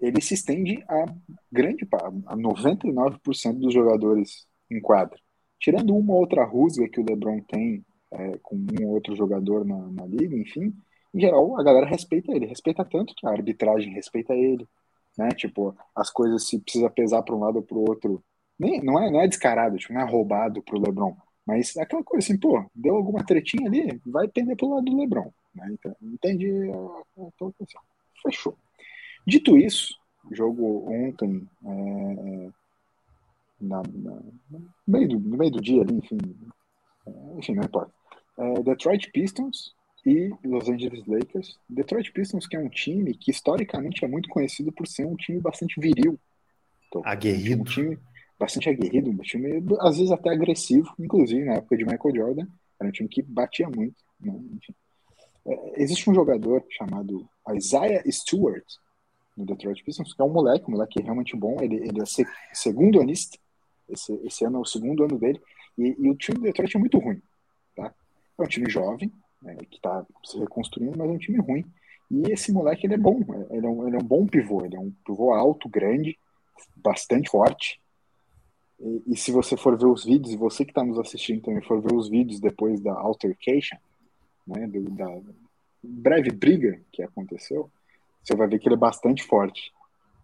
ele 0.00 0.20
se 0.20 0.34
estende 0.34 0.82
a 0.88 1.04
grande 1.52 1.84
parte, 1.84 2.16
a 2.26 2.36
99% 2.36 3.58
dos 3.58 3.72
jogadores 3.72 4.46
em 4.70 4.80
quadra. 4.80 5.18
Tirando 5.58 5.94
uma 5.94 6.14
outra 6.14 6.44
rusga 6.44 6.88
que 6.88 7.00
o 7.00 7.04
LeBron 7.04 7.40
tem 7.42 7.84
é, 8.12 8.38
com 8.42 8.56
um 8.56 8.86
ou 8.86 8.94
outro 8.94 9.14
jogador 9.14 9.64
na, 9.64 9.76
na 9.76 10.06
liga, 10.06 10.36
enfim, 10.36 10.74
em 11.14 11.20
geral 11.20 11.58
a 11.58 11.62
galera 11.62 11.86
respeita 11.86 12.32
ele, 12.32 12.46
respeita 12.46 12.84
tanto 12.84 13.14
que 13.14 13.26
a 13.26 13.30
arbitragem 13.30 13.92
respeita 13.92 14.32
ele, 14.34 14.66
né? 15.18 15.28
Tipo, 15.30 15.76
as 15.94 16.10
coisas 16.10 16.48
se 16.48 16.58
precisa 16.58 16.88
pesar 16.88 17.22
para 17.22 17.34
um 17.34 17.40
lado 17.40 17.56
ou 17.56 17.62
para 17.62 17.76
o 17.76 17.88
outro, 17.88 18.24
nem, 18.60 18.82
não 18.82 19.00
é 19.02 19.10
não 19.10 19.20
é 19.20 19.26
descarado, 19.26 19.76
tipo, 19.78 19.92
não 19.92 20.02
é 20.02 20.04
roubado 20.04 20.62
pro 20.62 20.78
LeBron, 20.78 21.16
mas 21.46 21.74
é 21.76 21.82
aquela 21.82 22.04
coisa 22.04 22.24
assim, 22.24 22.38
pô, 22.38 22.64
deu 22.74 22.94
alguma 22.96 23.24
tretinha 23.24 23.66
ali, 23.68 24.00
vai 24.06 24.28
pender 24.28 24.56
pro 24.56 24.68
lado 24.68 24.84
do 24.84 24.96
LeBron, 24.96 25.30
né? 25.54 25.68
Então, 25.72 25.96
a- 26.72 27.80
Fechou. 28.22 28.56
Dito 29.26 29.56
isso, 29.56 29.94
jogo 30.30 30.90
ontem, 30.92 31.48
é, 31.64 32.50
na, 33.60 33.82
na- 33.82 34.22
no, 34.50 34.68
meio 34.86 35.08
do, 35.08 35.18
no 35.20 35.36
meio 35.36 35.50
do 35.50 35.60
dia 35.60 35.82
ali, 35.82 35.94
enfim, 35.94 36.18
é, 37.06 37.10
enfim, 37.38 37.54
não 37.54 37.64
importa. 37.64 37.92
É, 38.38 38.62
Detroit 38.62 39.10
Pistons 39.10 39.74
e 40.04 40.30
Los 40.44 40.68
Angeles 40.68 41.06
Lakers. 41.06 41.58
Detroit 41.68 42.10
Pistons, 42.12 42.46
que 42.46 42.56
é 42.56 42.60
um 42.60 42.68
time 42.68 43.14
que 43.14 43.30
historicamente 43.30 44.04
é 44.04 44.08
muito 44.08 44.28
conhecido 44.28 44.72
por 44.72 44.86
ser 44.86 45.06
um 45.06 45.16
time 45.16 45.40
bastante 45.40 45.78
viril. 45.80 46.18
Então, 46.88 47.02
Aguerrido. 47.04 47.62
Um 47.62 47.64
time 47.64 47.98
bastante 48.40 48.70
aguerrido, 48.70 49.10
um 49.10 49.18
time 49.18 49.62
às 49.80 49.98
vezes 49.98 50.10
até 50.10 50.30
agressivo, 50.30 50.90
inclusive 50.98 51.44
na 51.44 51.56
época 51.56 51.76
de 51.76 51.84
Michael 51.84 52.16
Jordan. 52.16 52.46
Era 52.80 52.88
um 52.88 52.92
time 52.92 53.08
que 53.08 53.20
batia 53.20 53.68
muito. 53.68 54.02
Né? 54.18 54.32
Enfim. 54.56 54.74
É, 55.46 55.82
existe 55.82 56.08
um 56.08 56.14
jogador 56.14 56.64
chamado 56.70 57.28
Isaiah 57.54 58.02
Stewart 58.10 58.64
no 59.36 59.44
Detroit 59.44 59.84
Pistons, 59.84 60.14
que 60.14 60.22
é 60.22 60.24
um 60.24 60.32
moleque, 60.32 60.66
um 60.66 60.72
moleque 60.72 61.02
realmente 61.02 61.36
bom. 61.36 61.58
Ele, 61.60 61.76
ele 61.76 62.00
é 62.00 62.06
se, 62.06 62.26
segundo 62.54 62.98
anista. 62.98 63.38
Esse, 63.86 64.14
esse 64.24 64.44
ano 64.46 64.56
é 64.56 64.60
o 64.60 64.64
segundo 64.64 65.04
ano 65.04 65.18
dele. 65.18 65.40
E, 65.76 65.94
e 65.98 66.08
o 66.08 66.14
time 66.14 66.38
do 66.38 66.44
Detroit 66.44 66.74
é 66.74 66.80
muito 66.80 66.98
ruim. 66.98 67.20
Tá? 67.76 67.92
É 68.38 68.42
um 68.42 68.46
time 68.46 68.70
jovem, 68.70 69.12
né, 69.42 69.54
que 69.68 69.76
está 69.76 70.04
se 70.24 70.38
reconstruindo, 70.38 70.96
mas 70.96 71.10
é 71.10 71.12
um 71.12 71.18
time 71.18 71.38
ruim. 71.38 71.64
E 72.10 72.32
esse 72.32 72.50
moleque 72.52 72.86
ele 72.86 72.94
é 72.94 72.98
bom. 72.98 73.20
Ele 73.50 73.66
é 73.66 73.68
um, 73.68 73.86
ele 73.86 73.96
é 73.96 73.98
um 73.98 74.04
bom 74.04 74.26
pivô. 74.26 74.64
Ele 74.64 74.76
é 74.76 74.80
um 74.80 74.90
pivô 75.04 75.34
alto, 75.34 75.68
grande, 75.68 76.18
bastante 76.76 77.28
forte. 77.28 77.78
E, 78.80 79.12
e 79.12 79.16
se 79.16 79.30
você 79.30 79.56
for 79.56 79.76
ver 79.78 79.86
os 79.86 80.04
vídeos, 80.04 80.32
e 80.32 80.36
você 80.36 80.64
que 80.64 80.70
está 80.70 80.82
nos 80.82 80.98
assistindo 80.98 81.42
também 81.42 81.62
for 81.62 81.80
ver 81.80 81.94
os 81.94 82.08
vídeos 82.08 82.40
depois 82.40 82.80
da 82.80 82.92
altercation, 82.92 83.76
né, 84.46 84.66
do, 84.66 84.90
da 84.90 85.06
breve 85.82 86.30
briga 86.30 86.80
que 86.90 87.02
aconteceu, 87.02 87.70
você 88.22 88.34
vai 88.34 88.48
ver 88.48 88.58
que 88.58 88.68
ele 88.68 88.74
é 88.74 88.78
bastante 88.78 89.22
forte. 89.22 89.72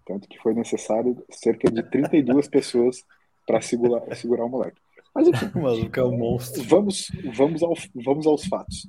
Tanto 0.07 0.29
que 0.29 0.39
foi 0.39 0.55
necessário 0.55 1.23
cerca 1.31 1.71
de 1.71 1.83
32 1.83 2.49
pessoas 2.49 3.05
para 3.47 3.61
segurar, 3.61 4.15
segurar 4.15 4.45
o 4.45 4.49
moleque. 4.49 4.81
Mas 5.15 5.29
enfim, 5.29 5.51
O 5.55 5.63
maluco 5.63 6.01
é 6.01 6.05
um 6.05 6.17
monstro. 6.17 6.63
vamos, 6.63 7.09
vamos, 7.35 7.63
ao, 7.63 7.75
vamos 7.95 8.27
aos 8.27 8.45
fatos. 8.47 8.89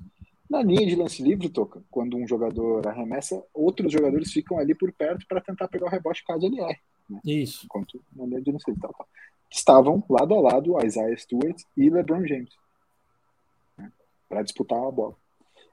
Na 0.49 0.63
linha 0.63 0.85
de 0.87 0.95
lance 0.95 1.21
livre, 1.21 1.49
Toca, 1.49 1.81
quando 1.89 2.15
um 2.15 2.27
jogador 2.27 2.87
arremessa, 2.87 3.43
outros 3.53 3.91
jogadores 3.91 4.31
ficam 4.31 4.57
ali 4.57 4.73
por 4.73 4.91
perto 4.93 5.25
para 5.27 5.41
tentar 5.41 5.67
pegar 5.67 5.87
o 5.87 5.89
rebote 5.89 6.23
caso 6.25 6.45
ele 6.45 6.59
erre. 6.61 6.79
Isso. 7.23 7.65
Enquanto 7.65 8.01
na 8.15 8.39
de 8.39 8.51
lance 8.51 8.65
livre. 8.67 8.81
Tal, 8.81 8.93
tal. 8.93 9.07
Estavam 9.49 10.03
lado 10.09 10.33
a 10.35 10.41
lado 10.41 10.85
Isaiah 10.85 11.15
Stewart 11.17 11.57
e 11.75 11.89
LeBron 11.89 12.25
James 12.25 12.53
né, 13.77 13.91
para 14.27 14.41
disputar 14.41 14.77
a 14.77 14.91
bola. 14.91 15.15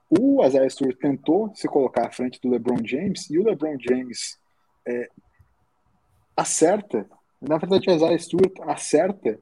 O 0.09 0.43
Isaiah 0.45 0.69
Stewart 0.69 0.97
tentou 0.97 1.53
se 1.55 1.67
colocar 1.67 2.07
à 2.07 2.11
frente 2.11 2.39
do 2.39 2.49
LeBron 2.49 2.85
James 2.85 3.29
e 3.29 3.37
o 3.37 3.43
LeBron 3.43 3.77
James 3.79 4.39
é, 4.87 5.09
acerta. 6.37 7.09
Na 7.41 7.57
verdade, 7.57 7.89
o 7.89 7.93
Isaiah 7.93 8.19
Stewart 8.19 8.53
acerta 8.61 9.39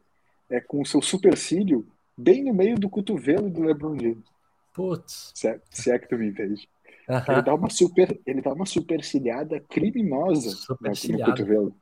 é, 0.50 0.60
com 0.62 0.82
o 0.82 0.86
seu 0.86 1.02
supercílio 1.02 1.88
bem 2.18 2.44
no 2.44 2.54
meio 2.54 2.80
do 2.80 2.90
cotovelo 2.90 3.50
do 3.50 3.62
LeBron 3.62 4.00
James. 4.00 4.24
Putz. 4.74 5.32
Se 5.36 5.48
é, 5.48 5.62
se 5.70 5.92
é 5.92 6.00
que 6.00 6.08
tu 6.08 6.18
me 6.18 6.28
entende. 6.28 6.68
Ele 7.28 7.42
dá 7.42 7.54
uma 7.54 7.70
super, 7.70 8.20
ele 8.26 8.42
dá 8.42 8.54
uma 8.54 8.66
supercilhada 8.66 9.60
criminosa 9.60 10.58
no, 10.80 11.18
no 11.18 11.26
cotovelo. 11.26 11.76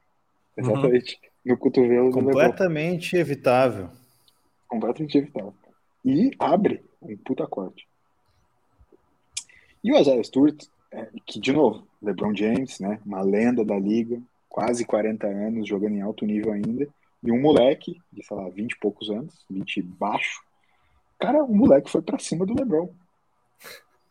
Exatamente. 0.56 1.20
No 1.44 1.58
cotovelo. 1.58 2.12
Completamente 2.12 3.16
evitável. 3.16 3.90
Completamente 4.68 5.18
evitável. 5.18 5.54
E 6.06 6.32
abre 6.40 6.84
um 7.02 7.16
puta 7.18 7.48
corte. 7.48 7.88
E 9.84 9.92
o 9.92 9.98
Isaiah 9.98 10.24
Stewart, 10.24 10.64
é, 10.92 11.08
que 11.26 11.40
de 11.40 11.52
novo, 11.52 11.88
LeBron 12.02 12.36
James, 12.36 12.80
né, 12.80 13.00
uma 13.06 13.22
lenda 13.22 13.66
da 13.66 13.78
liga, 13.78 14.22
quase 14.48 14.86
40 14.86 15.26
anos, 15.28 15.68
jogando 15.68 15.96
em 15.96 16.02
alto 16.02 16.26
nível 16.26 16.52
ainda, 16.52 16.88
e 17.24 17.32
um 17.32 17.40
moleque 17.40 18.00
de, 18.12 18.24
sei 18.24 18.38
lá, 18.38 18.50
20 18.50 18.72
e 18.72 18.80
poucos 18.80 19.10
anos, 19.10 19.34
20 19.50 19.82
baixo. 19.82 20.44
Cara, 21.20 21.44
o 21.44 21.54
moleque 21.54 21.90
foi 21.90 22.02
pra 22.02 22.20
cima 22.20 22.46
do 22.46 22.54
LeBron. 22.54 22.90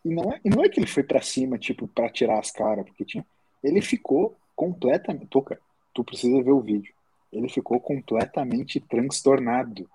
E 0.05 0.09
não 0.09 0.32
é, 0.32 0.41
e 0.45 0.49
não 0.51 0.64
é 0.64 0.68
que 0.68 0.80
ele 0.80 0.86
foi 0.86 1.03
pra 1.03 1.20
cima, 1.20 1.59
tipo, 1.59 1.86
pra 1.88 2.09
tirar 2.09 2.38
as 2.38 2.51
caras, 2.51 2.84
porque 2.86 3.05
tinha. 3.05 3.24
Ele 3.62 3.82
ficou 3.82 4.36
completamente. 4.57 5.26
Toca, 5.26 5.61
tu 5.95 6.05
precisa 6.05 6.43
ver 6.43 6.53
o 6.53 6.61
vídeo. 6.61 6.93
ele 7.32 7.49
ficou 7.49 7.80
completamente 7.80 8.80
transtornado. 8.80 9.88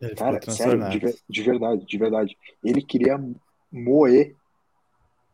Ele 0.00 0.14
Cara, 0.16 0.40
sério, 0.50 0.88
de, 0.90 1.16
de 1.28 1.42
verdade, 1.42 1.86
de 1.86 1.98
verdade. 1.98 2.38
Ele 2.64 2.82
queria 2.82 3.18
moer 3.70 4.34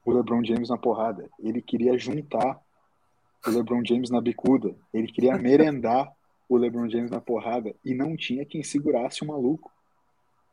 o 0.04 0.12
LeBron 0.12 0.44
James 0.44 0.68
na 0.68 0.76
porrada. 0.76 1.28
Ele 1.38 1.62
queria 1.62 1.98
juntar 1.98 2.60
o 3.46 3.50
LeBron 3.50 3.82
James 3.84 4.10
na 4.10 4.20
bicuda. 4.20 4.74
Ele 4.92 5.06
queria 5.06 5.36
merendar 5.38 6.12
o 6.48 6.56
LeBron 6.56 6.88
James 6.88 7.10
na 7.10 7.20
porrada. 7.20 7.74
E 7.84 7.94
não 7.94 8.16
tinha 8.16 8.44
quem 8.44 8.62
segurasse 8.62 9.22
o 9.22 9.26
maluco. 9.26 9.70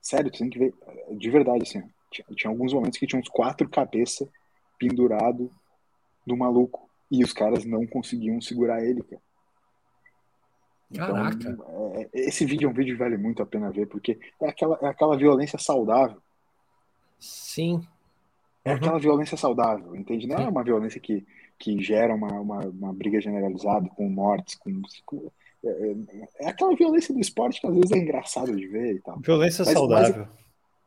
Sério, 0.02 0.32
tu 0.32 0.40
tem 0.40 0.50
que 0.50 0.60
ver. 0.60 0.74
De 1.12 1.30
verdade, 1.30 1.64
assim. 1.64 1.84
Tinha, 2.12 2.26
tinha 2.36 2.52
alguns 2.52 2.74
momentos 2.74 2.98
que 2.98 3.08
tinha 3.08 3.20
uns 3.20 3.28
quatro 3.28 3.68
cabeças 3.70 4.28
pendurado 4.80 5.52
no 6.26 6.38
maluco. 6.38 6.90
E 7.12 7.24
os 7.24 7.34
caras 7.34 7.66
não 7.66 7.86
conseguiam 7.86 8.40
segurar 8.42 8.84
ele, 8.84 9.04
cara. 9.04 9.22
Caraca. 10.94 11.58
é, 11.96 12.10
esse 12.14 12.46
vídeo 12.46 12.68
é 12.68 12.72
um 12.72 12.74
vídeo 12.74 12.94
que 12.96 13.00
vale 13.04 13.18
muito 13.18 13.42
a 13.42 13.46
pena 13.46 13.72
ver, 13.72 13.88
porque 13.88 14.20
é 14.42 14.50
aquela, 14.50 14.78
é 14.82 14.88
aquela 14.88 15.18
violência 15.18 15.58
saudável. 15.60 16.18
Sim. 17.20 17.82
É 18.64 18.72
Uhum. 18.72 18.76
aquela 18.78 19.00
violência 19.00 19.38
saudável, 19.38 19.96
entende? 19.96 20.28
Não 20.28 20.36
é 20.38 20.44
Sim. 20.44 20.48
uma 20.50 20.64
violência 20.64 21.00
que, 21.00 21.26
que 21.58 21.82
gera 21.82 22.14
uma, 22.16 22.40
uma, 22.40 22.60
uma 22.66 22.94
briga 22.94 23.22
generalizada 23.22 23.88
com 23.90 24.10
mortes, 24.10 24.56
com, 24.56 24.82
com- 25.06 25.32
é, 25.64 25.70
é- 25.70 26.28
é 26.46 26.48
aquela 26.50 26.76
violência 26.76 27.14
do 27.14 27.20
esporte 27.20 27.60
que 27.62 27.68
às 27.68 27.74
vezes 27.74 27.92
é 27.92 27.98
engraçado 27.98 28.56
de 28.56 28.68
ver 28.68 28.96
e 28.96 29.00
tal. 29.02 29.20
Violência 29.20 29.64
Mas- 29.66 29.74
saudável. 29.74 30.28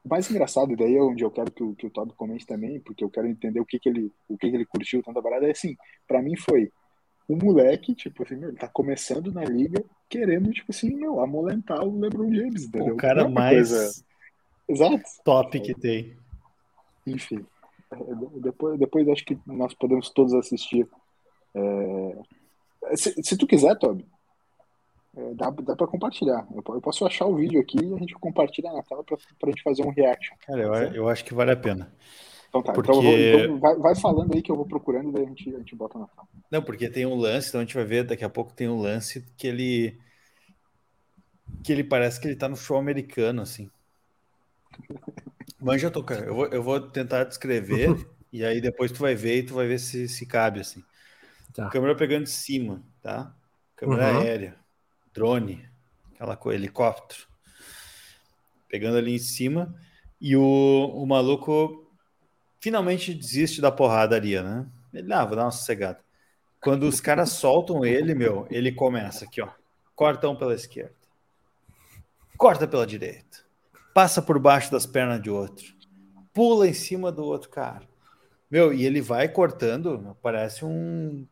O 0.04 0.08
mais 0.08 0.30
engraçado, 0.30 0.72
e 0.72 0.76
daí 0.76 0.96
é 0.96 1.02
onde 1.02 1.22
eu 1.22 1.30
quero 1.30 1.50
que 1.50 1.62
o, 1.62 1.74
que 1.74 1.86
o 1.86 1.90
Todd 1.90 2.12
comente 2.14 2.46
também, 2.46 2.80
porque 2.80 3.02
eu 3.04 3.10
quero 3.10 3.26
entender 3.26 3.60
o 3.60 3.64
que, 3.66 3.78
que 3.78 3.88
ele 3.88 4.10
o 4.28 4.38
que, 4.38 4.48
que 4.48 4.56
ele 4.56 4.64
curtiu 4.64 5.02
tanta 5.02 5.20
parada, 5.20 5.46
é 5.46 5.50
assim, 5.50 5.76
pra 6.06 6.22
mim 6.22 6.34
foi 6.36 6.72
um 7.28 7.36
moleque, 7.36 7.94
tipo 7.94 8.22
assim, 8.22 8.36
meu, 8.36 8.48
ele 8.48 8.58
tá 8.58 8.68
começando 8.68 9.30
na 9.32 9.44
liga 9.44 9.84
querendo, 10.08 10.50
tipo 10.50 10.70
assim, 10.70 10.94
meu, 10.94 11.20
amolentar 11.20 11.84
o 11.84 11.98
LeBron 11.98 12.32
James, 12.34 12.64
entendeu? 12.64 12.94
O 12.94 12.96
cara 12.96 13.22
é 13.22 13.28
mais 13.28 13.68
coisa- 13.68 14.04
Exato. 14.68 15.02
top 15.24 15.60
que 15.60 15.74
tem. 15.74 16.16
Enfim, 17.06 17.44
é, 17.90 17.96
de- 17.96 18.40
depois, 18.40 18.78
depois 18.78 19.08
acho 19.08 19.24
que 19.24 19.38
nós 19.46 19.74
podemos 19.74 20.10
todos 20.10 20.32
assistir. 20.34 20.86
É, 21.54 22.18
Se, 22.96 23.14
se 23.22 23.36
tu 23.36 23.46
quiser, 23.46 23.76
Toby, 23.78 24.06
é, 25.16 25.34
dá, 25.34 25.50
dá 25.50 25.74
pra 25.76 25.86
compartilhar. 25.86 26.46
Eu, 26.54 26.62
eu 26.74 26.80
posso 26.80 27.04
achar 27.06 27.26
o 27.26 27.34
vídeo 27.36 27.60
aqui 27.60 27.78
e 27.82 27.94
a 27.94 27.98
gente 27.98 28.14
compartilha 28.14 28.72
na 28.72 28.82
tela 28.82 29.02
pra, 29.04 29.16
pra 29.38 29.50
gente 29.50 29.62
fazer 29.62 29.82
um 29.82 29.90
reaction. 29.90 30.34
Cara, 30.46 30.60
eu, 30.62 30.74
eu 30.94 31.08
acho 31.08 31.24
que 31.24 31.34
vale 31.34 31.50
a 31.50 31.56
pena. 31.56 31.92
Então 32.48 32.62
tá, 32.62 32.72
Porque- 32.72 32.90
então, 32.90 33.02
eu 33.04 33.30
vou- 33.30 33.40
então 33.44 33.60
vai, 33.60 33.76
vai 33.76 33.94
falando 33.94 34.32
aí 34.34 34.42
que 34.42 34.50
eu 34.50 34.56
vou 34.56 34.66
procurando 34.66 35.10
e 35.10 35.12
daí 35.12 35.24
a 35.24 35.28
gente, 35.28 35.54
a 35.54 35.58
gente 35.58 35.76
bota 35.76 35.98
na 35.98 36.06
tela. 36.06 36.26
Não, 36.50 36.62
porque 36.62 36.88
tem 36.88 37.04
um 37.04 37.14
lance, 37.14 37.48
então 37.48 37.60
a 37.60 37.64
gente 37.64 37.74
vai 37.74 37.84
ver 37.84 38.04
daqui 38.04 38.24
a 38.24 38.28
pouco 38.30 38.52
tem 38.54 38.68
um 38.68 38.80
lance 38.80 39.22
que 39.36 39.46
ele 39.46 39.98
que 41.62 41.72
ele 41.72 41.84
parece 41.84 42.18
que 42.20 42.26
ele 42.28 42.36
tá 42.36 42.48
no 42.48 42.56
show 42.56 42.78
americano, 42.78 43.42
assim. 43.42 43.70
Manja 45.60 45.90
toca. 45.90 46.14
Eu 46.14 46.34
vou, 46.34 46.46
eu 46.46 46.62
vou 46.62 46.80
tentar 46.80 47.24
descrever 47.24 47.88
e 48.32 48.44
aí 48.44 48.60
depois 48.60 48.90
tu 48.92 48.98
vai 49.00 49.14
ver 49.14 49.38
e 49.38 49.42
tu 49.42 49.54
vai 49.54 49.66
ver 49.66 49.78
se, 49.78 50.08
se 50.08 50.24
cabe, 50.24 50.60
assim. 50.60 50.82
Tá. 51.54 51.68
Câmera 51.68 51.94
pegando 51.96 52.24
de 52.24 52.30
cima, 52.30 52.82
tá? 53.02 53.34
Câmera 53.76 54.04
Uhum. 54.04 54.20
aérea, 54.20 54.56
drone, 55.12 55.68
aquela 56.14 56.36
coisa, 56.36 56.58
helicóptero. 56.58 57.26
Pegando 58.68 58.98
ali 58.98 59.14
em 59.14 59.18
cima 59.18 59.74
e 60.20 60.36
o, 60.36 60.42
o 60.42 61.06
maluco 61.06 61.87
finalmente 62.60 63.14
desiste 63.14 63.60
da 63.60 63.70
porradaria, 63.70 64.42
né? 64.42 64.66
Ele, 64.92 65.12
ah, 65.12 65.24
vou 65.24 65.36
dar 65.36 65.44
uma 65.44 65.50
sossegada. 65.50 66.00
Quando 66.60 66.84
os 66.84 67.00
caras 67.00 67.30
soltam 67.30 67.84
ele, 67.84 68.14
meu, 68.14 68.46
ele 68.50 68.72
começa 68.72 69.24
aqui, 69.24 69.40
ó. 69.40 69.48
Corta 69.94 70.28
um 70.28 70.36
pela 70.36 70.54
esquerda. 70.54 70.94
Corta 72.36 72.66
pela 72.66 72.86
direita. 72.86 73.38
Passa 73.94 74.22
por 74.22 74.38
baixo 74.38 74.70
das 74.70 74.86
pernas 74.86 75.20
de 75.20 75.30
outro. 75.30 75.66
Pula 76.32 76.68
em 76.68 76.72
cima 76.72 77.10
do 77.10 77.24
outro 77.24 77.48
cara. 77.48 77.86
Meu, 78.50 78.72
e 78.72 78.84
ele 78.84 79.00
vai 79.00 79.28
cortando, 79.28 80.16
parece 80.22 80.64
um, 80.64 81.26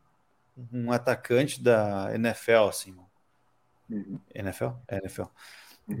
um 0.71 0.91
atacante 0.91 1.61
da 1.61 2.13
NFL, 2.13 2.67
assim. 2.69 2.95
Uhum. 3.89 4.19
NFL? 4.33 4.67
É, 4.87 4.97
NFL. 4.97 5.23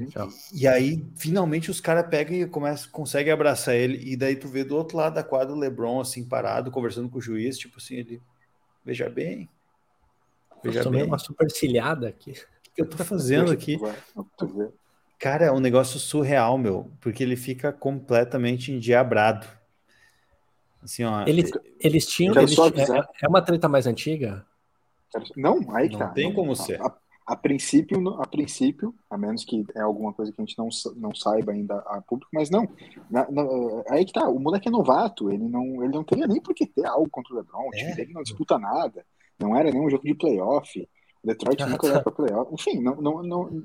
Tchau. 0.09 0.29
E 0.53 0.67
aí, 0.67 1.05
finalmente, 1.15 1.71
os 1.71 1.79
caras 1.79 2.09
pegam 2.09 2.35
e 2.35 2.45
começam, 2.45 2.91
conseguem 2.91 3.31
abraçar 3.31 3.75
ele. 3.75 3.97
E 4.11 4.17
daí 4.17 4.35
tu 4.35 4.47
vê 4.47 4.63
do 4.63 4.75
outro 4.75 4.97
lado 4.97 5.13
da 5.15 5.23
quadra 5.23 5.53
o 5.53 5.57
LeBron, 5.57 6.01
assim, 6.01 6.25
parado, 6.25 6.71
conversando 6.71 7.09
com 7.09 7.19
o 7.19 7.21
juiz, 7.21 7.57
tipo 7.57 7.77
assim, 7.77 7.95
ele. 7.95 8.21
Veja 8.83 9.09
bem. 9.09 9.49
Veja 10.63 10.79
Eu 10.79 10.83
tomei 10.83 11.01
bem. 11.01 11.09
uma 11.09 11.17
supercilhada 11.17 12.07
aqui. 12.07 12.31
O 12.31 12.75
que 12.75 12.81
eu 12.81 12.89
tô 12.89 12.97
fazendo 13.03 13.51
aqui? 13.51 13.79
Cara, 15.17 15.45
é 15.45 15.51
um 15.51 15.59
negócio 15.59 15.99
surreal, 15.99 16.57
meu. 16.57 16.91
Porque 16.99 17.23
ele 17.23 17.35
fica 17.35 17.71
completamente 17.71 18.71
endiabrado. 18.71 19.47
Assim, 20.83 21.03
ó. 21.03 21.25
Eles, 21.25 21.49
eles 21.79 22.05
tinham. 22.05 22.35
Eles 22.35 22.57
é, 22.57 23.25
é 23.25 23.27
uma 23.27 23.41
treta 23.41 23.67
mais 23.67 23.87
antiga? 23.87 24.45
Não, 25.35 25.59
aí 25.75 25.87
que 25.87 25.93
Não 25.93 26.07
tá. 26.07 26.09
tem 26.09 26.33
como 26.33 26.55
ser. 26.55 26.81
A, 26.81 26.93
a 27.27 27.35
princípio, 27.35 27.99
a 28.21 28.25
princípio, 28.25 28.95
a 29.09 29.17
menos 29.17 29.43
que 29.43 29.65
é 29.75 29.81
alguma 29.81 30.13
coisa 30.13 30.31
que 30.31 30.41
a 30.41 30.45
gente 30.45 30.57
não, 30.57 30.69
não 30.95 31.13
saiba 31.13 31.51
ainda 31.51 31.77
a 31.79 32.01
público, 32.01 32.29
mas 32.33 32.49
não. 32.49 32.67
Na- 33.11 33.29
na- 33.29 33.43
aí 33.89 34.05
que 34.05 34.13
tá, 34.13 34.29
o 34.29 34.39
moleque 34.39 34.69
é 34.69 34.71
novato, 34.71 35.29
ele 35.29 35.43
não, 35.47 35.83
ele 35.83 35.93
não 35.93 36.03
teria 36.05 36.25
nem 36.25 36.41
por 36.41 36.55
que 36.55 36.65
ter 36.65 36.85
algo 36.85 37.09
contra 37.09 37.33
o 37.33 37.37
LeBron, 37.37 37.67
o 37.67 37.71
time 37.71 37.91
É. 37.91 37.95
dele 37.95 38.13
não 38.13 38.23
disputa 38.23 38.57
nada, 38.57 39.05
não 39.37 39.55
era 39.57 39.69
nem 39.69 39.81
um 39.81 39.89
jogo 39.89 40.05
de 40.05 40.15
playoff, 40.15 40.79
o 41.21 41.27
Detroit 41.27 41.61
Ah, 41.63 41.67
nunca 41.67 41.87
tá. 41.87 41.93
vai 41.99 42.03
pra 42.03 42.11
playoff, 42.13 42.53
enfim, 42.53 42.81
não, 42.81 42.95
não, 42.95 43.21
não, 43.21 43.63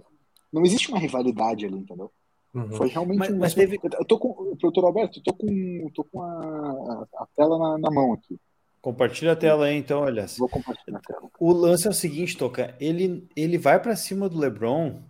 não 0.52 0.62
existe 0.64 0.90
uma 0.90 0.98
rivalidade 0.98 1.64
ali, 1.64 1.78
entendeu? 1.78 2.10
Uhum. 2.52 2.70
Foi 2.72 2.88
realmente 2.88 3.18
Mas- 3.18 3.30
um. 3.30 3.38
mas 3.38 3.54
teve- 3.54 3.78
Eu 3.82 4.04
tô 4.04 4.18
com. 4.18 4.54
Doutor 4.60 4.84
Alberto, 4.84 5.20
eu 5.20 5.22
tô 5.22 5.32
com, 5.32 5.90
tô 5.94 6.04
com 6.04 6.20
a, 6.20 6.26
a, 6.34 7.06
a 7.22 7.26
tela 7.34 7.56
na, 7.58 7.78
na 7.78 7.90
mão 7.90 8.12
aqui. 8.12 8.38
Compartilha 8.82 9.32
a 9.32 9.36
tela 9.36 9.66
aí, 9.66 9.76
então, 9.76 10.00
olha. 10.00 10.26
Vou 10.36 10.48
compartilhar 10.48 10.98
a 10.98 11.00
tela. 11.00 11.30
O 11.38 11.52
lance 11.52 11.86
é 11.86 11.90
o 11.90 11.94
seguinte, 11.94 12.36
Toca. 12.36 12.74
Ele, 12.80 13.26
ele 13.36 13.56
vai 13.56 13.80
pra 13.80 13.94
cima 13.94 14.28
do 14.28 14.36
LeBron 14.38 15.00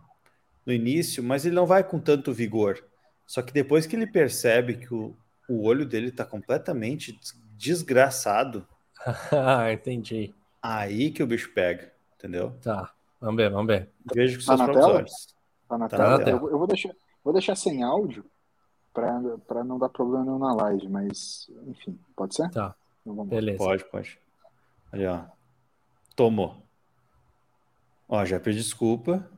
no 0.67 0.73
início, 0.73 1.23
mas 1.25 1.47
ele 1.47 1.55
não 1.55 1.65
vai 1.67 1.83
com 1.83 1.99
tanto 1.99 2.33
vigor. 2.35 2.85
Só 3.27 3.41
que 3.41 3.51
depois 3.53 3.87
que 3.87 3.97
ele 3.97 4.07
percebe 4.07 4.77
que 4.77 4.93
o, 4.93 5.17
o 5.49 5.63
olho 5.67 5.87
dele 5.87 6.13
tá 6.13 6.25
completamente 6.25 7.13
des- 7.13 7.35
desgraçado, 7.57 8.67
Ah, 9.33 9.73
entendi. 9.73 10.35
aí 10.61 11.11
que 11.11 11.23
o 11.23 11.27
bicho 11.27 11.51
pega, 11.55 11.91
entendeu? 12.19 12.53
Tá. 12.63 12.93
Vamos 13.19 13.37
ver, 13.37 13.51
vamos 13.51 13.67
ver. 13.69 13.89
Veja 14.15 14.37
com 14.37 14.45
Tá 14.45 14.47
seus 14.57 14.59
na 14.59 14.65
próprios 14.67 14.87
tela? 14.87 14.99
olhos. 14.99 15.35
Tá 15.69 15.79
na 15.79 15.89
Tá 15.89 15.97
tela. 15.97 16.19
na 16.19 16.25
tela. 16.25 16.41
Eu, 16.43 16.51
eu 16.51 16.59
vou 16.59 16.67
deixar, 16.67 16.93
vou 17.25 17.33
deixar 17.33 17.57
sem 17.57 17.83
áudio 17.83 18.25
pra, 18.93 19.19
pra 19.49 19.65
não 19.65 19.79
dar 19.79 19.89
problema 19.89 20.39
na 20.39 20.53
live, 20.53 20.89
mas 20.91 21.49
enfim, 21.67 21.99
pode 22.15 22.35
ser? 22.37 22.51
Tá. 22.51 22.75
Beleza. 23.05 23.59
Pode, 23.59 23.85
pode. 23.91 24.19
Ali, 24.93 25.07
ó. 25.07 25.25
Tomou. 26.15 26.63
Ó, 28.09 28.25
já 28.25 28.39
pedi 28.39 28.59
desculpa. 28.59 29.29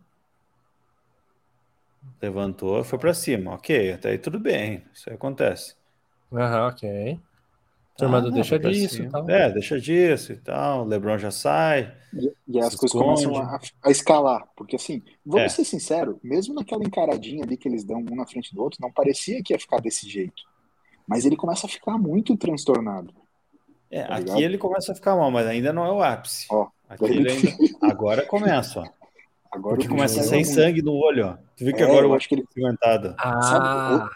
Levantou, 2.20 2.82
foi 2.84 2.98
pra 2.98 3.14
cima. 3.14 3.54
Ok, 3.54 3.92
até 3.92 4.10
aí 4.10 4.18
tudo 4.18 4.38
bem. 4.38 4.84
Isso 4.92 5.08
aí 5.08 5.16
acontece. 5.16 5.74
Aham, 6.32 6.68
ok. 6.68 7.20
Turma 7.96 8.20
do 8.20 8.28
Ah, 8.28 8.30
deixa 8.32 8.48
foi 8.48 8.58
pra 8.58 8.70
disso 8.70 9.02
e 9.02 9.08
tal. 9.08 9.30
É, 9.30 9.50
deixa 9.52 9.80
disso 9.80 10.32
e 10.32 10.36
tal. 10.36 10.82
O 10.82 10.84
Lebron 10.84 11.16
já 11.16 11.30
sai. 11.30 11.96
E, 12.12 12.32
e 12.48 12.58
as 12.60 12.74
coisas 12.74 12.94
esconde. 12.94 13.24
começam 13.24 13.36
a, 13.36 13.60
a 13.84 13.90
escalar, 13.90 14.48
porque 14.56 14.74
assim, 14.76 15.00
vamos 15.24 15.44
É. 15.46 15.48
ser 15.48 15.64
sinceros, 15.64 16.16
mesmo 16.22 16.54
naquela 16.54 16.82
encaradinha 16.82 17.44
ali 17.44 17.56
que 17.56 17.68
eles 17.68 17.84
dão 17.84 17.98
um 18.00 18.16
na 18.16 18.26
frente 18.26 18.52
do 18.52 18.60
outro, 18.62 18.80
não 18.82 18.90
parecia 18.92 19.40
que 19.44 19.52
ia 19.52 19.58
ficar 19.60 19.80
desse 19.80 20.08
jeito. 20.08 20.42
Mas 21.06 21.24
ele 21.24 21.36
começa 21.36 21.66
a 21.66 21.70
ficar 21.70 21.96
muito 21.96 22.36
transtornado. 22.36 23.14
É, 23.95 24.03
Tá 24.05 24.14
aqui 24.14 24.24
ligado? 24.24 24.40
ele 24.40 24.59
começa 24.59 24.92
a 24.92 24.95
ficar 24.95 25.14
mal, 25.16 25.30
mas 25.30 25.47
ainda 25.47 25.72
não 25.72 25.84
é 25.86 25.92
o 25.92 26.03
ápice. 26.03 26.47
Ó, 26.51 26.66
Aqui 26.88 27.05
ele 27.05 27.30
ainda... 27.30 27.51
Agora 27.82 28.26
começa, 28.26 28.80
ó. 28.80 28.84
Agora 29.53 29.76
Porque 29.76 29.86
o 29.86 29.90
começa 29.90 30.20
vai 30.22 30.30
muito. 30.40 30.49
sangue 30.49 30.82
no 30.82 30.92
olho, 30.95 31.26
ó. 31.28 31.36
Tu 31.57 31.64
viu 31.64 31.74
que 31.74 31.82
É, 31.82 31.86
agora 31.86 32.07
eu 32.07 32.11
o 32.11 32.14
acho 32.14 32.28
que 32.28 32.34
ele- 32.34 32.42
tá 32.42 32.49
cimentado. 32.53 33.14
Ah, 33.18 34.11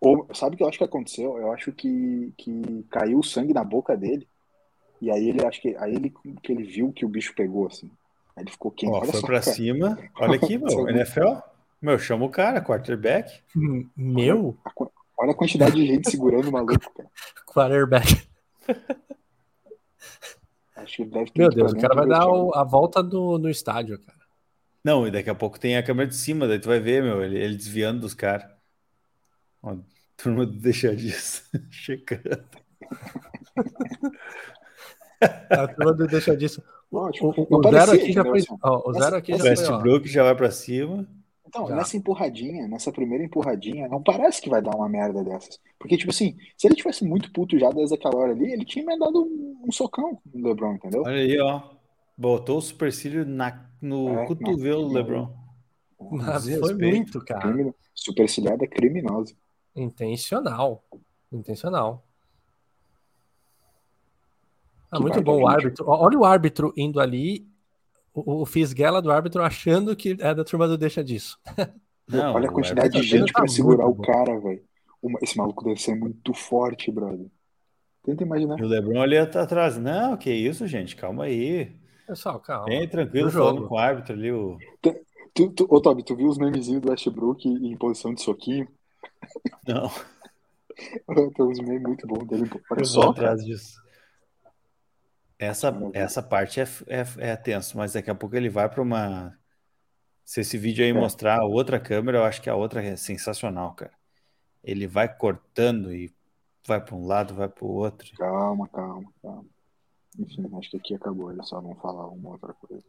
Ou, 0.00 0.28
sabe 0.34 0.54
o 0.54 0.56
que 0.58 0.62
eu 0.62 0.68
acho 0.68 0.78
que 0.78 0.84
aconteceu? 0.84 1.38
Eu 1.38 1.50
acho 1.52 1.72
que, 1.72 2.32
que 2.36 2.84
caiu 2.90 3.22
sangue 3.22 3.54
na 3.54 3.64
boca 3.64 3.96
dele. 3.96 4.28
E 5.00 5.10
aí 5.10 5.28
ele 5.28 5.44
acho 5.46 5.60
que 5.62 5.74
aí 5.78 5.94
ele 5.94 6.12
que 6.42 6.52
ele 6.52 6.64
viu 6.64 6.92
que 6.92 7.04
o 7.04 7.08
bicho 7.08 7.34
pegou 7.34 7.66
assim. 7.66 7.90
Aí 8.36 8.42
ele 8.44 8.50
ficou 8.50 8.70
quente. 8.70 8.92
Ó, 8.92 8.98
Olha 9.00 9.10
foi 9.12 9.22
cara. 9.22 9.42
cima. 9.42 9.98
Olha 10.20 10.34
aqui, 10.36 10.58
meu. 10.58 10.88
NFL. 10.90 11.36
Meu, 11.80 11.98
chama 11.98 12.26
o 12.26 12.30
cara, 12.30 12.60
quarterback. 12.60 13.40
meu 13.96 14.56
A 14.64 14.70
qu- 14.70 14.90
Olha 15.20 15.32
a 15.32 15.34
quantidade 15.34 15.74
de 15.74 15.86
gente 15.86 16.10
segurando 16.10 16.48
o 16.48 16.52
maluco, 16.52 16.92
cara. 16.94 17.08
quarterback. 17.46 18.27
Acho 20.76 20.96
que 20.96 21.04
deve 21.06 21.30
ter 21.32 21.38
Meu 21.40 21.50
Deus, 21.50 21.72
o 21.72 21.76
cara 21.76 21.94
vai 21.94 22.06
dar 22.06 22.28
o- 22.28 22.54
a 22.54 22.62
volta 22.64 23.02
do, 23.02 23.36
no 23.38 23.48
estádio, 23.50 23.98
cara. 23.98 24.18
Não, 24.84 25.06
e 25.06 25.10
daqui 25.10 25.28
a 25.28 25.34
pouco 25.34 25.58
tem 25.58 25.76
a 25.76 25.82
câmera 25.82 26.08
de 26.08 26.14
cima, 26.14 26.46
daí 26.46 26.58
tu 26.60 26.68
vai 26.68 26.78
ver, 26.78 27.02
meu, 27.02 27.22
ele, 27.22 27.36
ele 27.38 27.56
desviando 27.56 28.00
dos 28.00 28.14
caras. 28.14 28.48
Turma 30.16 30.46
do 30.46 30.52
deixa 30.60 30.94
disso. 30.94 31.42
Checando. 31.70 32.22
A 35.50 35.68
turma 35.68 35.92
do 35.94 36.06
deixa 36.06 36.36
disso. 36.36 36.62
Ótimo. 36.90 37.34
O, 37.36 37.46
Não 37.50 37.58
o 37.58 37.60
parecia, 37.62 37.86
zero 37.86 38.02
aqui 38.02 38.12
já 38.12 38.24
foi. 38.24 38.40
Ó, 38.62 38.90
o 38.90 38.92
zero 38.94 39.16
aqui 39.16 39.32
essa 39.32 39.44
já 39.44 39.56
foi. 39.56 39.64
ó. 39.66 39.70
Westbrook 39.72 40.08
já 40.08 40.22
vai 40.22 40.34
pra 40.36 40.50
cima. 40.50 41.06
Então, 41.48 41.66
Já. 41.66 41.76
nessa 41.76 41.96
empurradinha, 41.96 42.68
nessa 42.68 42.92
primeira 42.92 43.24
empurradinha, 43.24 43.88
não 43.88 44.02
parece 44.02 44.40
que 44.42 44.50
vai 44.50 44.60
dar 44.60 44.76
uma 44.76 44.88
merda 44.88 45.24
dessas. 45.24 45.58
Porque, 45.78 45.96
tipo 45.96 46.10
assim, 46.10 46.36
se 46.58 46.66
ele 46.66 46.74
tivesse 46.74 47.04
muito 47.04 47.32
puto 47.32 47.58
já 47.58 47.70
desde 47.70 47.94
aquela 47.94 48.16
hora 48.16 48.32
ali, 48.32 48.52
ele 48.52 48.66
tinha 48.66 48.84
emendado 48.84 49.22
um, 49.22 49.64
um 49.66 49.72
socão 49.72 50.20
no 50.32 50.48
LeBron, 50.48 50.74
entendeu? 50.74 51.02
Olha 51.06 51.16
aí, 51.16 51.40
ó. 51.40 51.62
Botou 52.16 52.58
o 52.58 52.62
supercílio 52.62 53.24
na, 53.24 53.66
no 53.80 54.10
É, 54.10 54.26
cotovelo 54.26 54.88
do 54.88 54.92
LeBron. 54.92 55.34
Mas 56.10 56.46
foi 56.58 56.74
muito, 56.74 57.24
cara. 57.24 57.40
Crime, 57.40 57.72
supercilhada 57.94 58.66
criminosa. 58.66 59.34
Intencional. 59.74 60.84
Intencional. 61.32 62.04
Ah, 64.90 65.00
muito 65.00 65.20
bom 65.22 65.42
o 65.42 65.48
árbitro. 65.48 65.84
Olha 65.88 66.18
o 66.18 66.24
árbitro 66.24 66.72
indo 66.76 67.00
ali. 67.00 67.48
O, 68.26 68.42
o 68.42 68.46
fisguela 68.46 69.02
do 69.02 69.10
árbitro 69.10 69.42
achando 69.42 69.94
que 69.96 70.16
é 70.20 70.34
da 70.34 70.44
turma 70.44 70.66
do 70.66 70.78
deixa 70.78 71.02
disso. 71.02 71.38
Não, 72.08 72.34
Olha 72.34 72.48
a 72.48 72.52
quantidade 72.52 72.90
de 72.90 72.96
árbitro 72.96 73.18
gente 73.18 73.32
tá 73.32 73.40
pra 73.40 73.48
segurar 73.48 73.84
muito 73.84 74.00
o 74.00 74.02
cara, 74.02 74.40
velho. 74.40 74.62
Esse 75.22 75.36
maluco 75.36 75.62
deve 75.62 75.80
ser 75.80 75.94
muito 75.94 76.32
forte, 76.32 76.90
brother. 76.90 77.26
Tenta 78.02 78.24
imaginar. 78.24 78.58
E 78.58 78.62
o 78.62 78.66
LeBron 78.66 79.02
ali 79.02 79.26
tá 79.26 79.42
atrás. 79.42 79.76
Não, 79.76 80.16
que 80.16 80.32
isso, 80.32 80.66
gente. 80.66 80.96
Calma 80.96 81.24
aí. 81.24 81.76
Pessoal, 82.06 82.40
calma. 82.40 82.64
Bem 82.64 82.88
tranquilo, 82.88 83.30
falando 83.30 83.68
com 83.68 83.74
o 83.74 83.78
árbitro 83.78 84.14
ali. 84.14 84.32
O... 84.32 84.56
Tu, 85.34 85.50
tu, 85.50 85.66
ô, 85.68 85.80
Toby, 85.80 86.02
tu 86.02 86.16
viu 86.16 86.28
os 86.28 86.38
memezinhos 86.38 86.80
do 86.80 86.90
Westbrook 86.90 87.46
em 87.46 87.76
posição 87.76 88.14
de 88.14 88.22
soquinho? 88.22 88.66
Não, 89.66 89.90
Tem 91.34 91.44
uns 91.44 91.60
memes 91.60 91.82
muito 91.82 92.06
bons 92.06 92.26
dele. 92.26 92.50
Olha 92.70 92.84
só, 92.84 93.10
atrás 93.10 93.44
disso. 93.44 93.80
Essa, 95.38 95.72
essa 95.92 96.22
parte 96.22 96.60
é, 96.60 96.64
é, 96.88 97.30
é 97.30 97.36
tenso, 97.36 97.76
mas 97.76 97.92
daqui 97.92 98.10
a 98.10 98.14
pouco 98.14 98.34
ele 98.34 98.48
vai 98.48 98.68
para 98.68 98.82
uma. 98.82 99.38
Se 100.24 100.40
esse 100.40 100.58
vídeo 100.58 100.84
aí 100.84 100.90
É. 100.90 100.92
mostrar 100.92 101.38
a 101.40 101.44
outra 101.44 101.78
câmera, 101.78 102.18
eu 102.18 102.24
acho 102.24 102.42
que 102.42 102.50
a 102.50 102.54
outra 102.56 102.82
é 102.82 102.96
sensacional, 102.96 103.72
cara. 103.74 103.92
Ele 104.64 104.86
vai 104.86 105.08
cortando 105.14 105.92
e 105.94 106.12
vai 106.66 106.80
para 106.84 106.94
um 106.96 107.06
lado, 107.06 107.34
vai 107.34 107.48
para 107.48 107.64
o 107.64 107.68
outro. 107.68 108.10
Calma, 108.16 108.68
calma, 108.68 109.10
calma. 109.22 109.44
Enfim, 110.18 110.50
acho 110.58 110.70
que 110.70 110.76
aqui 110.76 110.94
acabou. 110.96 111.30
Ele 111.32 111.42
só 111.44 111.62
não 111.62 111.74
falar 111.76 112.08
uma 112.08 112.30
outra 112.30 112.52
coisa. 112.54 112.84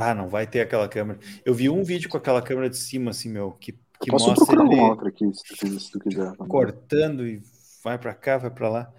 Ah, 0.00 0.14
não 0.14 0.28
vai 0.28 0.46
ter 0.46 0.62
aquela 0.62 0.88
câmera. 0.88 1.20
Eu 1.44 1.52
vi 1.52 1.68
um 1.68 1.84
vídeo 1.84 2.08
com 2.08 2.16
aquela 2.16 2.40
câmera 2.40 2.70
de 2.70 2.78
cima, 2.78 3.10
assim, 3.10 3.28
meu, 3.28 3.52
que, 3.52 3.72
que 4.00 4.10
Posso 4.10 4.30
mostra 4.30 4.62
ele 4.64 4.80
outra 4.80 5.08
aqui, 5.10 5.30
se 5.34 5.44
tu, 5.44 5.54
quiser- 5.58 5.78
se 5.80 5.90
tu 5.92 6.00
quiser. 6.00 6.32
também. 6.32 6.48
cortando 6.48 7.26
e 7.26 7.42
vai 7.84 7.98
para 7.98 8.14
cá, 8.14 8.38
vai 8.38 8.50
para 8.50 8.68
lá. 8.70 8.92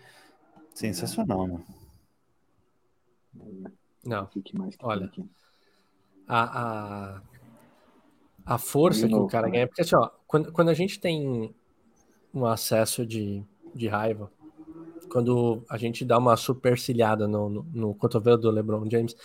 Sensacional, 0.76 1.40
mano. 1.48 1.66
Não. 4.04 4.30
Mais 4.54 4.76
que 4.76 4.86
Olha. 4.86 5.06
aqui? 5.06 5.26
a, 6.28 6.62
a, 6.62 7.22
a 8.46 8.58
força 8.58 9.02
De 9.02 9.08
que 9.08 9.14
o 9.14 9.18
novo, 9.20 9.30
cara 9.30 9.48
né? 9.48 9.54
ganha. 9.54 9.68
Porque 9.68 9.82
assim, 9.82 9.96
ó, 9.96 10.10
quando, 10.28 10.52
quando 10.52 10.70
a 10.70 10.74
gente 10.74 11.00
tem 11.00 11.54
um 12.34 12.46
acesso 12.46 13.06
de, 13.06 13.44
de 13.74 13.88
raiva, 13.88 14.32
quando 15.10 15.64
a 15.70 15.78
gente 15.78 16.04
dá 16.04 16.18
uma 16.18 16.36
supercilhada 16.36 17.28
no, 17.28 17.50
no, 17.50 17.68
no 17.74 17.94
cotovelo 17.94 18.38
do 18.38 18.50
LeBron 18.50 18.90
James, 18.90 19.16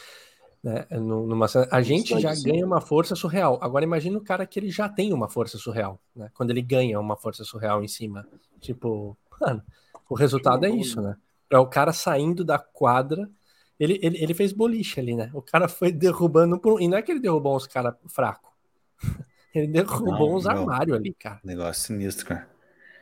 né, 0.62 0.86
numa, 0.90 1.46
a 1.70 1.80
gente 1.80 2.18
já 2.20 2.34
ganha 2.34 2.66
uma 2.66 2.80
força 2.80 3.14
surreal. 3.14 3.58
Agora 3.62 3.84
imagina 3.84 4.18
o 4.18 4.22
cara 4.22 4.44
que 4.44 4.58
ele 4.58 4.70
já 4.70 4.88
tem 4.88 5.12
uma 5.12 5.28
força 5.28 5.56
surreal, 5.56 6.00
né? 6.14 6.30
Quando 6.34 6.50
ele 6.50 6.60
ganha 6.60 6.98
uma 6.98 7.16
força 7.16 7.44
surreal 7.44 7.82
em 7.82 7.88
cima. 7.88 8.26
Tipo, 8.60 9.16
mano, 9.40 9.62
o 10.08 10.14
resultado 10.14 10.66
é 10.66 10.70
isso, 10.70 11.00
né? 11.00 11.16
É 11.48 11.56
o 11.58 11.66
cara 11.66 11.92
saindo 11.92 12.44
da 12.44 12.58
quadra. 12.58 13.30
Ele, 13.78 13.98
ele, 14.02 14.18
ele 14.22 14.34
fez 14.34 14.52
boliche 14.52 14.98
ali, 14.98 15.14
né? 15.14 15.30
O 15.32 15.40
cara 15.40 15.68
foi 15.68 15.92
derrubando 15.92 16.58
por 16.58 16.74
um. 16.74 16.80
E 16.80 16.88
não 16.88 16.98
é 16.98 17.02
que 17.02 17.12
ele 17.12 17.20
derrubou 17.20 17.56
uns 17.56 17.66
caras 17.66 17.94
fracos. 18.08 18.50
Ele 19.54 19.66
derrubou 19.66 20.28
Não, 20.28 20.36
uns 20.36 20.46
armários 20.46 20.96
ali, 20.96 21.14
cara. 21.14 21.40
Negócio 21.42 21.82
sinistro, 21.86 22.26
cara. 22.26 22.48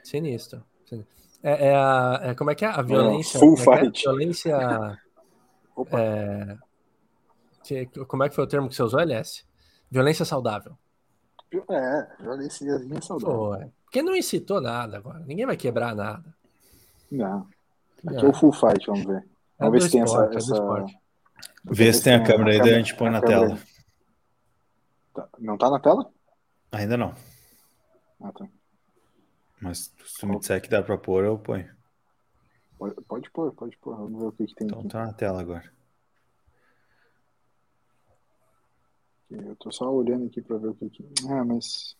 Sinistro. 0.04 0.62
Sinistro. 0.88 1.12
É, 1.42 1.68
é 1.68 1.74
a, 1.74 2.20
é- 2.22 2.34
como 2.34 2.50
é 2.50 2.54
que 2.54 2.64
é? 2.64 2.68
A 2.68 2.80
violência. 2.82 3.40
full 3.40 3.56
como 3.56 3.74
é 3.74 3.78
é? 3.78 3.84
fight. 3.84 4.02
Violência. 4.04 4.56
Opa. 5.74 6.00
é, 6.00 6.56
que- 7.64 7.86
como 8.06 8.22
é 8.22 8.28
que 8.28 8.34
foi 8.34 8.44
o 8.44 8.46
termo 8.46 8.68
que 8.68 8.76
você 8.76 8.82
usou, 8.82 9.00
LS? 9.00 9.44
Violência 9.90 10.24
saudável. 10.24 10.78
É, 11.68 12.06
violênciazinha 12.22 13.02
saudável. 13.02 13.36
Foi. 13.36 13.66
Porque 13.84 14.02
não 14.02 14.14
incitou 14.14 14.60
nada 14.60 14.96
agora. 14.96 15.20
Ninguém 15.26 15.46
vai 15.46 15.56
quebrar 15.56 15.94
nada. 15.96 16.34
Não. 17.10 17.48
Aqui 18.06 18.24
é 18.24 18.28
o 18.28 18.32
full 18.32 18.52
fight, 18.52 18.86
vamos 18.86 19.04
ver. 19.04 19.24
É 19.58 19.64
Vamos 19.64 19.72
ver 19.72 19.86
se 19.86 19.90
tem 19.92 20.02
essa. 20.02 20.24
é. 20.24 20.84
Vê 21.64 21.92
se 21.92 22.02
tem 22.02 22.14
a 22.14 22.22
câmera 22.24 22.52
aí, 22.52 22.58
daí 22.60 22.74
a 22.74 22.78
gente 22.78 22.94
põe 22.96 23.10
na 23.10 23.20
tela. 23.20 23.58
Tá. 25.14 25.28
Não 25.38 25.56
tá 25.56 25.70
na 25.70 25.80
tela? 25.80 26.10
Ainda 26.72 26.96
não. 26.96 27.14
Ah, 28.20 28.32
tá. 28.32 28.46
Mas 29.60 29.92
se 30.04 30.18
tu 30.20 30.26
me 30.26 30.38
disser 30.38 30.60
que 30.60 30.68
dá 30.68 30.82
pra 30.82 30.98
pôr, 30.98 31.24
eu 31.24 31.38
ponho. 31.38 31.74
Pode, 32.78 32.94
pode 33.08 33.30
pôr, 33.30 33.52
pode 33.54 33.76
pôr. 33.78 33.96
Vamos 33.96 34.20
ver 34.20 34.26
o 34.26 34.32
que, 34.32 34.46
que 34.46 34.54
tem 34.54 34.66
Então 34.66 34.80
aqui. 34.80 34.88
tá 34.88 35.06
na 35.06 35.12
tela 35.14 35.40
agora. 35.40 35.64
Eu 39.30 39.56
tô 39.56 39.72
só 39.72 39.90
olhando 39.90 40.26
aqui 40.26 40.40
pra 40.40 40.56
ver 40.58 40.68
o 40.68 40.74
que 40.74 40.88
que. 40.90 41.04
Ah, 41.28 41.44
mas. 41.44 41.96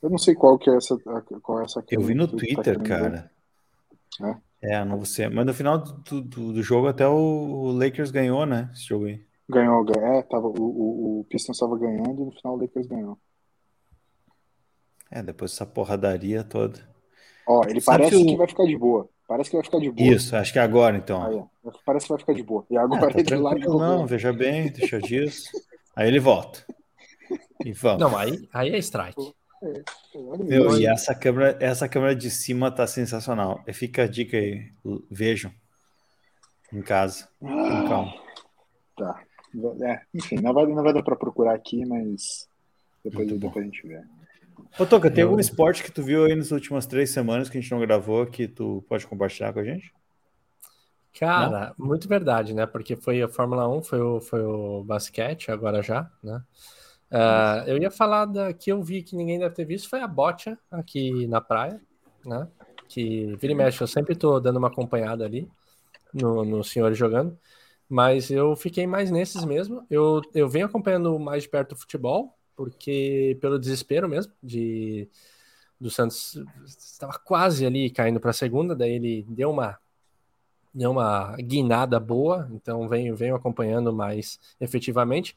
Eu 0.00 0.08
não 0.08 0.16
sei 0.18 0.34
qual 0.34 0.58
que 0.58 0.70
é 0.70 0.76
essa. 0.76 0.96
Qual 1.42 1.60
é 1.60 1.64
essa 1.64 1.84
Eu 1.90 2.00
vi 2.02 2.14
no 2.14 2.26
tá 2.26 2.36
Twitter, 2.36 2.78
ver. 2.78 2.88
cara. 2.88 3.30
É, 4.22 4.36
não 4.86 5.04
sei. 5.04 5.28
Mas 5.28 5.46
no 5.46 5.54
final 5.54 5.78
do, 5.78 6.20
do, 6.22 6.52
do 6.52 6.62
jogo 6.62 6.88
até 6.88 7.06
o 7.06 7.72
Lakers 7.72 8.10
ganhou, 8.10 8.44
né? 8.46 8.70
Esse 8.74 8.84
jogo 8.88 9.06
aí. 9.06 9.24
Ganhou, 9.50 9.84
ganhou. 9.84 10.14
É, 10.18 10.22
tava, 10.22 10.46
o, 10.48 10.52
o, 10.58 11.20
o 11.20 11.24
Pistons 11.24 11.56
estava 11.56 11.76
ganhando 11.78 12.22
e 12.22 12.24
no 12.24 12.32
final 12.32 12.54
o 12.54 12.60
Lakers 12.60 12.86
ganhou. 12.86 13.18
É, 15.10 15.22
depois 15.22 15.50
dessa 15.52 15.66
porradaria 15.66 16.42
toda. 16.44 16.88
Ó, 17.46 17.64
ele 17.68 17.80
Sabe 17.80 18.04
parece 18.04 18.18
que 18.18 18.24
o- 18.24 18.30
que 18.30 18.36
vai 18.36 18.48
ficar 18.48 18.64
de 18.64 18.76
boa. 18.78 19.08
Parece 19.26 19.50
que 19.50 19.56
vai 19.56 19.64
ficar 19.64 19.78
de 19.78 19.90
boa. 19.90 20.18
Isso, 20.18 20.36
acho 20.36 20.52
que 20.52 20.58
é 20.58 20.62
agora 20.62 20.96
então. 20.96 21.22
Aí. 21.22 21.42
Parece 21.84 22.06
que 22.06 22.12
vai 22.12 22.20
ficar 22.20 22.34
de 22.34 22.42
boa. 22.42 22.66
E 22.70 22.76
Ah, 22.76 22.82
agora 22.84 23.10
tá 23.10 23.20
ele 23.20 23.36
lá 23.36 23.54
tranquilo, 23.54 23.76
não, 23.76 24.06
veja 24.06 24.32
bem, 24.32 24.70
deixa 24.72 25.00
disso. 25.00 25.54
Aí 25.94 26.08
ele 26.08 26.20
volta. 26.20 26.66
E 27.64 27.72
vamos. 27.72 28.06
Não, 28.06 28.16
aí, 28.16 28.48
aí 28.52 28.70
é 28.70 28.78
strike. 28.78 29.34
Meu, 30.40 30.78
e 30.78 30.86
essa 30.86 31.14
câmera, 31.14 31.56
essa 31.60 31.88
câmera 31.88 32.14
de 32.16 32.30
cima 32.30 32.70
tá 32.70 32.86
sensacional. 32.86 33.62
E 33.66 33.72
Fica 33.72 34.04
a 34.04 34.08
dica 34.08 34.36
aí, 34.36 34.72
vejam. 35.10 35.52
Em 36.72 36.82
casa. 36.82 37.28
Com 37.40 37.88
calma. 37.88 38.14
Tá. 38.96 39.22
É, 39.82 40.00
enfim, 40.14 40.36
não 40.36 40.52
vai, 40.54 40.66
não 40.66 40.82
vai 40.82 40.92
dar 40.92 41.02
pra 41.02 41.16
procurar 41.16 41.54
aqui, 41.54 41.84
mas 41.84 42.48
depois, 43.04 43.26
depois 43.28 43.56
a 43.56 43.62
gente 43.68 43.86
vê. 43.86 44.00
Ô, 44.78 44.86
Toca, 44.86 45.10
tem 45.10 45.22
Eu- 45.22 45.28
algum 45.28 45.40
esporte 45.40 45.82
que 45.82 45.90
tu 45.90 46.02
viu 46.02 46.24
aí 46.24 46.36
nas 46.36 46.52
últimas 46.52 46.86
três 46.86 47.10
semanas 47.10 47.50
que 47.50 47.58
a 47.58 47.60
gente 47.60 47.70
não 47.72 47.80
gravou 47.80 48.24
que 48.26 48.46
tu 48.46 48.84
pode 48.88 49.06
compartilhar 49.06 49.52
com 49.52 49.58
a 49.58 49.64
gente? 49.64 49.92
Cara, 51.18 51.74
muito 51.76 52.08
verdade, 52.08 52.54
né? 52.54 52.66
Porque 52.66 52.94
foi 52.94 53.20
a 53.20 53.28
Fórmula 53.28 53.68
1, 53.68 53.82
foi 53.82 54.00
o, 54.00 54.20
foi 54.20 54.42
o 54.44 54.84
basquete, 54.84 55.50
agora 55.50 55.82
já, 55.82 56.08
né? 56.22 56.40
Ah, 57.10 57.64
eu 57.66 57.76
ia 57.78 57.90
falar 57.90 58.26
da 58.26 58.52
que 58.52 58.70
eu 58.70 58.82
vi 58.82 59.02
que 59.02 59.16
ninguém 59.16 59.38
deve 59.38 59.54
ter 59.54 59.64
visto, 59.64 59.88
foi 59.88 60.00
a 60.00 60.06
bocha 60.06 60.58
aqui 60.70 61.26
na 61.26 61.40
praia, 61.40 61.80
né? 62.24 62.48
Que 62.88 63.34
vira 63.36 63.52
e 63.52 63.56
mexe, 63.56 63.80
eu 63.82 63.86
sempre 63.86 64.14
tô 64.14 64.38
dando 64.38 64.58
uma 64.58 64.68
acompanhada 64.68 65.24
ali 65.24 65.50
no, 66.12 66.44
no 66.44 66.62
senhor 66.64 66.92
jogando, 66.94 67.36
mas 67.88 68.30
eu 68.30 68.54
fiquei 68.54 68.86
mais 68.86 69.10
nesses 69.10 69.44
mesmo. 69.44 69.84
Eu, 69.90 70.22
eu 70.34 70.48
venho 70.48 70.66
acompanhando 70.66 71.18
mais 71.18 71.42
de 71.44 71.48
perto 71.48 71.72
o 71.72 71.76
futebol, 71.76 72.36
porque 72.56 73.36
pelo 73.40 73.58
desespero 73.58 74.08
mesmo 74.08 74.32
de 74.42 75.08
do 75.80 75.90
Santos 75.90 76.36
estava 76.66 77.18
quase 77.24 77.64
ali 77.64 77.88
caindo 77.88 78.20
para 78.20 78.30
a 78.30 78.34
segunda, 78.34 78.76
daí 78.76 78.92
ele 78.92 79.24
deu 79.28 79.50
uma 79.50 79.78
deu 80.72 80.90
uma 80.92 81.34
guinada 81.36 81.98
boa, 81.98 82.48
então 82.52 82.86
venho, 82.88 83.16
venho 83.16 83.34
acompanhando 83.34 83.92
mais 83.92 84.38
efetivamente. 84.60 85.36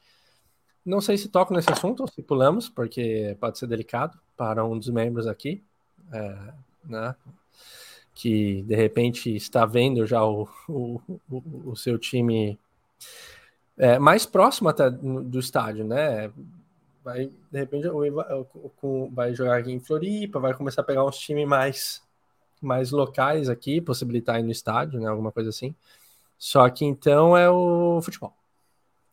Não 0.86 1.00
sei 1.00 1.18
se 1.18 1.30
toco 1.30 1.54
nesse 1.54 1.72
assunto 1.72 2.06
se 2.08 2.22
pulamos, 2.22 2.70
porque 2.70 3.38
pode 3.40 3.58
ser 3.58 3.68
delicado 3.68 4.20
para 4.36 4.66
um 4.66 4.78
dos 4.78 4.90
membros 4.90 5.28
aqui, 5.28 5.64
é, 6.12 6.54
né? 6.84 7.16
Que 8.14 8.62
de 8.64 8.76
repente 8.76 9.36
está 9.36 9.66
vendo 9.66 10.06
já 10.06 10.24
o, 10.26 10.48
o, 10.68 11.02
o, 11.30 11.72
o 11.72 11.76
seu 11.76 11.98
time 11.98 12.60
é, 13.78 13.98
mais 13.98 14.26
próximo 14.26 14.70
até 14.70 14.90
do 14.90 15.40
estádio, 15.40 15.86
né? 15.86 16.32
Vai, 17.04 17.32
de 17.52 17.60
repente, 17.60 17.88
vai 19.12 19.34
jogar 19.34 19.58
aqui 19.58 19.72
em 19.72 19.80
Floripa, 19.80 20.40
vai 20.40 20.54
começar 20.54 20.82
a 20.82 20.86
pegar 20.86 21.06
uns 21.06 21.18
times 21.18 21.48
mais 21.48 22.04
mais 22.62 22.92
locais 22.92 23.50
aqui, 23.50 23.82
possibilitar 23.82 24.40
ir 24.40 24.44
no 24.44 24.52
estádio, 24.52 25.00
né? 25.00 25.08
Alguma 25.10 25.32
coisa 25.32 25.50
assim. 25.50 25.76
Só 26.38 26.70
que 26.70 26.86
então 26.86 27.38
é 27.38 27.50
o 27.50 28.02
futebol. 28.02 28.34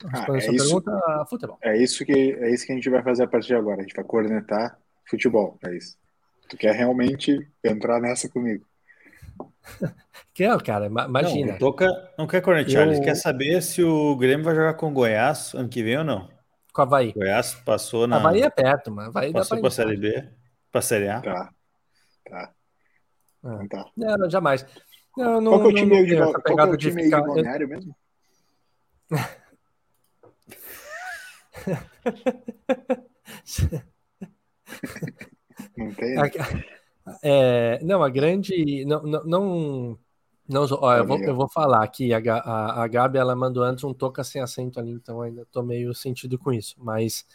Respondendo 0.09 0.53
é 0.53 0.55
isso. 0.55 0.81
pergunta, 0.81 1.27
futebol. 1.29 1.59
É 1.63 1.77
isso, 1.77 2.05
que, 2.05 2.13
é 2.13 2.51
isso 2.51 2.67
que 2.67 2.73
a 2.73 2.75
gente 2.75 2.89
vai 2.89 3.03
fazer 3.03 3.25
a 3.25 3.29
partir 3.29 3.49
de 3.49 3.55
agora. 3.55 3.81
A 3.81 3.83
gente 3.83 3.95
vai 3.95 4.05
cornetar 4.05 4.79
futebol. 5.05 5.59
É 5.65 5.77
isso. 5.77 5.99
Tu 6.49 6.57
quer 6.57 6.75
realmente 6.75 7.47
entrar 7.63 8.01
nessa 8.01 8.29
comigo? 8.29 8.65
Que, 10.33 10.47
cara, 10.61 10.87
imagina. 10.87 11.53
Não, 11.53 11.59
Toca 11.59 11.87
não 12.17 12.27
quer 12.27 12.41
cornetear, 12.41 12.87
eu... 12.87 12.93
ele 12.93 13.03
quer 13.03 13.17
saber 13.17 13.61
se 13.63 13.83
o 13.83 14.17
Grêmio 14.17 14.45
vai 14.45 14.55
jogar 14.55 14.75
com 14.75 14.89
o 14.89 14.93
Goiás 14.93 15.53
ano 15.55 15.69
que 15.69 15.83
vem 15.83 15.99
ou 15.99 16.05
não. 16.05 16.31
Com 16.73 16.83
a 16.83 16.85
Havaí. 16.85 17.13
Goiás 17.13 17.55
passou 17.57 18.07
na. 18.07 18.17
Havaí 18.17 18.41
é 18.41 18.49
perto, 18.49 18.91
mas 18.91 19.09
Havaí 19.09 19.33
passou 19.33 19.59
para 19.59 19.69
a 19.69 19.73
Série 19.73 19.97
B, 19.97 20.29
para 20.71 20.79
a 20.79 20.83
Série 20.83 21.09
A. 21.09 21.21
Tá. 21.21 21.51
Tá. 22.29 22.53
Ah. 23.45 23.59
tá. 23.69 23.87
Não, 23.97 24.31
jamais. 24.31 24.65
Não, 25.17 25.41
não, 25.41 25.51
qual 25.51 25.61
que 25.61 25.67
é 25.67 25.71
o 25.71 25.75
time, 25.75 26.07
de, 26.07 26.17
qual 26.17 26.33
que 26.43 26.53
é 26.53 26.65
o 26.65 26.77
time 26.77 27.03
de 27.03 27.05
ficar... 27.05 27.59
de 27.59 27.67
mesmo? 27.67 27.97
não 35.77 35.93
tem? 35.95 36.17
É, 37.23 37.81
não, 37.83 38.03
a 38.03 38.09
grande. 38.09 38.85
Não, 38.85 39.03
não, 39.03 39.25
não, 39.25 39.99
não 40.49 40.67
ó, 40.81 40.97
eu, 40.97 41.07
vou, 41.07 41.19
eu 41.19 41.35
vou 41.35 41.49
falar 41.49 41.83
aqui. 41.83 42.13
A, 42.13 42.19
a, 42.19 42.85
a 42.85 42.89
Gabi 42.89 43.19
ela 43.19 43.35
mandou 43.35 43.63
antes 43.63 43.85
um 43.85 43.95
toca 43.95 44.23
sem 44.23 44.41
acento 44.41 44.79
ali, 44.79 44.93
então 44.93 45.21
ainda 45.21 45.47
tô 45.51 45.63
meio 45.63 45.95
sentido 45.95 46.39
com 46.39 46.53
isso. 46.53 46.75
Mas. 46.79 47.27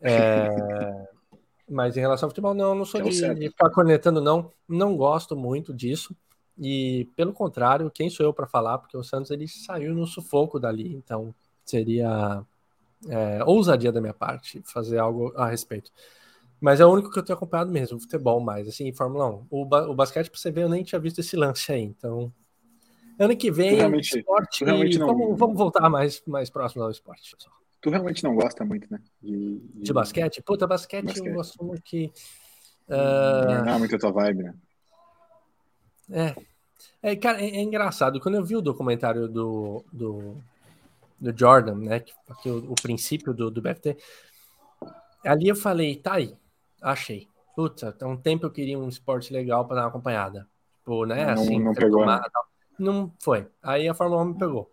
É, 0.00 0.48
mas 1.68 1.96
em 1.96 2.00
relação 2.00 2.26
ao 2.26 2.30
futebol, 2.30 2.54
não, 2.54 2.74
não 2.74 2.84
sou 2.84 3.00
de, 3.00 3.34
de, 3.34 3.48
ficar 3.48 3.70
cornetando, 3.70 4.20
não. 4.20 4.50
Não 4.68 4.96
gosto 4.96 5.36
muito 5.36 5.74
disso. 5.74 6.14
E 6.58 7.08
pelo 7.16 7.32
contrário, 7.32 7.90
quem 7.90 8.10
sou 8.10 8.26
eu 8.26 8.34
para 8.34 8.46
falar? 8.46 8.78
Porque 8.78 8.96
o 8.96 9.02
Santos 9.02 9.30
ele 9.30 9.48
saiu 9.48 9.94
no 9.94 10.06
sufoco 10.06 10.60
dali, 10.60 10.94
então 10.94 11.34
seria 11.64 12.44
é, 13.08 13.42
ousadia 13.44 13.92
da 13.92 14.00
minha 14.00 14.14
parte 14.14 14.60
fazer 14.64 14.98
algo 14.98 15.32
a 15.36 15.48
respeito. 15.48 15.90
Mas 16.60 16.78
é 16.80 16.84
o 16.84 16.90
único 16.90 17.10
que 17.10 17.18
eu 17.18 17.22
tenho 17.22 17.36
acompanhado 17.36 17.70
mesmo, 17.70 17.98
futebol 17.98 18.38
mais, 18.40 18.68
assim, 18.68 18.92
Fórmula 18.92 19.28
1. 19.30 19.46
O, 19.50 19.64
ba 19.64 19.88
o 19.88 19.94
basquete, 19.94 20.30
pra 20.30 20.38
você 20.38 20.50
ver, 20.50 20.64
eu 20.64 20.68
nem 20.68 20.84
tinha 20.84 21.00
visto 21.00 21.20
esse 21.20 21.36
lance 21.36 21.72
aí, 21.72 21.82
então... 21.82 22.32
Ano 23.18 23.36
que 23.36 23.50
vem, 23.50 23.74
realmente, 23.74 24.18
esporte, 24.18 24.64
não... 24.64 24.78
vamos, 25.06 25.38
vamos, 25.38 25.56
voltar 25.56 25.88
mais, 25.90 26.22
mais 26.26 26.48
próximo 26.48 26.82
ao 26.82 26.90
esporte, 26.90 27.34
pessoal. 27.36 27.54
Tu 27.80 27.90
realmente 27.90 28.24
não 28.24 28.34
gosta 28.34 28.64
muito, 28.64 28.90
né? 28.90 28.98
De, 29.22 29.58
de... 29.58 29.82
de 29.82 29.92
basquete? 29.92 30.42
Puta, 30.42 30.66
basquete, 30.66 31.04
basquete. 31.04 31.26
eu 31.26 31.40
assumo 31.40 31.74
que... 31.82 32.10
Uh... 32.88 33.64
Não 33.64 33.74
é 33.74 33.78
muito 33.78 33.96
a 33.96 33.98
tua 33.98 34.10
vibe, 34.10 34.42
né? 34.42 34.54
É. 36.10 36.34
É, 37.02 37.16
cara, 37.16 37.40
é, 37.42 37.46
é, 37.46 37.62
engraçado. 37.62 38.20
Quando 38.20 38.36
eu 38.36 38.44
vi 38.44 38.56
o 38.56 38.62
documentário 38.62 39.28
do, 39.28 39.84
do, 39.92 40.36
do 41.20 41.36
Jordan, 41.36 41.74
né? 41.76 42.00
Que, 42.00 42.12
que 42.42 42.48
o, 42.50 42.72
o, 42.72 42.74
princípio 42.74 43.34
do, 43.34 43.50
do 43.50 43.60
BFT, 43.60 43.96
ali 45.24 45.48
eu 45.48 45.56
falei, 45.56 45.96
tá 45.96 46.14
aí, 46.14 46.36
achei. 46.80 47.28
Puta, 47.54 47.94
há 48.00 48.06
um 48.06 48.16
tempo 48.16 48.46
eu 48.46 48.50
queria 48.50 48.78
um 48.78 48.88
esporte 48.88 49.32
legal 49.32 49.66
para 49.66 49.76
dar 49.76 49.82
uma 49.82 49.88
acompanhada. 49.88 50.48
Tipo, 50.78 51.04
né? 51.04 51.26
Não, 51.26 51.42
assim, 51.42 51.60
não 51.60 51.72
pegou. 51.72 52.00
Tomar, 52.00 52.20
né? 52.20 52.28
Não 52.78 53.12
foi. 53.22 53.46
Aí 53.62 53.88
a 53.88 53.94
Fórmula 53.94 54.22
1 54.22 54.24
me 54.26 54.38
pegou. 54.38 54.72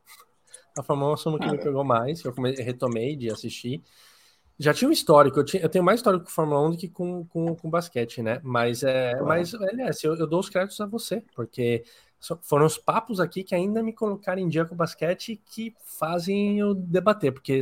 A 0.77 0.83
Fórmula 0.83 1.11
1 1.11 1.13
assumo 1.13 1.39
que 1.39 1.51
me 1.51 1.57
pegou 1.57 1.83
mais. 1.83 2.23
Eu 2.23 2.33
retomei 2.33 3.15
de 3.15 3.29
assistir. 3.29 3.83
Já 4.59 4.73
tinha 4.73 4.89
um 4.89 4.91
histórico, 4.91 5.39
eu, 5.39 5.45
tinha, 5.45 5.61
eu 5.61 5.69
tenho 5.69 5.83
mais 5.83 5.99
histórico 5.99 6.25
com 6.25 6.31
Fórmula 6.31 6.67
1 6.67 6.71
do 6.71 6.77
que 6.77 6.89
com, 6.89 7.25
com, 7.27 7.55
com 7.55 7.69
basquete, 7.69 8.23
né? 8.23 8.39
Mas, 8.43 8.81
é, 8.81 9.11
claro. 9.11 9.27
mas 9.27 9.53
aliás, 9.53 10.03
eu, 10.03 10.15
eu 10.15 10.25
dou 10.25 10.39
os 10.39 10.49
créditos 10.49 10.81
a 10.81 10.87
você, 10.87 11.23
porque 11.35 11.83
foram 12.41 12.65
os 12.65 12.77
papos 12.77 13.19
aqui 13.19 13.43
que 13.43 13.55
ainda 13.55 13.83
me 13.83 13.93
colocaram 13.93 14.41
em 14.41 14.47
dia 14.47 14.65
com 14.65 14.75
basquete 14.75 15.41
que 15.45 15.75
fazem 15.83 16.59
eu 16.59 16.73
debater, 16.73 17.31
porque 17.31 17.61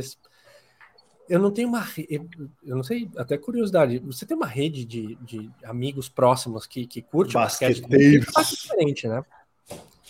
eu 1.28 1.38
não 1.38 1.50
tenho 1.50 1.68
uma 1.68 1.84
eu 2.08 2.76
não 2.76 2.82
sei, 2.82 3.10
até 3.16 3.36
curiosidade, 3.36 3.98
você 3.98 4.24
tem 4.24 4.36
uma 4.36 4.46
rede 4.46 4.84
de, 4.84 5.16
de 5.16 5.50
amigos 5.64 6.08
próximos 6.08 6.66
que, 6.66 6.86
que 6.86 7.02
curte 7.02 7.34
basquete? 7.34 7.84
Isso 7.90 8.32
faz 8.32 8.48
diferente, 8.48 9.08
né? 9.08 9.24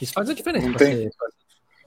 Isso 0.01 0.12
faz 0.12 0.28
a 0.28 0.34
diferença. 0.34 0.68
Não, 0.68 0.76
tem. 0.76 1.11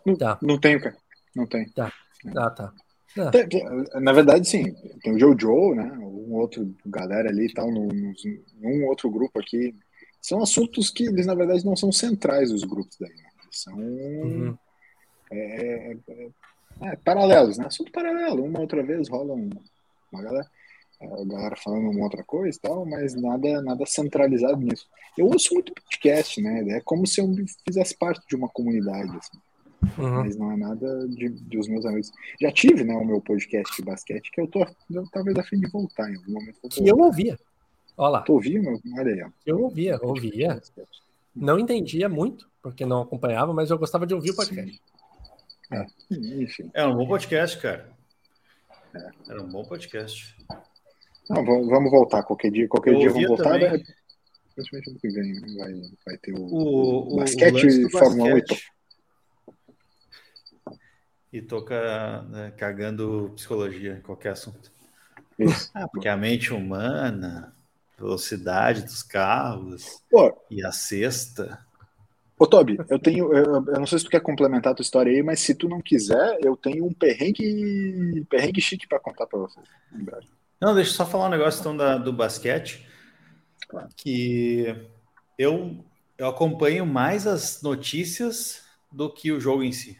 Não, 0.05 0.16
tá. 0.16 0.39
não 0.41 0.60
tenho, 0.60 0.82
cara. 0.82 0.97
Não 1.36 1.45
tem. 1.45 1.70
Tá, 1.70 1.93
tá, 2.34 2.49
tá. 2.49 2.74
Ah. 3.18 3.99
Na 3.99 4.14
verdade, 4.14 4.47
sim. 4.47 4.74
Tem 5.01 5.14
o 5.14 5.20
Jojo, 5.20 5.74
né? 5.76 5.91
Um 5.99 6.34
outro 6.34 6.76
galera 6.86 7.30
ali 7.30 7.47
e 7.47 7.53
tal, 7.53 7.72
num, 7.72 7.88
num 8.60 8.86
outro 8.86 9.10
grupo 9.10 9.39
aqui. 9.39 9.76
São 10.22 10.41
assuntos 10.41 10.89
que 10.89 11.05
eles, 11.05 11.26
na 11.26 11.36
verdade, 11.36 11.65
não 11.65 11.76
são 11.76 11.91
centrais 11.91 12.51
os 12.51 12.63
grupos 12.63 12.97
daí. 12.99 13.15
Né? 13.15 13.24
São 13.51 13.76
uhum. 13.76 14.57
é, 15.32 15.91
é, 15.91 15.97
é 16.07 16.30
é, 16.82 16.95
paralelos, 16.97 17.57
né? 17.57 17.65
Assunto 17.65 17.91
paralelo. 17.91 18.43
Uma 18.43 18.61
outra 18.61 18.82
vez 18.84 19.09
rola 19.09 19.34
um, 19.34 19.49
uma 20.11 20.22
galera, 20.22 20.47
a 21.01 21.26
galera 21.26 21.55
falando 21.57 21.89
uma 21.89 22.03
outra 22.03 22.24
coisa 22.24 22.57
e 22.57 22.61
tal, 22.61 22.86
mas 22.86 23.15
nada, 23.15 23.61
nada 23.61 23.86
centralizado 23.86 24.57
nisso. 24.57 24.88
Eu 25.17 25.28
ouço 25.28 25.53
muito 25.53 25.74
podcast, 25.74 26.41
né? 26.41 26.78
É 26.78 26.82
como 26.82 27.05
se 27.05 27.20
eu 27.20 27.28
fizesse 27.65 27.95
parte 27.97 28.26
de 28.28 28.36
uma 28.36 28.47
comunidade, 28.47 29.09
assim. 29.17 29.38
Uhum. 29.97 30.24
Mas 30.24 30.36
não 30.38 30.51
é 30.51 30.57
nada 30.57 31.07
de, 31.07 31.30
de, 31.30 31.57
os 31.57 31.67
meus 31.67 31.86
amigos. 31.86 32.11
Já 32.39 32.51
tive, 32.51 32.84
né, 32.84 32.93
o 32.95 33.05
meu 33.05 33.22
podcast 33.22 33.76
de 33.76 33.82
basquete, 33.82 34.30
que 34.32 34.41
eu 34.41 34.47
tô 34.47 34.65
eu, 34.91 35.03
talvez 35.11 35.38
a 35.38 35.43
fim 35.43 35.59
de 35.59 35.70
voltar 35.70 36.09
em 36.09 36.15
algum 36.15 36.34
momento. 36.34 36.59
Que 36.70 36.88
eu 36.88 36.97
ouvia. 36.97 37.38
Olha 38.00 38.12
lá. 38.12 38.22
Tu 38.22 38.32
ouvia, 38.32 38.62
meu? 38.62 38.80
Olha 38.97 39.14
aí, 39.14 39.22
ó. 39.22 39.30
Eu 39.45 39.62
ouvia, 39.62 40.00
ouvia. 40.02 40.62
Não 41.36 41.60
entendia 41.60 42.08
muito, 42.08 42.50
porque 42.62 42.86
não 42.86 43.02
acompanhava, 43.02 43.54
mas 43.54 43.70
eu 43.70 43.78
gostava 43.78 44.08
de 44.08 44.14
ouvir 44.14 44.32
o 44.32 44.36
podcast. 44.38 44.82
É. 45.70 45.86
Enfim. 46.10 46.72
É 46.74 46.86
um 46.86 46.95
bom 46.95 47.06
podcast, 47.06 47.58
cara. 47.58 47.89
É. 48.95 49.10
Era 49.28 49.43
um 49.43 49.50
bom 49.50 49.66
podcast. 49.66 50.34
Não, 51.30 51.43
vamos 51.43 51.91
voltar. 51.91 52.24
Qualquer 52.24 52.50
dia, 52.52 52.70
qualquer 52.70 52.95
dia 52.95 53.10
vamos 53.10 53.28
voltar. 53.28 53.60
Né? 53.60 53.84
Principalmente 54.56 54.89
ano 54.89 55.00
que 55.00 55.10
vem 55.10 55.58
vai, 55.58 55.74
vai 56.06 56.18
ter 56.20 56.34
o, 56.34 56.41
o, 56.41 57.14
o 57.14 57.16
basquete 57.18 57.68
e 57.68 57.91
Fórmula 57.91 58.34
8. 58.36 58.56
E 61.34 61.41
toca 61.41 62.22
né, 62.30 62.52
cagando 62.52 63.34
psicologia 63.36 63.97
em 63.97 64.02
qualquer 64.02 64.30
assunto. 64.30 64.72
Isso. 65.38 65.70
Ah, 65.74 65.88
porque 65.88 66.08
a 66.08 66.16
mente 66.16 66.54
humana, 66.54 67.54
velocidade 68.00 68.84
dos 68.84 69.04
carros 69.04 70.02
Pô. 70.10 70.34
e 70.50 70.66
a 70.66 70.72
cesta. 70.72 71.60
Ô, 72.38 72.47
Toby, 72.47 72.78
eu 72.89 72.97
tenho. 72.97 73.34
Eu, 73.34 73.66
eu, 73.66 73.80
não 73.80 73.86
sei 73.86 74.00
se 74.00 74.06
tu 74.06 74.12
quer 74.12 74.22
complementar 74.22 74.72
a 74.72 74.76
tua 74.76 74.84
história 74.84 75.12
aí, 75.12 75.22
mas 75.22 75.41
se 75.41 75.54
tu 75.54 75.68
não 75.68 75.82
quiser, 75.82 76.38
eu 76.41 76.56
tenho 76.56 76.86
um 76.86 76.93
perrengue, 76.93 78.26
perrengue 78.30 78.62
chique 78.62 78.88
para 78.88 79.00
contar 79.00 79.28
para 79.28 79.39
vocês. 79.39 79.68
Não, 80.62 80.74
deixa 80.74 80.91
eu 80.91 80.95
só 80.95 81.06
falar 81.06 81.28
um 81.28 81.32
negócio 81.32 81.60
então 81.60 81.76
da, 81.76 81.97
do 81.97 82.14
basquete. 82.14 82.88
Claro. 83.68 83.89
Que 83.95 84.88
eu, 85.38 85.84
eu 86.18 86.28
acompanho 86.28 86.86
mais 86.86 87.28
as 87.28 87.62
notícias 87.62 88.64
do 88.89 89.12
que 89.12 89.32
o 89.32 89.39
jogo 89.39 89.62
em 89.62 89.74
si. 89.74 90.00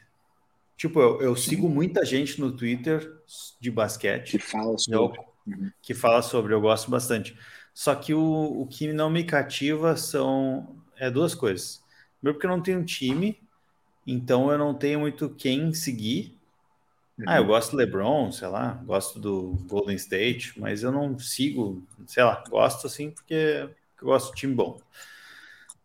Tipo, 0.78 1.02
eu, 1.02 1.22
eu 1.22 1.36
sigo 1.36 1.68
muita 1.68 2.06
gente 2.06 2.40
no 2.40 2.54
Twitter 2.54 3.06
de 3.60 3.70
basquete. 3.70 4.32
Que 4.32 4.40
fala 4.40 4.78
sobre. 4.78 5.20
Eu, 5.20 5.26
uhum. 5.46 5.72
Que 5.82 5.94
fala 5.94 6.22
sobre, 6.22 6.54
eu 6.54 6.62
gosto 6.62 6.90
bastante. 6.90 7.38
Só 7.80 7.96
que 7.96 8.14
o, 8.14 8.62
o 8.62 8.68
que 8.68 8.92
não 8.92 9.10
me 9.10 9.24
cativa 9.24 9.96
são 9.96 10.76
é 10.98 11.10
duas 11.10 11.34
coisas. 11.34 11.82
Primeiro 12.18 12.36
porque 12.36 12.46
eu 12.46 12.52
não 12.52 12.62
tenho 12.62 12.84
time, 12.84 13.42
então 14.06 14.52
eu 14.52 14.58
não 14.58 14.74
tenho 14.74 15.00
muito 15.00 15.30
quem 15.30 15.74
seguir. 15.74 16.38
Uhum. 17.18 17.24
Ah, 17.26 17.38
eu 17.38 17.46
gosto 17.46 17.72
do 17.72 17.78
LeBron, 17.78 18.34
sei 18.34 18.50
lá, 18.50 18.74
gosto 18.84 19.18
do 19.18 19.58
Golden 19.66 19.96
State, 19.96 20.60
mas 20.60 20.84
eu 20.84 20.92
não 20.92 21.18
sigo, 21.18 21.82
sei 22.06 22.22
lá, 22.22 22.44
gosto 22.50 22.86
assim 22.86 23.12
porque 23.12 23.34
eu 24.02 24.06
gosto 24.06 24.34
de 24.34 24.42
time 24.42 24.54
bom. 24.54 24.82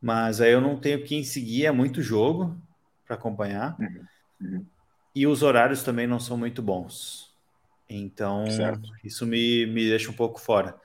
Mas 0.03 0.41
aí 0.41 0.51
eu 0.51 0.61
não 0.61 0.77
tenho 0.77 1.05
quem 1.05 1.23
seguir, 1.23 1.67
é 1.67 1.71
muito 1.71 2.03
jogo 2.03 2.61
para 3.07 3.15
acompanhar. 3.15 3.77
Uhum. 3.79 4.07
Uhum. 4.41 4.67
E 5.15 5.29
os 5.29 5.45
horários 5.45 5.85
também 5.85 6.09
não 6.09 6.19
são 6.19 6.37
muito 6.37 6.61
bons. 6.61 7.33
Então, 7.89 8.51
certo. 8.51 8.91
isso 9.05 9.25
me, 9.25 9.65
me 9.67 9.89
deixa 9.89 10.11
um 10.11 10.15
pouco 10.15 10.41
fora. 10.41 10.83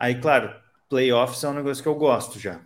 Aí, 0.00 0.20
claro, 0.20 0.52
playoffs 0.88 1.44
é 1.44 1.48
um 1.48 1.54
negócio 1.54 1.82
que 1.82 1.88
eu 1.88 1.94
gosto 1.94 2.40
já. 2.40 2.60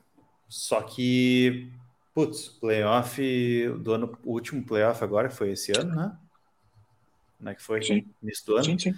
Só 0.49 0.80
que 0.82 1.70
Putz, 2.14 2.47
playoff 2.47 3.20
do 3.80 3.93
ano, 3.93 4.16
o 4.24 4.35
último 4.35 4.64
playoff 4.64 5.03
agora 5.03 5.28
foi 5.28 5.51
esse 5.51 5.72
ano, 5.76 5.97
né? 5.97 6.16
Como 7.39 7.51
é 7.51 7.55
que 7.57 7.62
foi? 7.62 7.82
Sim. 7.82 8.07
Início 8.22 8.47
do 8.47 8.55
ano? 8.55 8.64
Sim, 8.64 8.78
sim. 8.78 8.95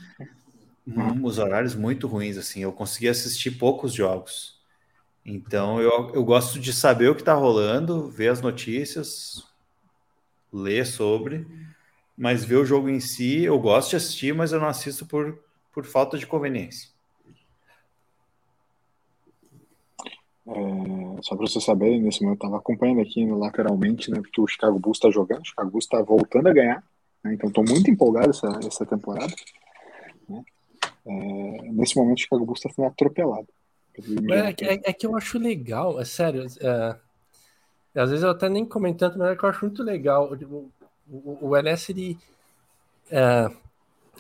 Uhum. 0.86 1.24
Os 1.24 1.38
horários 1.38 1.74
muito 1.74 2.06
ruins, 2.06 2.36
assim. 2.36 2.60
Eu 2.60 2.72
consegui 2.72 3.08
assistir 3.08 3.52
poucos 3.52 3.94
jogos. 3.94 4.60
Então, 5.24 5.80
eu, 5.80 6.12
eu 6.14 6.24
gosto 6.24 6.60
de 6.60 6.72
saber 6.74 7.08
o 7.08 7.14
que 7.14 7.22
está 7.22 7.32
rolando, 7.32 8.08
ver 8.10 8.28
as 8.28 8.42
notícias, 8.42 9.42
ler 10.52 10.86
sobre, 10.86 11.46
mas 12.16 12.44
ver 12.44 12.56
o 12.56 12.64
jogo 12.64 12.88
em 12.88 13.00
si, 13.00 13.42
eu 13.44 13.58
gosto 13.58 13.90
de 13.90 13.96
assistir, 13.96 14.34
mas 14.34 14.52
eu 14.52 14.60
não 14.60 14.68
assisto 14.68 15.06
por, 15.06 15.42
por 15.72 15.84
falta 15.86 16.18
de 16.18 16.26
conveniência. 16.26 16.90
É, 20.48 21.22
só 21.22 21.34
para 21.34 21.46
vocês 21.46 21.64
saberem, 21.64 22.00
nesse 22.00 22.22
momento 22.22 22.42
eu 22.42 22.46
estava 22.46 22.58
acompanhando 22.58 23.00
aqui 23.00 23.26
lateralmente, 23.26 24.10
né, 24.10 24.20
porque 24.20 24.40
o 24.40 24.46
Chicago 24.46 24.78
Bulls 24.78 24.98
está 24.98 25.10
jogando, 25.10 25.42
o 25.42 25.46
Chicago 25.46 25.70
Bulls 25.70 25.84
está 25.84 26.00
voltando 26.02 26.48
a 26.48 26.52
ganhar, 26.52 26.84
né, 27.24 27.34
então 27.34 27.48
estou 27.48 27.64
muito 27.64 27.90
empolgado 27.90 28.30
essa, 28.30 28.46
essa 28.64 28.86
temporada. 28.86 29.34
Né. 30.28 30.44
É, 31.04 31.70
nesse 31.72 31.96
momento 31.96 32.18
o 32.18 32.20
Chicago 32.20 32.44
Bulls 32.44 32.60
está 32.60 32.70
sendo 32.70 32.86
atropelado. 32.86 33.48
É, 34.30 34.74
é, 34.74 34.80
é, 34.84 34.92
que 34.92 35.06
eu 35.06 35.16
acho 35.16 35.38
legal, 35.38 35.98
é 35.98 36.04
sério. 36.04 36.46
É, 36.60 36.96
E 37.94 37.98
às 37.98 38.10
vezes 38.10 38.22
eu 38.22 38.30
até 38.30 38.48
nem 38.48 38.64
comentando, 38.64 39.16
mas 39.16 39.30
é 39.30 39.36
que 39.36 39.42
eu 39.42 39.48
acho 39.48 39.64
muito 39.64 39.82
legal. 39.82 40.30
O, 40.32 40.70
o, 41.08 41.38
o 41.48 41.56
LS, 41.56 41.90
ele. 41.90 42.18
É, 43.10 43.50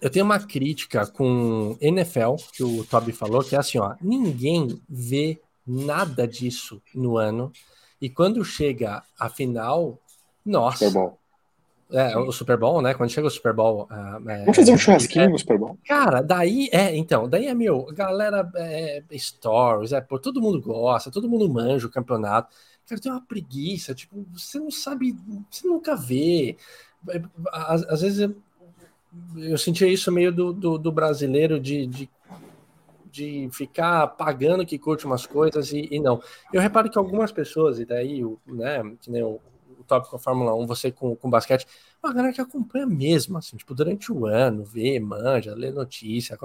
eu 0.00 0.10
tenho 0.10 0.24
uma 0.24 0.40
crítica 0.40 1.06
com 1.06 1.76
NFL, 1.80 2.36
que 2.52 2.62
o 2.62 2.84
Toby 2.84 3.12
falou, 3.12 3.44
que 3.44 3.54
é 3.54 3.58
assim, 3.58 3.78
ó, 3.78 3.94
ninguém 4.00 4.80
vê 4.88 5.38
nada 5.66 6.26
disso 6.26 6.80
no 6.94 7.16
ano. 7.16 7.52
E 8.00 8.08
quando 8.08 8.44
chega 8.44 9.02
a 9.18 9.28
final, 9.28 9.98
nossa. 10.44 10.78
Super 10.78 10.92
Bowl. 10.92 11.18
É, 11.90 12.18
o 12.18 12.32
Super 12.32 12.56
Bowl, 12.56 12.82
né? 12.82 12.94
Quando 12.94 13.10
chega 13.10 13.26
o 13.26 13.30
Super 13.30 13.52
Bowl. 13.52 13.88
Uh, 13.90 14.28
é, 14.28 14.38
Vamos 14.40 14.56
fazer 14.56 14.72
um 14.72 14.78
churrasquinho 14.78 15.24
é, 15.24 15.28
no 15.28 15.38
Super 15.38 15.58
Bowl? 15.58 15.78
Cara, 15.86 16.20
daí 16.20 16.68
é, 16.72 16.96
então, 16.96 17.28
daí 17.28 17.46
é 17.46 17.54
meu, 17.54 17.86
galera, 17.92 18.50
é, 18.56 19.02
stories, 19.16 19.92
é, 19.92 20.00
pô, 20.00 20.18
todo 20.18 20.40
mundo 20.40 20.60
gosta, 20.60 21.12
todo 21.12 21.28
mundo 21.28 21.48
manja 21.48 21.86
o 21.86 21.90
campeonato. 21.90 22.54
Cara, 22.88 23.00
tem 23.00 23.10
uma 23.10 23.20
preguiça, 23.20 23.94
tipo, 23.94 24.26
você 24.32 24.58
não 24.58 24.70
sabe, 24.70 25.16
você 25.48 25.66
nunca 25.66 25.94
vê. 25.94 26.56
É, 27.08 27.22
às, 27.52 27.84
às 27.84 28.00
vezes 28.00 28.18
eu, 28.18 28.36
eu 29.36 29.56
sentia 29.56 29.86
isso 29.86 30.10
meio 30.10 30.32
do, 30.32 30.52
do, 30.52 30.78
do 30.78 30.90
brasileiro 30.90 31.60
de, 31.60 31.86
de 31.86 32.10
de 33.16 33.48
ficar 33.50 34.06
pagando 34.08 34.66
que 34.66 34.78
curte 34.78 35.06
umas 35.06 35.26
coisas 35.26 35.72
e, 35.72 35.88
e, 35.90 35.98
não. 35.98 36.20
Eu 36.52 36.60
reparo 36.60 36.90
que 36.90 36.98
algumas 36.98 37.32
pessoas, 37.32 37.80
e 37.80 37.86
daí, 37.86 38.22
né, 38.46 38.82
que 39.00 39.10
nem 39.10 39.22
o, 39.22 39.40
o 39.78 39.84
tópico 39.86 40.16
da 40.16 40.22
Fórmula 40.22 40.54
1, 40.54 40.66
você 40.66 40.92
com, 40.92 41.16
com 41.16 41.30
basquete, 41.30 41.66
uma 42.02 42.12
galera 42.12 42.32
que 42.32 42.40
acompanha 42.40 42.86
mesmo, 42.86 43.38
assim, 43.38 43.56
tipo, 43.56 43.74
durante 43.74 44.12
o 44.12 44.26
ano, 44.26 44.64
vê, 44.64 45.00
manja, 45.00 45.54
lê 45.54 45.70
notícia. 45.70 46.38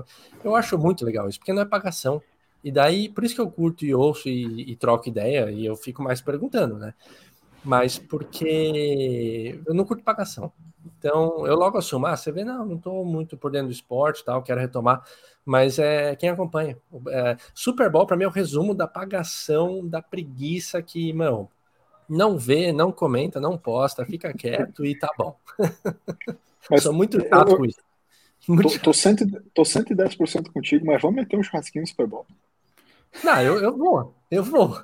Eu 0.43 0.55
acho 0.55 0.77
muito 0.77 1.05
legal 1.05 1.27
isso, 1.27 1.39
porque 1.39 1.53
não 1.53 1.61
é 1.61 1.65
pagação. 1.65 2.21
E 2.63 2.71
daí, 2.71 3.09
por 3.09 3.23
isso 3.23 3.35
que 3.35 3.41
eu 3.41 3.51
curto 3.51 3.85
e 3.85 3.93
ouço 3.93 4.29
e, 4.29 4.71
e 4.71 4.75
troco 4.75 5.09
ideia, 5.09 5.51
e 5.51 5.65
eu 5.65 5.75
fico 5.75 6.01
mais 6.01 6.21
perguntando, 6.21 6.77
né? 6.77 6.93
Mas 7.63 7.99
porque 7.99 9.59
eu 9.65 9.73
não 9.73 9.83
curto 9.83 10.03
pagação. 10.03 10.51
Então, 10.85 11.45
eu 11.45 11.55
logo 11.55 11.77
assumo, 11.77 12.05
ah, 12.07 12.15
você 12.15 12.31
vê, 12.31 12.43
não, 12.43 12.65
não 12.65 12.75
estou 12.75 13.05
muito 13.05 13.37
por 13.37 13.51
dentro 13.51 13.67
do 13.67 13.73
esporte, 13.73 14.23
tal, 14.23 14.41
quero 14.41 14.59
retomar, 14.59 15.03
mas 15.45 15.79
é 15.79 16.15
quem 16.15 16.29
acompanha. 16.29 16.77
É, 17.09 17.37
Super 17.53 17.89
Bowl, 17.89 18.05
para 18.05 18.17
mim, 18.17 18.23
é 18.23 18.27
o 18.27 18.31
resumo 18.31 18.73
da 18.73 18.87
pagação, 18.87 19.87
da 19.87 20.01
preguiça 20.01 20.81
que, 20.81 21.11
mano, 21.13 21.49
não 22.07 22.37
vê, 22.37 22.71
não 22.71 22.91
comenta, 22.91 23.39
não 23.39 23.57
posta, 23.57 24.05
fica 24.05 24.33
quieto 24.33 24.85
e 24.85 24.97
tá 24.97 25.09
bom. 25.17 25.35
Mas, 26.69 26.83
Sou 26.83 26.93
muito 26.93 27.19
chato 27.19 27.57
com 27.57 27.65
isso. 27.65 27.79
Muito 28.47 28.73
tô, 28.79 28.85
tô, 28.85 28.93
cento, 28.93 29.23
tô 29.53 29.61
110% 29.61 30.51
contigo, 30.51 30.83
mas 30.83 30.99
vamos 30.99 31.17
meter 31.17 31.37
um 31.37 31.43
churrasquinho 31.43 31.83
no 31.83 31.87
Super 31.87 32.07
Bowl. 32.07 32.25
Não, 33.23 33.39
eu, 33.39 33.59
eu 33.59 33.77
vou, 33.77 34.15
eu 34.31 34.43
vou. 34.43 34.81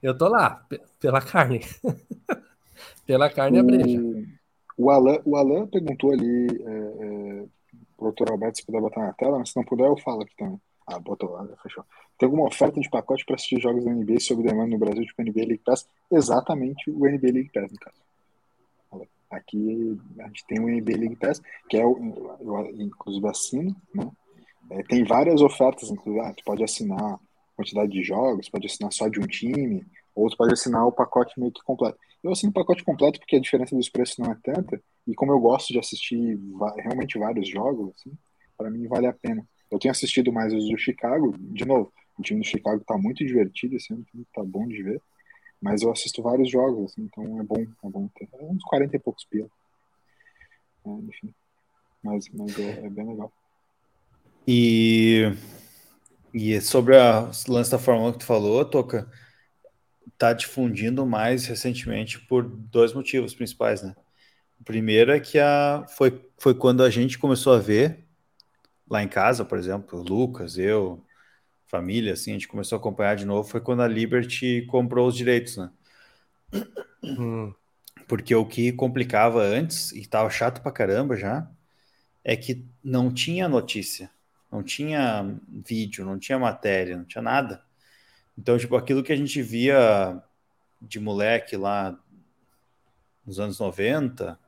Eu 0.00 0.16
tô 0.16 0.28
lá, 0.28 0.64
pela 1.00 1.20
carne. 1.20 1.60
pela 3.04 3.28
carne 3.28 3.58
o, 3.58 3.60
a 3.60 3.64
breja. 3.64 4.00
O 4.76 4.90
Alan, 4.90 5.18
o 5.24 5.36
Alan 5.36 5.66
perguntou 5.66 6.12
ali 6.12 6.46
é, 6.64 7.40
é, 7.40 7.44
pro 7.96 8.12
Dr. 8.12 8.30
Alberto 8.30 8.58
se 8.58 8.66
puder 8.66 8.80
botar 8.80 9.02
na 9.02 9.12
tela, 9.12 9.38
mas 9.38 9.50
se 9.50 9.56
não 9.56 9.64
puder, 9.64 9.86
eu 9.86 9.96
falo 9.98 10.22
aqui 10.22 10.36
também. 10.36 10.60
Ah, 10.86 10.98
botou 10.98 11.30
lá, 11.30 11.46
fechou. 11.62 11.84
Tem 12.18 12.26
alguma 12.26 12.46
oferta 12.46 12.78
de 12.78 12.88
pacote 12.90 13.24
para 13.24 13.36
assistir 13.36 13.60
jogos 13.60 13.84
da 13.84 13.90
NBA 13.90 14.20
sob 14.20 14.42
demanda 14.42 14.70
no 14.70 14.78
Brasil, 14.78 15.04
tipo 15.04 15.22
NBA 15.22 15.46
League 15.46 15.62
Pass? 15.64 15.86
Exatamente 16.10 16.90
o 16.90 17.06
NBA 17.08 17.32
League 17.32 17.50
Pass, 17.52 17.72
no 17.72 17.78
caso. 17.78 18.04
Aqui 19.30 19.98
a 20.20 20.26
gente 20.26 20.46
tem 20.46 20.60
o 20.60 20.68
NBA 20.68 20.96
League 20.96 21.16
Pass, 21.16 21.42
que 21.68 21.76
é 21.76 21.84
o, 21.84 22.36
eu, 22.40 22.70
inclusive 22.80 23.26
assino, 23.28 23.74
né? 23.94 24.10
É, 24.70 24.82
tem 24.82 25.04
várias 25.04 25.40
ofertas, 25.42 25.90
inclusive, 25.90 26.24
ah, 26.24 26.32
tu 26.32 26.42
pode 26.44 26.62
assinar 26.64 27.18
quantidade 27.56 27.92
de 27.92 28.02
jogos, 28.02 28.48
pode 28.48 28.66
assinar 28.66 28.92
só 28.92 29.08
de 29.08 29.20
um 29.20 29.26
time, 29.26 29.84
ou 30.14 30.28
tu 30.30 30.36
pode 30.36 30.52
assinar 30.52 30.86
o 30.86 30.92
pacote 30.92 31.38
meio 31.38 31.52
que 31.52 31.62
completo. 31.62 31.98
Eu 32.24 32.32
assino 32.32 32.50
o 32.50 32.54
pacote 32.54 32.82
completo 32.82 33.20
porque 33.20 33.36
a 33.36 33.40
diferença 33.40 33.76
dos 33.76 33.90
preços 33.90 34.16
não 34.16 34.32
é 34.32 34.38
tanta, 34.42 34.82
e 35.06 35.14
como 35.14 35.30
eu 35.30 35.38
gosto 35.38 35.74
de 35.74 35.78
assistir 35.78 36.40
realmente 36.78 37.18
vários 37.18 37.46
jogos, 37.46 37.94
assim, 37.94 38.16
para 38.56 38.70
mim 38.70 38.88
vale 38.88 39.06
a 39.06 39.12
pena. 39.12 39.46
Eu 39.70 39.78
tenho 39.78 39.92
assistido 39.92 40.32
mais 40.32 40.50
os 40.54 40.66
do 40.66 40.78
Chicago, 40.78 41.36
de 41.38 41.66
novo, 41.66 41.92
o 42.18 42.22
time 42.22 42.40
do 42.40 42.46
Chicago 42.46 42.80
está 42.80 42.96
muito 42.96 43.18
divertido, 43.18 43.76
assim, 43.76 44.02
tá 44.32 44.42
bom 44.42 44.66
de 44.66 44.82
ver, 44.82 45.02
mas 45.60 45.82
eu 45.82 45.92
assisto 45.92 46.22
vários 46.22 46.50
jogos, 46.50 46.92
assim, 46.92 47.02
então 47.02 47.38
é 47.38 47.42
bom, 47.42 47.60
é 47.60 47.88
bom 47.90 48.08
ter. 48.14 48.26
É 48.32 48.44
uns 48.46 48.64
40 48.64 48.96
e 48.96 48.98
poucos 48.98 49.24
pila. 49.24 49.48
É, 50.86 50.88
enfim, 50.88 51.34
mas, 52.02 52.26
mas 52.30 52.58
é, 52.58 52.86
é 52.86 52.88
bem 52.88 53.06
legal. 53.06 53.30
E 54.48 55.30
e 56.32 56.60
sobre 56.60 56.96
a 56.96 57.30
lance 57.46 57.70
da 57.70 57.78
Fórmula 57.78 58.08
1 58.08 58.12
que 58.14 58.18
tu 58.18 58.24
falou, 58.24 58.64
Toca, 58.64 59.08
tá 60.18 60.32
difundindo 60.32 61.06
mais 61.06 61.46
recentemente 61.46 62.20
por 62.20 62.44
dois 62.44 62.92
motivos 62.92 63.34
principais, 63.34 63.82
né? 63.82 63.94
O 64.60 64.64
primeiro 64.64 65.12
é 65.12 65.20
que 65.20 65.38
a, 65.38 65.84
foi, 65.96 66.24
foi 66.38 66.54
quando 66.54 66.82
a 66.82 66.90
gente 66.90 67.18
começou 67.18 67.54
a 67.54 67.58
ver, 67.58 68.04
lá 68.88 69.02
em 69.02 69.08
casa, 69.08 69.44
por 69.44 69.58
exemplo, 69.58 70.02
Lucas, 70.02 70.58
eu, 70.58 71.04
família, 71.66 72.12
assim, 72.14 72.30
a 72.30 72.34
gente 72.34 72.48
começou 72.48 72.76
a 72.76 72.78
acompanhar 72.80 73.16
de 73.16 73.24
novo, 73.24 73.48
foi 73.48 73.60
quando 73.60 73.82
a 73.82 73.88
Liberty 73.88 74.66
comprou 74.70 75.08
os 75.08 75.16
direitos, 75.16 75.56
né? 75.56 75.70
Hum. 77.02 77.52
Porque 78.08 78.34
o 78.34 78.46
que 78.46 78.72
complicava 78.72 79.42
antes, 79.42 79.92
e 79.92 80.06
tava 80.06 80.30
chato 80.30 80.62
pra 80.62 80.72
caramba 80.72 81.16
já, 81.16 81.48
é 82.22 82.36
que 82.36 82.64
não 82.82 83.12
tinha 83.12 83.48
notícia 83.48 84.10
não 84.54 84.62
tinha 84.62 85.36
vídeo, 85.48 86.04
não 86.04 86.16
tinha 86.16 86.38
matéria, 86.38 86.96
não 86.96 87.04
tinha 87.04 87.20
nada. 87.20 87.63
Então, 88.36 88.58
tipo, 88.58 88.76
aquilo 88.76 89.02
que 89.02 89.12
a 89.12 89.16
gente 89.16 89.40
via 89.40 90.22
de 90.80 90.98
moleque 91.00 91.56
lá 91.56 91.98
nos 93.24 93.40
anos 93.40 93.58
90, 93.58 94.38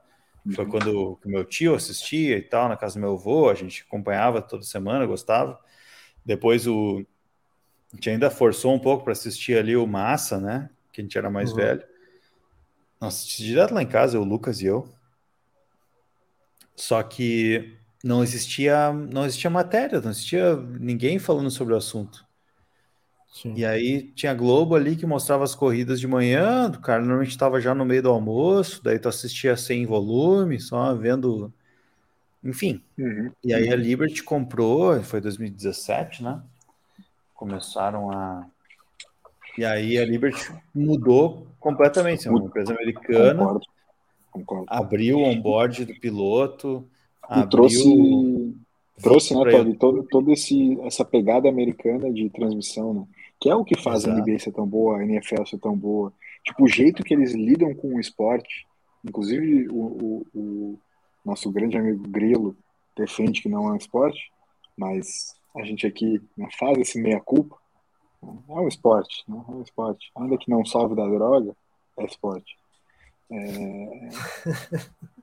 foi 0.54 0.64
uhum. 0.64 0.70
quando 0.70 1.18
o 1.24 1.28
meu 1.28 1.44
tio 1.44 1.74
assistia 1.74 2.36
e 2.36 2.42
tal, 2.42 2.68
na 2.68 2.76
casa 2.76 2.94
do 2.94 3.00
meu 3.00 3.14
avô, 3.14 3.48
a 3.48 3.54
gente 3.54 3.84
acompanhava 3.86 4.42
toda 4.42 4.62
semana, 4.62 5.06
gostava. 5.06 5.58
Depois 6.24 6.66
o 6.66 7.04
a 7.92 7.96
gente 7.96 8.10
ainda 8.10 8.30
forçou 8.30 8.74
um 8.74 8.78
pouco 8.78 9.04
para 9.04 9.12
assistir 9.12 9.56
ali 9.56 9.76
o 9.76 9.86
Massa, 9.86 10.38
né? 10.38 10.68
Que 10.92 11.00
a 11.00 11.04
gente 11.04 11.16
era 11.16 11.30
mais 11.30 11.50
uhum. 11.50 11.56
velho. 11.56 11.84
Assistimos 13.00 13.48
direto 13.48 13.74
lá 13.74 13.82
em 13.82 13.86
casa, 13.86 14.18
o 14.18 14.24
Lucas 14.24 14.60
e 14.60 14.66
eu. 14.66 14.88
Só 16.74 17.02
que 17.02 17.78
não 18.02 18.22
existia, 18.22 18.92
não 18.92 19.24
existia 19.24 19.48
matéria, 19.48 20.00
não 20.00 20.10
existia 20.10 20.56
ninguém 20.56 21.18
falando 21.18 21.50
sobre 21.50 21.74
o 21.74 21.76
assunto. 21.76 22.25
Sim. 23.36 23.52
E 23.54 23.66
aí 23.66 24.04
tinha 24.14 24.32
Globo 24.32 24.74
ali 24.74 24.96
que 24.96 25.04
mostrava 25.04 25.44
as 25.44 25.54
corridas 25.54 26.00
de 26.00 26.06
manhã, 26.06 26.70
o 26.70 26.80
cara 26.80 27.00
normalmente 27.00 27.28
estava 27.28 27.60
já 27.60 27.74
no 27.74 27.84
meio 27.84 28.02
do 28.02 28.08
almoço, 28.08 28.82
daí 28.82 28.98
tu 28.98 29.10
assistia 29.10 29.54
sem 29.58 29.84
volume, 29.84 30.58
só 30.58 30.94
vendo. 30.94 31.52
Enfim. 32.42 32.80
Uhum. 32.96 33.30
E 33.44 33.52
aí 33.52 33.70
a 33.70 33.76
Liberty 33.76 34.22
comprou, 34.22 35.02
foi 35.02 35.20
2017, 35.20 36.22
né? 36.22 36.40
Começaram 37.34 38.10
a. 38.10 38.46
E 39.58 39.66
aí 39.66 39.98
a 39.98 40.06
Liberty 40.06 40.50
mudou 40.74 41.46
completamente. 41.60 42.26
É 42.26 42.30
uma 42.30 42.42
empresa 42.42 42.72
americana. 42.72 43.38
Concordo. 43.38 43.66
Concordo. 44.30 44.66
Abriu 44.66 45.18
o 45.18 45.24
onboard 45.24 45.84
do 45.84 45.94
piloto 46.00 46.88
e 47.36 47.46
trouxe, 47.48 48.54
trouxe 49.02 49.34
né, 49.34 49.76
todo, 49.78 50.04
todo 50.04 50.32
esse, 50.32 50.80
essa 50.84 51.04
pegada 51.04 51.50
americana 51.50 52.10
de 52.10 52.30
transmissão, 52.30 52.94
né? 52.94 53.06
Que 53.40 53.50
é 53.50 53.54
o 53.54 53.64
que 53.64 53.80
faz 53.80 54.04
Exato. 54.04 54.18
a 54.18 54.22
NBA 54.22 54.38
ser 54.38 54.52
tão 54.52 54.66
boa, 54.66 54.98
a 54.98 55.04
NFL 55.04 55.44
ser 55.44 55.58
tão 55.58 55.76
boa. 55.76 56.12
Tipo, 56.44 56.64
o 56.64 56.68
jeito 56.68 57.02
que 57.02 57.14
eles 57.14 57.32
lidam 57.32 57.74
com 57.74 57.94
o 57.94 58.00
esporte. 58.00 58.66
Inclusive, 59.04 59.68
o, 59.68 59.74
o, 59.74 60.26
o 60.34 60.78
nosso 61.24 61.50
grande 61.50 61.76
amigo 61.76 62.08
Grilo 62.08 62.56
defende 62.96 63.42
que 63.42 63.48
não 63.48 63.68
é 63.68 63.72
um 63.72 63.76
esporte, 63.76 64.30
mas 64.76 65.34
a 65.54 65.64
gente 65.64 65.86
aqui 65.86 66.20
né, 66.36 66.48
faz 66.58 66.78
esse 66.78 67.00
meia-culpa. 67.00 67.56
É 68.22 68.52
um 68.52 68.68
esporte, 68.68 69.22
né? 69.28 69.44
é 69.48 69.52
um 69.52 69.62
esporte. 69.62 70.10
Ainda 70.16 70.38
que 70.38 70.50
não 70.50 70.64
salve 70.64 70.94
da 70.94 71.06
droga, 71.06 71.54
é 71.98 72.04
esporte. 72.04 72.56
É... 73.30 74.08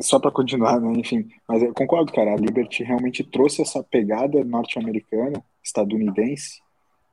Só 0.00 0.18
para 0.18 0.30
continuar, 0.30 0.80
né? 0.80 0.92
enfim, 0.98 1.28
mas 1.46 1.62
eu 1.62 1.72
concordo, 1.72 2.12
cara. 2.12 2.32
A 2.32 2.36
Liberty 2.36 2.82
realmente 2.82 3.22
trouxe 3.22 3.62
essa 3.62 3.82
pegada 3.82 4.42
norte-americana, 4.42 5.42
estadunidense, 5.62 6.60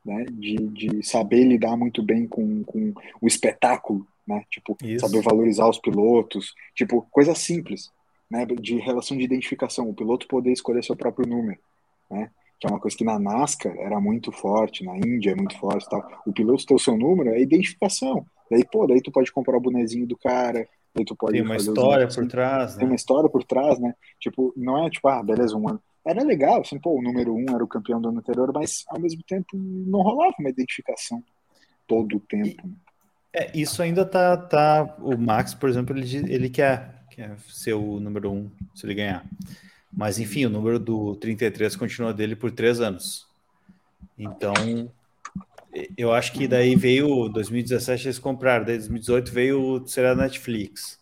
né? 0.04 0.26
De, 0.32 0.56
de 0.56 1.04
saber 1.04 1.44
lidar 1.44 1.78
muito 1.78 2.02
bem 2.02 2.28
com, 2.28 2.64
com 2.64 2.94
o 3.22 3.28
espetáculo, 3.28 4.08
né? 4.28 4.44
Tipo, 4.50 4.76
Isso. 4.84 5.06
saber 5.06 5.22
valorizar 5.22 5.70
os 5.70 5.80
pilotos, 5.80 6.54
tipo, 6.74 7.06
coisa 7.12 7.36
simples, 7.36 7.92
né? 8.30 8.46
De 8.46 8.78
relação 8.78 9.18
de 9.18 9.24
identificação, 9.24 9.90
o 9.90 9.94
piloto 9.94 10.28
poder 10.28 10.52
escolher 10.52 10.84
seu 10.84 10.96
próprio 10.96 11.28
número, 11.28 11.60
né? 12.10 12.32
Que 12.60 12.68
é 12.68 12.70
uma 12.70 12.80
coisa 12.80 12.98
que 12.98 13.04
na 13.04 13.20
NASCAR 13.20 13.76
era 13.78 14.00
muito 14.00 14.32
forte, 14.32 14.84
na 14.84 14.98
Índia 14.98 15.32
é 15.32 15.36
muito 15.36 15.58
forte, 15.60 15.90
tal. 15.90 16.24
O 16.26 16.34
piloto 16.34 16.66
ter 16.66 16.74
o 16.74 16.80
seu 16.80 16.98
número 16.98 17.30
é 17.30 17.42
identificação. 17.42 18.26
Daí, 18.50 18.64
pô, 18.64 18.88
daí 18.88 19.02
tu 19.02 19.12
pode 19.12 19.32
comprar 19.32 19.58
o 19.58 19.62
bonezinho 19.62 20.08
do 20.08 20.18
cara, 20.18 20.68
tu 21.04 21.16
pode 21.16 21.34
tem 21.34 21.42
uma 21.42 21.56
história 21.58 22.08
por 22.08 22.28
trás, 22.28 22.74
né? 22.74 22.80
Tem 22.80 22.88
uma 22.88 22.96
história 22.96 23.30
por 23.30 23.44
trás, 23.44 23.80
né? 23.80 23.94
Tipo, 24.20 24.54
não 24.56 24.86
é 24.86 24.90
tipo, 24.90 25.08
ah, 25.08 25.22
beleza, 25.22 25.58
um 25.58 25.68
ano. 25.68 25.82
Era 26.06 26.24
legal, 26.24 26.62
assim, 26.62 26.80
pô, 26.80 26.98
o 26.98 27.02
número 27.02 27.34
um 27.34 27.46
era 27.50 27.64
o 27.64 27.68
campeão 27.68 28.00
do 28.00 28.10
ano 28.10 28.20
anterior, 28.20 28.52
mas 28.54 28.86
ao 28.88 29.00
mesmo 29.00 29.24
tempo 29.28 29.48
não 29.54 30.02
rolava 30.02 30.36
uma 30.40 30.50
identificação. 30.50 31.22
todo 31.88 32.18
o 32.18 32.20
tempo. 32.20 32.70
É, 33.34 33.52
isso 33.54 33.82
ainda 33.82 34.06
tá, 34.06 34.38
tá. 34.38 34.96
O 35.00 35.18
Max, 35.18 35.54
por 35.54 35.68
exemplo, 35.68 35.98
ele, 35.98 36.34
ele 36.34 36.50
quer, 36.50 37.04
quer 37.12 37.38
ser 37.50 37.74
o 37.74 38.00
número 38.00 38.32
um 38.32 38.50
se 38.74 38.86
ele 38.86 38.96
ganhar. 38.96 39.26
Mas 39.92 40.20
enfim, 40.20 40.46
o 40.46 40.50
número 40.50 40.80
do 40.80 41.16
33 41.16 41.76
continua 41.76 42.14
dele 42.14 42.36
por 42.36 42.52
três 42.52 42.80
anos. 42.80 43.28
Então, 44.18 44.54
eu 45.98 46.14
acho 46.14 46.32
que 46.34 46.48
daí 46.48 46.76
veio 46.76 47.28
2017 47.30 48.08
eles 48.08 48.20
compraram, 48.20 48.66
daí 48.66 48.78
2018 48.78 49.32
veio 49.32 49.84
ser 49.88 50.06
a 50.06 50.16
Netflix. 50.16 51.00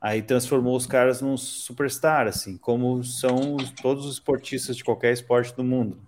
Aí 0.00 0.20
transformou 0.20 0.76
os 0.76 0.86
caras 0.86 1.20
num 1.20 1.36
superstar, 1.36 2.26
assim, 2.26 2.56
como 2.56 3.02
são 3.04 3.56
todos 3.80 4.04
os 4.04 4.14
esportistas 4.14 4.76
de 4.76 4.84
qualquer 4.84 5.12
esporte 5.12 5.54
do 5.54 5.62
mundo. 5.62 6.00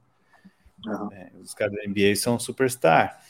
Uhum. 0.87 1.09
É, 1.13 1.31
os 1.41 1.55
caras 1.55 1.75
da 1.75 1.85
NBA 1.87 2.17
são 2.17 2.39
superstar. 2.39 3.21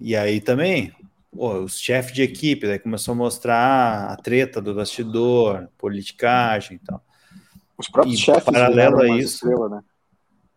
E 0.00 0.16
aí 0.16 0.40
também, 0.40 0.92
pô, 1.30 1.60
os 1.60 1.78
chefes 1.78 2.12
de 2.12 2.22
equipe, 2.22 2.66
daí 2.66 2.78
começou 2.78 3.12
a 3.12 3.16
mostrar 3.16 4.10
a 4.10 4.16
treta 4.16 4.60
do 4.60 4.74
bastidor, 4.74 5.68
politicagem 5.78 6.76
e 6.76 6.80
tal. 6.80 7.04
Os 7.76 7.88
próprios 7.88 8.18
e 8.18 8.22
chefes 8.22 8.44
paralelo 8.44 9.00
a 9.00 9.08
isso, 9.08 9.46
estrela, 9.46 9.68
né? 9.68 9.82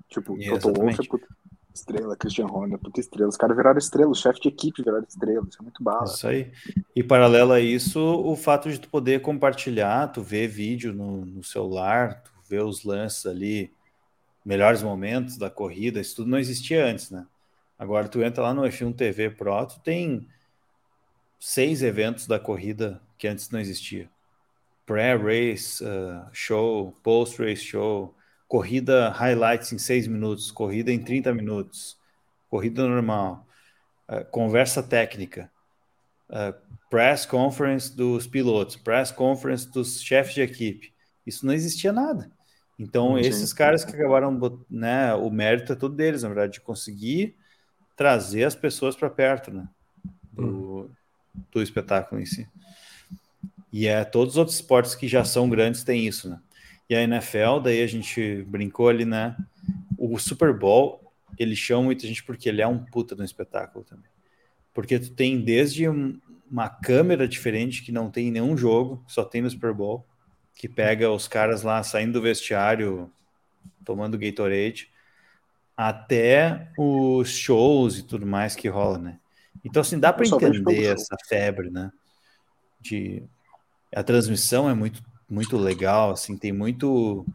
Tipo, 0.09 0.37
Toto 0.37 0.73
Wolff 0.73 0.99
é 0.99 1.40
estrela, 1.73 2.15
Christian 2.15 2.47
Horner, 2.47 2.77
puta 2.77 2.99
estrela. 2.99 3.29
Os 3.29 3.37
caras 3.37 3.55
viraram 3.55 3.77
estrela, 3.77 4.11
os 4.11 4.19
chefes 4.19 4.41
de 4.41 4.49
equipe 4.49 4.83
viraram 4.83 5.05
estrela. 5.07 5.45
Isso 5.47 5.57
é 5.59 5.63
muito 5.63 5.83
bala. 5.83 6.05
Isso 6.05 6.27
aí. 6.27 6.51
E 6.95 7.03
paralelo 7.03 7.53
a 7.53 7.59
isso, 7.59 7.99
o 7.99 8.35
fato 8.35 8.69
de 8.69 8.79
tu 8.79 8.89
poder 8.89 9.21
compartilhar, 9.21 10.07
tu 10.07 10.21
ver 10.21 10.47
vídeo 10.47 10.93
no, 10.93 11.25
no 11.25 11.43
celular, 11.43 12.21
tu 12.23 12.31
ver 12.49 12.63
os 12.63 12.83
lances 12.83 13.25
ali, 13.25 13.73
melhores 14.45 14.81
momentos 14.81 15.37
da 15.37 15.49
corrida, 15.49 15.99
isso 15.99 16.17
tudo 16.17 16.29
não 16.29 16.39
existia 16.39 16.85
antes, 16.85 17.11
né? 17.11 17.25
Agora 17.77 18.07
tu 18.07 18.21
entra 18.21 18.43
lá 18.43 18.53
no 18.53 18.61
F1 18.63 18.95
TV 18.95 19.29
Pro, 19.31 19.65
tu 19.65 19.79
tem 19.79 20.27
seis 21.39 21.81
eventos 21.81 22.27
da 22.27 22.39
corrida 22.39 23.01
que 23.17 23.27
antes 23.27 23.49
não 23.49 23.59
existia. 23.59 24.09
Pré-race 24.85 25.83
uh, 25.83 26.27
show, 26.31 26.95
post-race 27.01 27.63
show, 27.63 28.13
corrida 28.51 29.09
highlights 29.11 29.71
em 29.71 29.77
seis 29.77 30.05
minutos, 30.05 30.51
corrida 30.51 30.91
em 30.91 31.01
30 31.01 31.33
minutos, 31.33 31.97
corrida 32.49 32.85
normal, 32.85 33.47
uh, 34.09 34.25
conversa 34.29 34.83
técnica, 34.83 35.49
uh, 36.29 36.53
press 36.89 37.25
conference 37.25 37.95
dos 37.95 38.27
pilotos, 38.27 38.75
press 38.75 39.09
conference 39.09 39.71
dos 39.71 40.01
chefes 40.01 40.33
de 40.33 40.41
equipe. 40.41 40.93
Isso 41.25 41.45
não 41.45 41.53
existia 41.53 41.93
nada. 41.93 42.29
Então, 42.77 43.17
esses 43.17 43.53
caras 43.53 43.85
que 43.85 43.95
acabaram, 43.95 44.37
né, 44.69 45.13
o 45.13 45.29
mérito 45.29 45.71
é 45.71 45.75
todo 45.77 45.95
deles, 45.95 46.23
na 46.23 46.27
verdade, 46.27 46.51
de 46.51 46.61
conseguir 46.61 47.37
trazer 47.95 48.43
as 48.43 48.55
pessoas 48.55 48.97
para 48.97 49.09
perto, 49.09 49.49
né, 49.49 49.65
do, 50.33 50.43
hum. 50.43 50.89
do 51.53 51.61
espetáculo 51.61 52.19
em 52.19 52.25
si. 52.25 52.45
E 53.71 53.87
é 53.87 54.03
todos 54.03 54.33
os 54.33 54.37
outros 54.37 54.57
esportes 54.57 54.93
que 54.93 55.07
já 55.07 55.23
são 55.23 55.47
grandes 55.47 55.85
têm 55.85 56.05
isso, 56.05 56.29
né? 56.29 56.37
E 56.91 56.95
a 56.95 57.03
NFL, 57.03 57.61
daí 57.63 57.81
a 57.81 57.87
gente 57.87 58.43
brincou 58.43 58.89
ali, 58.89 59.05
né? 59.05 59.37
O 59.97 60.19
Super 60.19 60.53
Bowl, 60.53 61.13
ele 61.39 61.55
chama 61.55 61.83
muita 61.83 62.05
gente 62.05 62.21
porque 62.21 62.49
ele 62.49 62.61
é 62.61 62.67
um 62.67 62.83
puta 62.83 63.15
de 63.15 63.21
um 63.21 63.23
espetáculo 63.23 63.85
também. 63.85 64.11
Porque 64.73 64.99
tu 64.99 65.09
tem 65.11 65.39
desde 65.39 65.87
uma 65.87 66.67
câmera 66.67 67.25
diferente 67.25 67.81
que 67.81 67.93
não 67.93 68.11
tem 68.11 68.27
em 68.27 68.31
nenhum 68.31 68.57
jogo, 68.57 69.01
só 69.07 69.23
tem 69.23 69.41
no 69.41 69.49
Super 69.49 69.73
Bowl, 69.73 70.05
que 70.53 70.67
pega 70.67 71.09
os 71.09 71.29
caras 71.29 71.61
lá 71.61 71.81
saindo 71.81 72.11
do 72.11 72.21
vestiário, 72.21 73.09
tomando 73.85 74.19
Gatorade, 74.19 74.89
até 75.77 76.73
os 76.77 77.29
shows 77.29 77.99
e 77.99 78.03
tudo 78.03 78.27
mais 78.27 78.53
que 78.53 78.67
rola, 78.67 78.97
né? 78.97 79.19
Então, 79.63 79.81
assim, 79.81 79.97
dá 79.97 80.11
para 80.11 80.27
entender 80.27 80.93
essa 80.93 81.15
febre, 81.29 81.69
né? 81.69 81.89
De 82.81 83.23
a 83.95 84.03
transmissão 84.03 84.69
é 84.69 84.73
muito 84.73 85.01
muito 85.31 85.57
legal, 85.57 86.11
assim, 86.11 86.37
tem 86.37 86.51
muito 86.51 87.25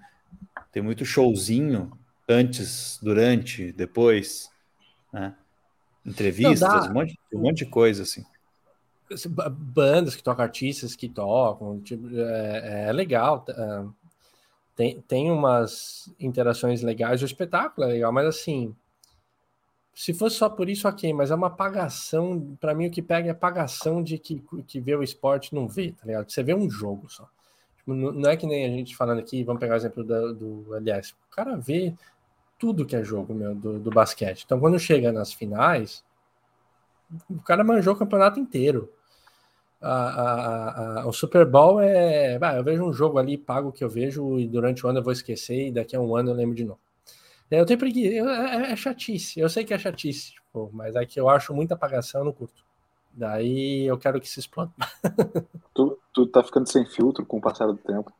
tem 0.70 0.82
muito 0.82 1.06
showzinho 1.06 1.90
antes, 2.28 2.98
durante, 3.02 3.72
depois, 3.72 4.50
né? 5.10 5.34
Entrevistas, 6.04 6.86
um, 6.88 6.92
monte, 6.92 7.18
um 7.32 7.40
monte 7.40 7.64
de 7.64 7.66
coisa 7.66 8.02
assim. 8.02 8.22
Bandas 9.50 10.14
que 10.14 10.22
tocam, 10.22 10.44
artistas 10.44 10.94
que 10.94 11.08
tocam, 11.08 11.80
tipo, 11.80 12.06
é, 12.14 12.88
é 12.88 12.92
legal. 12.92 13.44
É, 13.48 13.84
tem, 14.76 15.00
tem 15.00 15.30
umas 15.30 16.12
interações 16.20 16.82
legais, 16.82 17.22
o 17.22 17.24
espetáculo 17.24 17.86
é 17.86 17.92
legal, 17.92 18.12
mas 18.12 18.26
assim, 18.26 18.76
se 19.94 20.12
fosse 20.12 20.36
só 20.36 20.50
por 20.50 20.68
isso, 20.68 20.86
ok, 20.86 21.10
mas 21.14 21.30
é 21.30 21.34
uma 21.34 21.46
apagação. 21.46 22.56
Para 22.60 22.74
mim, 22.74 22.88
o 22.88 22.90
que 22.90 23.00
pega 23.00 23.28
é 23.28 23.30
apagação 23.30 24.02
de 24.02 24.18
que, 24.18 24.44
que 24.66 24.78
vê 24.78 24.94
o 24.94 25.02
esporte 25.02 25.54
não 25.54 25.66
vê, 25.66 25.92
tá 25.92 26.04
ligado? 26.04 26.30
Você 26.30 26.42
vê 26.42 26.54
um 26.54 26.68
jogo 26.68 27.08
só. 27.08 27.26
Não 27.86 28.28
é 28.28 28.36
que 28.36 28.46
nem 28.46 28.64
a 28.64 28.68
gente 28.68 28.96
falando 28.96 29.20
aqui, 29.20 29.44
vamos 29.44 29.60
pegar 29.60 29.74
o 29.74 29.76
exemplo 29.76 30.02
do, 30.02 30.34
do 30.34 30.74
LS. 30.74 31.12
O 31.12 31.34
cara 31.34 31.56
vê 31.56 31.94
tudo 32.58 32.84
que 32.84 32.96
é 32.96 33.04
jogo 33.04 33.32
meu, 33.32 33.54
do, 33.54 33.78
do 33.78 33.90
basquete. 33.90 34.42
Então, 34.44 34.58
quando 34.58 34.78
chega 34.78 35.12
nas 35.12 35.32
finais, 35.32 36.04
o 37.30 37.40
cara 37.42 37.62
manjou 37.62 37.94
o 37.94 37.96
campeonato 37.96 38.40
inteiro. 38.40 38.92
A, 39.80 39.92
a, 39.92 41.00
a, 41.02 41.06
o 41.06 41.12
Super 41.12 41.46
Bowl 41.46 41.80
é. 41.80 42.38
Bah, 42.38 42.56
eu 42.56 42.64
vejo 42.64 42.82
um 42.84 42.92
jogo 42.92 43.18
ali, 43.18 43.38
pago 43.38 43.70
que 43.70 43.84
eu 43.84 43.88
vejo, 43.88 44.38
e 44.38 44.48
durante 44.48 44.84
o 44.84 44.88
ano 44.88 44.98
eu 44.98 45.04
vou 45.04 45.12
esquecer, 45.12 45.68
e 45.68 45.72
daqui 45.72 45.94
a 45.94 46.00
um 46.00 46.16
ano 46.16 46.30
eu 46.30 46.34
lembro 46.34 46.54
de 46.54 46.64
novo. 46.64 46.80
Eu 47.50 47.64
tenho 47.64 47.78
preguiça, 47.78 48.28
é, 48.28 48.72
é, 48.72 48.76
chatice, 48.76 49.38
eu 49.38 49.48
sei 49.48 49.64
que 49.64 49.72
é 49.72 49.78
chatice, 49.78 50.32
tipo, 50.32 50.68
mas 50.72 50.96
é 50.96 51.06
que 51.06 51.20
eu 51.20 51.28
acho 51.28 51.54
muita 51.54 51.74
apagação 51.74 52.24
no 52.24 52.32
curto. 52.32 52.65
Daí 53.16 53.86
eu 53.86 53.96
quero 53.96 54.20
que 54.20 54.28
se 54.28 54.40
exploda. 54.40 54.70
tu, 55.72 55.98
tu 56.12 56.26
tá 56.26 56.44
ficando 56.44 56.70
sem 56.70 56.84
filtro 56.84 57.24
com 57.24 57.38
o 57.38 57.40
passar 57.40 57.66
do 57.66 57.76
tempo. 57.78 58.12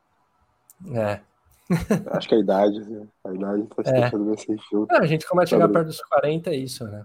É. 0.91 1.21
Acho 2.17 2.29
que 2.29 2.35
a 2.35 2.39
idade, 2.39 2.81
a 3.23 3.35
idade 3.35 3.67
tá 3.67 3.85
se 3.85 3.91
é. 3.91 4.01
deixando 4.01 4.39
sem 4.39 4.59
filtro. 4.59 4.97
a 4.97 5.07
gente 5.07 5.29
começa 5.29 5.55
a 5.55 5.59
chegar 5.59 5.69
perto 5.69 5.89
dos 5.89 6.01
40, 6.01 6.51
é 6.51 6.57
isso, 6.57 6.85
né? 6.85 7.05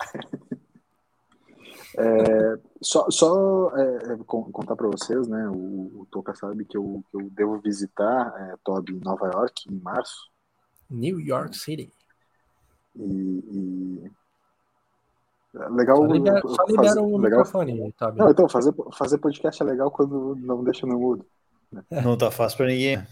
É, 1.96 2.60
só 2.80 3.10
só 3.10 3.76
é, 3.76 4.12
é 4.12 4.16
contar 4.24 4.76
para 4.76 4.86
vocês, 4.86 5.26
né? 5.26 5.48
O, 5.48 6.02
o 6.02 6.06
Toca 6.12 6.32
sabe 6.32 6.64
que 6.64 6.76
eu, 6.76 7.02
que 7.10 7.16
eu 7.16 7.28
devo 7.30 7.58
visitar 7.58 8.32
é, 8.36 8.54
Toby 8.62 8.92
em 8.92 9.00
Nova 9.00 9.26
York 9.26 9.64
em 9.68 9.80
março. 9.80 10.30
New 10.88 11.18
York 11.18 11.56
City. 11.56 11.92
E, 12.94 13.02
e... 13.02 14.10
Legal. 15.70 15.96
Só 15.96 16.06
libera, 16.06 16.40
só 16.40 16.64
libera 16.66 16.88
fazer, 16.88 17.00
o 17.00 17.18
legal... 17.18 17.40
microfone, 17.40 17.92
tá 17.92 18.12
Não, 18.12 18.30
então, 18.30 18.48
fazer, 18.48 18.74
fazer 18.92 19.18
podcast 19.18 19.62
é 19.62 19.66
legal 19.66 19.90
quando 19.90 20.36
não 20.36 20.62
deixa 20.62 20.86
no 20.86 20.98
mudo. 20.98 21.26
Né? 21.72 21.82
Não 22.02 22.16
tá 22.16 22.30
fácil 22.30 22.56
para 22.58 22.66
ninguém. 22.68 23.06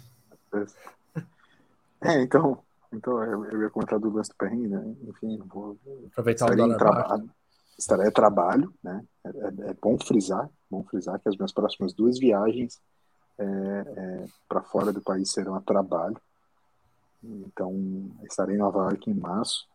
É, 2.02 2.22
então. 2.22 2.58
Então, 2.92 3.22
eu 3.22 3.62
ia 3.62 3.70
comentar 3.70 3.98
do 3.98 4.10
lance 4.10 4.30
do 4.30 4.36
perrengue, 4.36 4.68
né? 4.68 4.94
Enfim, 5.02 5.42
vou. 5.46 5.76
Aproveitar 6.12 6.50
o 6.50 6.76
trabalho. 6.78 7.30
Estarei 7.78 8.08
a 8.08 8.12
trabalho, 8.12 8.72
né? 8.82 9.04
É, 9.24 9.28
é, 9.28 9.70
é, 9.70 9.74
bom 9.74 9.98
frisar, 9.98 10.48
bom 10.70 10.82
frisar 10.84 11.20
que 11.20 11.28
as 11.28 11.36
minhas 11.36 11.52
próximas 11.52 11.92
duas 11.92 12.18
viagens 12.18 12.80
é, 13.38 13.44
é 13.44 14.24
para 14.48 14.62
fora 14.62 14.92
do 14.92 15.02
país 15.02 15.30
serão 15.30 15.54
a 15.54 15.60
trabalho. 15.60 16.16
Então, 17.22 17.74
estarei 18.22 18.54
em 18.54 18.58
Nova 18.58 18.84
York 18.84 19.10
em 19.10 19.14
março. 19.14 19.66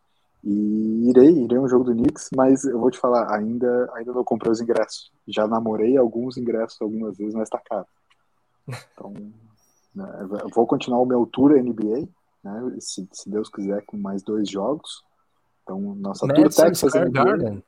E 0.44 1.10
irei, 1.10 1.44
irei 1.44 1.60
um 1.60 1.68
jogo 1.68 1.84
do 1.84 1.94
Knicks, 1.94 2.30
mas 2.36 2.64
eu 2.64 2.80
vou 2.80 2.90
te 2.90 2.98
falar, 2.98 3.36
ainda, 3.36 3.92
ainda 3.94 4.12
não 4.12 4.24
comprei 4.24 4.52
os 4.52 4.60
ingressos. 4.60 5.12
Já 5.28 5.48
namorei 5.48 5.98
alguns 5.98 6.36
ingressos 6.36 6.82
algumas 6.82 7.18
vezes, 7.18 7.36
mas 7.36 7.50
tá 7.50 7.60
caro. 7.60 7.86
Então, 8.94 9.14
né, 9.94 10.28
vou 10.54 10.66
continuar 10.66 11.02
o 11.02 11.06
meu 11.06 11.26
tour 11.26 11.52
NBA, 11.52 12.08
né, 12.42 12.76
se, 12.80 13.08
se, 13.12 13.30
Deus 13.30 13.50
quiser, 13.50 13.84
com 13.86 13.98
mais 13.98 14.24
dois 14.24 14.50
jogos. 14.50 15.04
Então, 15.64 15.80
nossa 15.96 16.26
Madison 16.26 16.50
Tour 16.50 16.66
Texas 16.66 16.94
NBA. 16.94 17.10
Garden. 17.12 17.64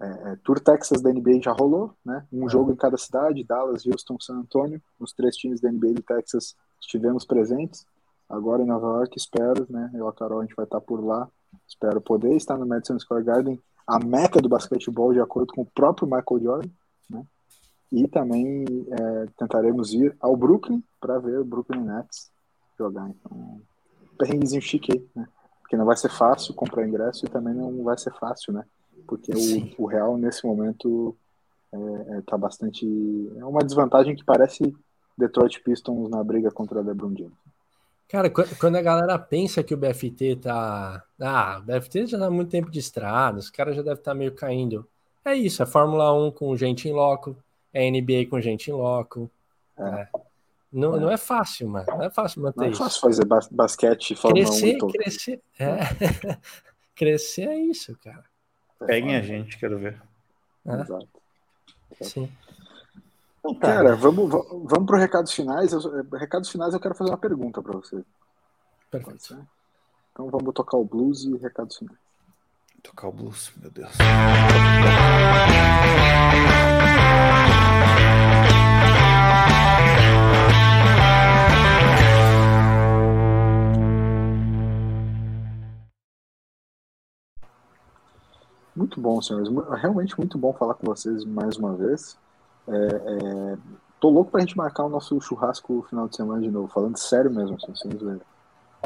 É, 0.00 0.06
é, 0.06 0.36
Tour 0.42 0.60
Texas 0.60 1.02
da 1.02 1.12
NBA 1.12 1.42
já 1.42 1.52
rolou, 1.52 1.92
né? 2.04 2.26
Um 2.32 2.46
é. 2.46 2.48
jogo 2.48 2.72
em 2.72 2.76
cada 2.76 2.96
cidade, 2.96 3.44
Dallas, 3.44 3.86
Houston, 3.86 4.18
San 4.20 4.38
Antonio. 4.38 4.80
Os 4.98 5.12
três 5.12 5.36
times 5.36 5.60
da 5.60 5.70
NBA 5.70 5.94
do 5.94 6.02
Texas 6.02 6.54
estivemos 6.80 7.24
presentes 7.24 7.86
agora 8.28 8.62
em 8.62 8.66
Nova 8.66 8.98
York, 8.98 9.16
espero, 9.16 9.66
né? 9.70 9.90
Eu 9.94 10.06
e 10.06 10.08
a 10.08 10.12
Carol, 10.12 10.40
a 10.40 10.42
gente 10.42 10.54
vai 10.54 10.64
estar 10.64 10.80
por 10.80 11.04
lá. 11.04 11.28
Espero 11.66 12.00
poder 12.00 12.34
estar 12.36 12.56
no 12.56 12.66
Madison 12.66 12.98
Square 12.98 13.24
Garden, 13.24 13.60
a 13.86 13.98
meca 13.98 14.40
do 14.40 14.48
basquetebol, 14.48 15.12
de 15.12 15.20
acordo 15.20 15.52
com 15.52 15.62
o 15.62 15.66
próprio 15.66 16.06
Michael 16.06 16.42
Jordan, 16.42 16.70
né? 17.08 17.24
E 17.92 18.08
também 18.08 18.64
é, 18.90 19.26
tentaremos 19.38 19.92
ir 19.94 20.16
ao 20.20 20.36
Brooklyn 20.36 20.82
para 21.00 21.18
ver 21.18 21.38
o 21.38 21.44
Brooklyn 21.44 21.84
Nets 21.84 22.30
jogar. 22.78 23.08
Então, 23.08 23.60
perrenguezinho 24.18 24.62
chique 24.62 24.92
aí, 24.92 25.06
né? 25.14 25.28
Porque 25.60 25.76
não 25.76 25.84
vai 25.84 25.96
ser 25.96 26.10
fácil 26.10 26.54
comprar 26.54 26.86
ingresso 26.86 27.26
e 27.26 27.28
também 27.28 27.54
não 27.54 27.82
vai 27.82 27.98
ser 27.98 28.12
fácil, 28.14 28.52
né? 28.52 28.64
Porque 29.06 29.32
o, 29.32 29.84
o, 29.84 29.86
Real, 29.86 30.16
nesse 30.16 30.44
momento, 30.46 31.16
é, 31.72 32.18
é, 32.18 32.20
tá 32.22 32.36
bastante. 32.36 32.84
É 33.36 33.44
uma 33.44 33.64
desvantagem 33.64 34.16
que 34.16 34.24
parece 34.24 34.74
Detroit 35.16 35.62
Pistons 35.62 36.10
na 36.10 36.22
briga 36.22 36.50
contra 36.50 36.80
a 36.80 36.82
LeBron 36.82 37.14
James. 37.16 37.45
Cara, 38.08 38.30
quando 38.30 38.76
a 38.76 38.82
galera 38.82 39.18
pensa 39.18 39.64
que 39.64 39.74
o 39.74 39.76
BFT 39.76 40.36
tá. 40.36 41.02
Ah, 41.20 41.58
o 41.60 41.62
BFT 41.62 42.06
já 42.06 42.18
tá 42.18 42.30
muito 42.30 42.50
tempo 42.50 42.70
de 42.70 42.78
estrada, 42.78 43.38
os 43.38 43.50
caras 43.50 43.74
já 43.74 43.82
devem 43.82 43.98
estar 43.98 44.12
tá 44.12 44.14
meio 44.14 44.32
caindo. 44.32 44.86
é 45.24 45.34
isso, 45.34 45.62
é 45.62 45.66
Fórmula 45.66 46.12
1 46.12 46.30
com 46.30 46.56
gente 46.56 46.88
em 46.88 46.92
loco, 46.92 47.36
é 47.74 47.90
NBA 47.90 48.26
com 48.30 48.40
gente 48.40 48.70
em 48.70 48.74
loco. 48.74 49.28
É. 49.76 50.06
Não, 50.72 50.96
é. 50.96 51.00
não 51.00 51.10
é 51.10 51.16
fácil, 51.16 51.68
mano. 51.68 51.86
Não 51.88 52.04
é 52.04 52.10
fácil 52.10 52.42
manter 52.42 52.60
não 52.60 52.70
isso. 52.70 52.80
Não 52.80 52.86
é 52.86 52.90
fácil 52.90 53.00
fazer 53.00 53.24
basquete 53.50 54.10
e 54.12 54.16
Fórmula 54.16 54.44
crescer, 54.44 54.76
1 54.84 54.88
Crescer, 54.88 55.42
é. 55.58 56.38
crescer 56.94 57.48
é 57.48 57.58
isso, 57.58 57.96
cara. 58.04 58.24
Peguem 58.86 59.16
a 59.16 59.22
gente, 59.22 59.58
quero 59.58 59.78
ver. 59.78 60.00
É. 60.64 60.80
Exato. 60.80 61.08
Sim. 62.02 62.30
Então, 63.46 63.54
cara, 63.60 63.94
vamos, 63.94 64.28
vamos 64.28 64.86
para 64.86 64.96
os 64.96 65.00
recados 65.00 65.32
finais. 65.32 65.72
Eu, 65.72 65.80
recados 66.12 66.48
finais 66.48 66.74
eu 66.74 66.80
quero 66.80 66.94
fazer 66.94 67.10
uma 67.10 67.18
pergunta 67.18 67.62
para 67.62 67.72
você. 67.78 68.04
Perfeito. 68.90 69.46
Então 70.12 70.28
vamos 70.30 70.52
tocar 70.52 70.76
o 70.76 70.84
blues 70.84 71.24
e 71.24 71.36
recados 71.36 71.76
finais. 71.76 71.98
Tocar 72.82 73.08
o 73.08 73.12
blues, 73.12 73.52
meu 73.56 73.70
Deus. 73.70 73.92
Muito 88.74 89.00
bom, 89.00 89.22
senhores. 89.22 89.48
Realmente 89.80 90.18
muito 90.18 90.36
bom 90.36 90.52
falar 90.52 90.74
com 90.74 90.86
vocês 90.86 91.24
mais 91.24 91.56
uma 91.56 91.74
vez. 91.74 92.18
É, 92.68 92.76
é... 92.76 93.58
Tô 94.00 94.10
louco 94.10 94.30
pra 94.30 94.40
gente 94.40 94.56
marcar 94.56 94.84
o 94.84 94.88
nosso 94.88 95.20
churrasco 95.20 95.84
final 95.88 96.06
de 96.08 96.16
semana 96.16 96.42
de 96.42 96.50
novo, 96.50 96.68
falando 96.68 96.96
sério 96.98 97.30
mesmo, 97.30 97.56
assim, 97.56 97.74
sem 97.74 97.98
zoeira. 97.98 98.20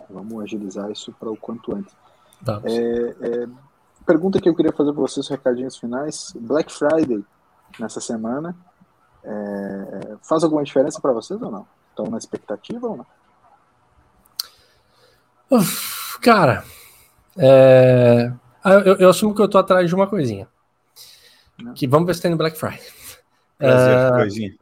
Vamos 0.09 0.43
agilizar 0.43 0.91
isso 0.91 1.13
para 1.19 1.31
o 1.31 1.37
quanto 1.37 1.75
antes. 1.75 1.95
É, 2.65 3.43
é, 3.43 3.49
pergunta 4.07 4.41
que 4.41 4.49
eu 4.49 4.55
queria 4.55 4.73
fazer 4.73 4.93
para 4.93 5.03
vocês, 5.03 5.29
recadinhos 5.29 5.77
finais. 5.77 6.33
Black 6.37 6.73
Friday 6.73 7.25
nessa 7.79 8.01
semana. 8.01 8.57
É, 9.23 10.17
faz 10.23 10.43
alguma 10.43 10.63
diferença 10.63 11.01
para 11.01 11.13
vocês 11.13 11.41
ou 11.43 11.51
não? 11.51 11.67
Estão 11.91 12.07
na 12.07 12.17
expectativa 12.17 12.87
ou 12.87 12.97
não? 12.99 13.07
Uf, 15.51 16.19
cara, 16.21 16.65
é, 17.37 18.33
eu, 18.65 18.97
eu, 18.97 19.11
assumo 19.11 19.35
que 19.35 19.43
eu 19.43 19.49
tô 19.49 19.59
atrás 19.59 19.89
de 19.89 19.95
uma 19.95 20.07
coisinha. 20.07 20.49
Não. 21.59 21.75
Que 21.75 21.87
vamos 21.87 22.07
ver 22.07 22.15
se 22.15 22.23
tem 22.23 22.31
no 22.31 22.37
Black 22.37 22.57
Friday. 22.57 22.81
Prazer, 23.61 23.99
é... 23.99 24.11
coisinha. 24.11 24.55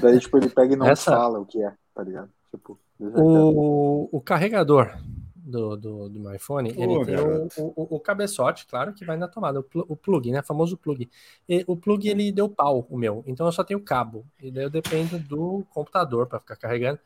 Daí, 0.00 0.18
tipo, 0.20 0.36
ele 0.36 0.48
pega 0.48 0.74
e 0.74 0.76
não 0.76 0.86
Essa... 0.86 1.10
fala 1.10 1.40
o 1.40 1.46
que 1.46 1.62
é, 1.62 1.72
tá 1.94 2.02
ligado? 2.02 2.30
Tipo, 2.50 2.78
o, 3.00 4.08
o 4.12 4.20
carregador 4.20 4.96
do, 5.34 5.76
do, 5.76 6.08
do 6.08 6.20
meu 6.20 6.34
iPhone, 6.34 6.72
Pô, 6.72 6.82
ele 6.82 7.04
tem 7.04 7.16
o, 7.18 7.48
o, 7.56 7.96
o, 7.96 8.00
cabeçote, 8.00 8.66
claro, 8.66 8.94
que 8.94 9.04
vai 9.04 9.16
na 9.16 9.26
tomada, 9.26 9.60
o, 9.60 9.64
o 9.74 9.96
plug, 9.96 10.30
né? 10.30 10.40
O 10.40 10.44
famoso 10.44 10.76
plug. 10.76 11.10
E 11.48 11.64
o 11.66 11.76
plug 11.76 12.08
ele 12.08 12.30
deu 12.30 12.48
pau, 12.48 12.86
o 12.88 12.96
meu, 12.96 13.24
então 13.26 13.46
eu 13.46 13.52
só 13.52 13.64
tenho 13.64 13.80
cabo. 13.80 14.24
E 14.40 14.50
daí 14.50 14.64
eu 14.64 14.70
dependo 14.70 15.18
do 15.18 15.64
computador 15.70 16.26
para 16.26 16.40
ficar 16.40 16.56
carregando. 16.56 16.98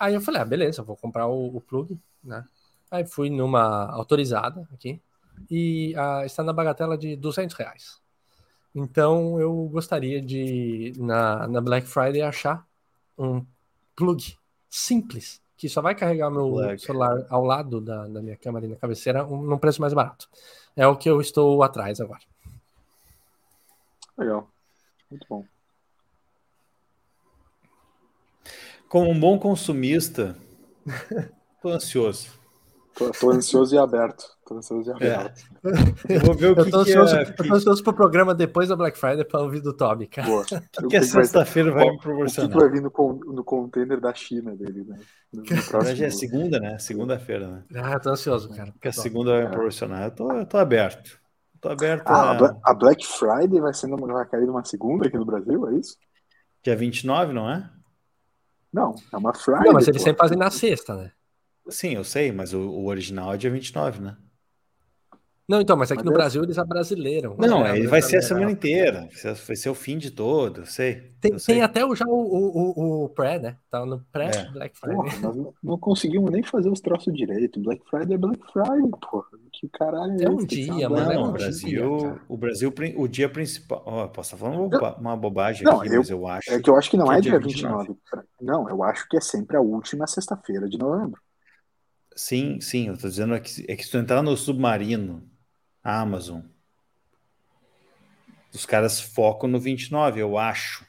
Aí 0.00 0.14
eu 0.14 0.20
falei, 0.20 0.42
ah, 0.42 0.44
beleza, 0.44 0.82
vou 0.82 0.96
comprar 0.96 1.28
o, 1.28 1.56
o 1.56 1.60
plug, 1.60 1.98
né? 2.24 2.44
Aí 2.90 3.06
fui 3.06 3.30
numa 3.30 3.90
autorizada 3.92 4.68
aqui 4.72 5.00
e 5.50 5.94
ah, 5.96 6.26
está 6.26 6.42
na 6.42 6.52
bagatela 6.52 6.98
de 6.98 7.16
200 7.16 7.56
reais. 7.56 8.01
Então 8.74 9.38
eu 9.38 9.68
gostaria 9.68 10.20
de, 10.20 10.94
na, 10.96 11.46
na 11.46 11.60
Black 11.60 11.86
Friday, 11.86 12.22
achar 12.22 12.66
um 13.18 13.44
plug 13.94 14.36
simples 14.68 15.42
que 15.56 15.68
só 15.68 15.80
vai 15.80 15.94
carregar 15.94 16.30
meu 16.30 16.50
Black. 16.50 16.82
celular 16.82 17.24
ao 17.28 17.44
lado 17.44 17.80
da, 17.80 18.08
da 18.08 18.20
minha 18.20 18.36
câmera 18.36 18.64
ali 18.64 18.74
na 18.74 18.80
cabeceira 18.80 19.24
um, 19.24 19.42
num 19.42 19.58
preço 19.58 19.80
mais 19.80 19.92
barato. 19.92 20.28
É 20.74 20.86
o 20.86 20.96
que 20.96 21.08
eu 21.08 21.20
estou 21.20 21.62
atrás 21.62 22.00
agora. 22.00 22.22
Legal. 24.18 24.50
Muito 25.10 25.26
bom. 25.28 25.44
Como 28.88 29.10
um 29.10 29.18
bom 29.18 29.38
consumista, 29.38 30.36
tô 31.62 31.68
ansioso. 31.68 32.41
Tô, 32.94 33.10
tô, 33.10 33.30
ansioso 33.30 33.74
e 33.74 33.78
aberto. 33.78 34.24
Tô 34.44 34.56
ansioso 34.56 34.90
e 34.90 34.92
é. 34.92 35.14
aberto. 35.14 35.42
É. 36.08 36.16
Eu 36.16 36.20
vou 36.20 36.34
ver 36.34 36.50
o 36.50 36.54
que, 36.54 36.76
ansioso, 36.76 37.16
é, 37.16 37.22
Eu 37.22 37.48
tô 37.48 37.54
ansioso 37.54 37.82
pro 37.82 37.92
programa 37.92 38.34
depois 38.34 38.68
da 38.68 38.76
Black 38.76 38.98
Friday 38.98 39.24
para 39.24 39.40
ouvir 39.40 39.60
do 39.60 39.72
Toby, 39.72 40.06
cara. 40.06 40.28
Boa. 40.28 40.44
O 40.78 40.82
que, 40.82 40.88
que 40.88 40.96
a 40.96 41.02
sexta-feira 41.02 41.70
vai, 41.70 41.84
vai 41.84 41.92
me 41.94 42.00
proporcionar? 42.00 42.50
O 42.50 42.52
que, 42.52 42.58
vai 42.58 42.70
vir 42.70 42.82
no, 42.82 42.90
no 43.32 43.44
container 43.44 44.00
da 44.00 44.12
China 44.12 44.54
dele, 44.54 44.84
né? 44.84 44.98
No, 45.32 45.42
no 45.42 45.94
Já 45.94 46.06
é 46.06 46.10
segunda, 46.10 46.60
né? 46.60 46.78
Segunda-feira, 46.78 47.48
né? 47.48 47.62
Ah, 47.76 47.98
tô 47.98 48.10
ansioso, 48.10 48.50
cara. 48.50 48.72
Que 48.80 48.88
a 48.88 48.92
segunda 48.92 49.32
vai 49.32 49.44
me 49.44 49.50
proporcionar. 49.50 50.04
Eu 50.04 50.10
tô, 50.10 50.32
eu 50.32 50.46
tô 50.46 50.58
aberto. 50.58 51.18
Tô 51.60 51.68
aberto 51.68 52.08
ah, 52.08 52.32
a... 52.32 52.70
a 52.72 52.74
Black 52.74 53.06
Friday 53.06 53.60
vai, 53.60 53.72
ser 53.72 53.86
numa, 53.86 54.06
vai 54.12 54.26
cair 54.26 54.46
numa 54.46 54.64
segunda 54.64 55.06
aqui 55.06 55.16
no 55.16 55.24
Brasil, 55.24 55.68
é 55.68 55.74
isso? 55.74 55.96
Dia 56.62 56.74
29, 56.74 57.32
não 57.32 57.48
é? 57.48 57.70
Não, 58.72 58.94
é 59.12 59.16
uma 59.16 59.32
Friday. 59.32 59.66
Não, 59.66 59.72
mas 59.74 59.86
eles 59.86 60.02
pô. 60.02 60.08
sempre 60.08 60.20
fazem 60.20 60.36
na 60.36 60.50
sexta, 60.50 60.96
né? 60.96 61.12
Sim, 61.68 61.94
eu 61.94 62.04
sei, 62.04 62.32
mas 62.32 62.52
o, 62.52 62.60
o 62.60 62.86
original 62.86 63.32
é 63.32 63.36
dia 63.36 63.50
29, 63.50 64.00
né? 64.00 64.16
Não, 65.48 65.60
então, 65.60 65.76
mas 65.76 65.90
aqui 65.90 66.00
é 66.00 66.04
no 66.04 66.12
Brasil 66.12 66.42
eles 66.42 66.56
abrasileiram. 66.56 67.36
Não, 67.36 67.66
ele 67.66 67.86
vai 67.86 68.00
ser 68.00 68.18
a 68.18 68.22
semana 68.22 68.50
inteira. 68.50 69.08
Vai 69.46 69.56
ser 69.56 69.68
o 69.68 69.74
fim 69.74 69.98
de 69.98 70.10
todo, 70.10 70.64
sei. 70.64 71.12
Tem, 71.20 71.38
sei. 71.38 71.56
tem 71.56 71.62
até 71.62 71.84
o, 71.84 71.94
já 71.94 72.06
o, 72.06 72.14
o, 72.14 73.04
o, 73.04 73.08
pré, 73.10 73.38
né? 73.38 73.56
Tá 73.68 73.84
no 73.84 74.00
pré-Black 74.12 74.74
é. 74.74 74.78
Friday. 74.78 74.96
Porra, 74.96 75.20
nós 75.20 75.54
não 75.62 75.78
conseguimos 75.78 76.30
nem 76.30 76.42
fazer 76.42 76.70
os 76.70 76.80
troços 76.80 77.12
direito. 77.12 77.60
Black 77.60 77.82
Friday 77.90 78.14
é 78.14 78.18
Black 78.18 78.40
Friday, 78.52 78.90
porra. 79.10 79.26
Que 79.52 79.68
caralho 79.68 80.16
é, 80.20 80.24
é 80.24 80.30
um 80.30 80.46
dia, 80.46 80.88
mano. 80.88 81.04
Não, 81.04 81.12
é 81.12 81.18
um 81.18 81.28
o 81.28 81.32
Brasil, 81.32 81.98
dia, 81.98 82.20
o 82.28 82.36
Brasil, 82.36 82.74
o 82.96 83.08
dia 83.08 83.28
principal. 83.28 83.82
Ó, 83.84 84.04
oh, 84.04 84.08
posso 84.08 84.34
estar 84.34 84.48
falando 84.48 84.74
uma, 84.74 84.96
uma 84.96 85.16
bobagem 85.16 85.64
não, 85.64 85.80
aqui, 85.80 85.92
eu, 85.92 85.98
mas 85.98 86.08
eu 86.10 86.26
acho. 86.26 86.50
É 86.50 86.60
que 86.60 86.70
eu 86.70 86.76
acho 86.76 86.90
que 86.90 86.96
não 86.96 87.06
que 87.06 87.12
é, 87.12 87.18
é 87.18 87.20
dia 87.20 87.38
29. 87.38 87.88
29. 87.88 88.28
Não, 88.40 88.70
eu 88.70 88.82
acho 88.82 89.06
que 89.08 89.18
é 89.18 89.20
sempre 89.20 89.56
a 89.56 89.60
última 89.60 90.06
sexta-feira 90.06 90.66
de 90.66 90.78
novembro. 90.78 91.20
Sim, 92.16 92.60
sim, 92.60 92.88
eu 92.88 92.96
tô 92.96 93.08
dizendo 93.08 93.34
é 93.34 93.40
que, 93.40 93.64
é 93.68 93.76
que 93.76 93.84
se 93.84 93.90
tu 93.90 93.98
entrar 93.98 94.22
no 94.22 94.36
submarino, 94.36 95.28
Amazon, 95.82 96.42
os 98.54 98.66
caras 98.66 99.00
focam 99.00 99.48
no 99.48 99.58
29, 99.58 100.20
eu 100.20 100.36
acho. 100.36 100.86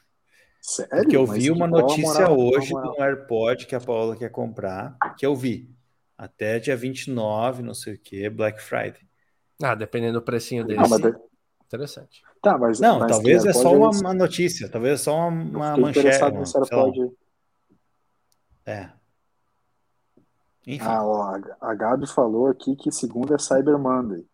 Sério? 0.60 0.96
Porque 0.96 1.16
eu 1.16 1.26
vi 1.26 1.50
uma 1.50 1.66
notícia 1.66 2.26
moral, 2.26 2.38
hoje 2.38 2.68
de 2.68 2.74
um 2.74 3.02
AirPod 3.02 3.66
que 3.66 3.74
a 3.74 3.80
Paula 3.80 4.16
quer 4.16 4.30
comprar, 4.30 4.96
que 5.18 5.26
eu 5.26 5.34
vi. 5.34 5.70
Até 6.16 6.58
dia 6.58 6.76
29, 6.76 7.62
não 7.62 7.74
sei 7.74 7.94
o 7.94 7.98
que, 7.98 8.28
Black 8.30 8.62
Friday. 8.62 9.00
Ah, 9.62 9.74
dependendo 9.74 10.20
do 10.20 10.22
precinho 10.22 10.64
dele. 10.64 10.80
Não, 10.80 10.98
de... 10.98 11.14
Interessante. 11.66 12.22
Tá, 12.40 12.56
mas, 12.56 12.78
não, 12.78 13.00
mas 13.00 13.08
talvez 13.10 13.44
é 13.44 13.52
só 13.52 13.74
uma, 13.74 13.90
uma, 13.90 14.14
notícia, 14.14 14.68
talvez 14.68 15.00
é 15.00 15.02
só 15.02 15.28
uma, 15.28 15.28
uma 15.28 15.76
manchete. 15.76 16.22
Uma. 16.22 16.92
É, 18.66 18.90
enfim. 20.66 20.84
Ah, 20.86 21.04
ó, 21.04 21.38
a 21.60 21.74
Gabi 21.74 22.06
falou 22.06 22.48
aqui 22.48 22.74
que 22.76 22.90
segunda 22.90 23.34
é 23.34 23.38
Cyber 23.38 23.78
Monday. 23.78 24.24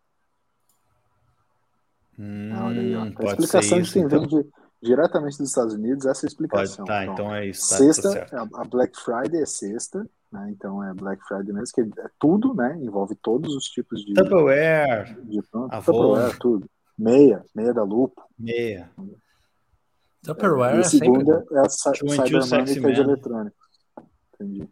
Hum, 2.17 2.51
ah, 2.53 2.65
olha 2.65 2.81
aí, 2.81 2.95
ó. 2.95 3.03
A 3.03 3.25
explicação 3.25 3.81
de 3.81 3.91
quem 3.91 4.03
então. 4.03 4.27
vem 4.27 4.51
diretamente 4.81 5.37
dos 5.37 5.49
Estados 5.49 5.73
Unidos, 5.73 6.05
essa 6.05 6.25
é 6.25 6.27
a 6.27 6.29
explicação. 6.29 6.85
Pode, 6.85 6.87
tá, 6.87 7.03
então, 7.03 7.13
então, 7.13 7.35
é 7.35 7.47
isso. 7.47 7.69
Tá, 7.69 7.77
sexta, 7.77 8.25
tá 8.25 8.47
a 8.53 8.63
Black 8.63 8.99
Friday 8.99 9.41
é 9.41 9.45
sexta, 9.45 10.07
né? 10.31 10.49
Então 10.49 10.83
é 10.83 10.93
Black 10.93 11.21
Friday 11.27 11.53
mesmo, 11.53 11.73
que 11.73 11.81
é 11.81 12.09
tudo, 12.19 12.53
né? 12.53 12.77
Envolve 12.81 13.15
todos 13.15 13.55
os 13.55 13.65
tipos 13.65 14.03
de. 14.03 14.13
Tupperware. 14.13 15.15
De, 15.23 15.41
Tupperware, 15.41 16.37
tudo. 16.39 16.69
Meia, 16.97 17.43
meia 17.53 17.73
da 17.73 17.83
Lupo. 17.83 18.21
Meia. 18.37 18.89
Tupperware. 20.23 20.77
E 20.77 20.79
a 20.81 20.83
segunda 20.83 21.45
é 21.51 21.59
a 21.59 21.69
Cyber 21.69 22.47
Monday, 22.47 22.79
que 22.79 22.85
é 22.85 22.91
de 22.91 23.01
eletrônico. 23.01 23.57
Entendi. 24.33 24.69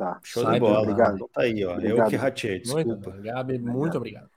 Tá. 0.00 0.18
Show 0.22 0.42
Cyber, 0.44 0.54
de 0.54 0.60
bola. 0.60 0.80
Obrigado. 0.80 1.28
Tá 1.28 1.42
aí, 1.42 1.62
ó. 1.62 1.74
Obrigado. 1.74 1.98
Eu 1.98 2.08
que 2.08 2.16
ratei, 2.16 2.60
desculpa. 2.60 2.88
Muito, 2.88 3.22
Gabi, 3.22 3.58
muito 3.58 3.98
obrigado. 3.98 4.30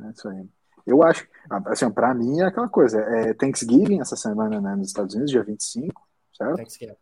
É 0.00 0.10
isso 0.10 0.26
aí. 0.26 0.48
Eu 0.86 1.02
acho, 1.02 1.28
assim, 1.66 1.90
para 1.90 2.14
mim 2.14 2.40
é 2.40 2.46
aquela 2.46 2.66
coisa, 2.66 2.98
é 2.98 3.34
Thanksgiving 3.34 4.00
essa 4.00 4.16
semana, 4.16 4.58
né, 4.58 4.74
nos 4.74 4.88
Estados 4.88 5.14
Unidos, 5.14 5.30
dia 5.30 5.44
25, 5.44 6.02
certo? 6.34 6.56
Thanksgiving. 6.56 6.96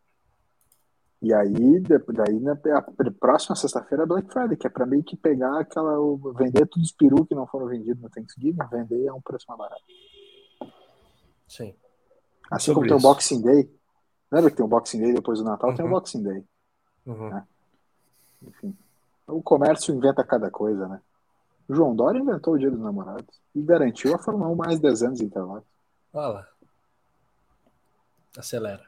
E 1.23 1.33
aí, 1.33 1.81
daí 1.81 2.41
na 2.41 2.53
a 2.53 3.11
próxima 3.13 3.55
sexta-feira 3.55 4.03
é 4.03 4.07
Black 4.07 4.29
Friday, 4.33 4.57
que 4.57 4.67
é 4.67 4.71
para 4.71 4.87
meio 4.87 5.05
que 5.05 5.17
pegar 5.17 5.61
aquela, 5.61 5.95
vender 6.35 6.67
todos 6.67 6.89
os 6.89 6.93
perus 6.93 7.29
que 7.29 7.35
não 7.35 7.47
foram 7.47 7.69
vendidos 7.69 8.03
no 8.03 8.11
Thanksgiving, 8.11 8.59
vender 8.73 9.07
a 9.07 9.15
um 9.15 9.21
preço 9.21 9.45
mais 9.49 9.59
barato. 9.59 9.85
Sim. 11.47 11.77
Assim 12.51 12.73
Sobre 12.73 12.89
como 12.89 12.99
isso. 12.99 13.03
tem 13.03 13.09
o 13.09 13.13
Boxing 13.13 13.43
Day, 13.43 13.71
lembra 14.33 14.51
que 14.51 14.57
tem 14.57 14.67
o 14.67 14.69
Boxing 14.69 15.01
Day 15.01 15.13
depois 15.15 15.39
do 15.39 15.45
Natal, 15.45 15.71
uhum. 15.71 15.77
tem 15.77 15.87
o 15.87 15.91
Boxing 15.91 16.23
Day. 16.25 16.45
Uhum. 17.07 17.31
Né? 17.31 17.47
Enfim. 18.43 18.77
O 19.27 19.43
comércio 19.43 19.95
inventa 19.95 20.25
cada 20.25 20.51
coisa, 20.51 20.89
né? 20.89 21.01
O 21.69 21.75
João 21.75 21.95
Dória 21.95 22.19
inventou 22.19 22.55
o 22.55 22.59
Dia 22.59 22.71
dos 22.71 22.81
Namorados 22.81 23.41
e 23.55 23.63
garantiu 23.63 24.15
a 24.15 24.19
Fórmula 24.19 24.51
1 24.51 24.57
mais 24.57 24.81
10 24.81 25.03
anos 25.03 25.21
em 25.21 25.25
Interlagos. 25.25 25.69
Olha 26.13 26.29
lá. 26.29 26.49
Acelera. 28.37 28.87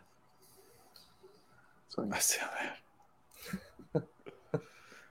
Acelera. 2.11 2.77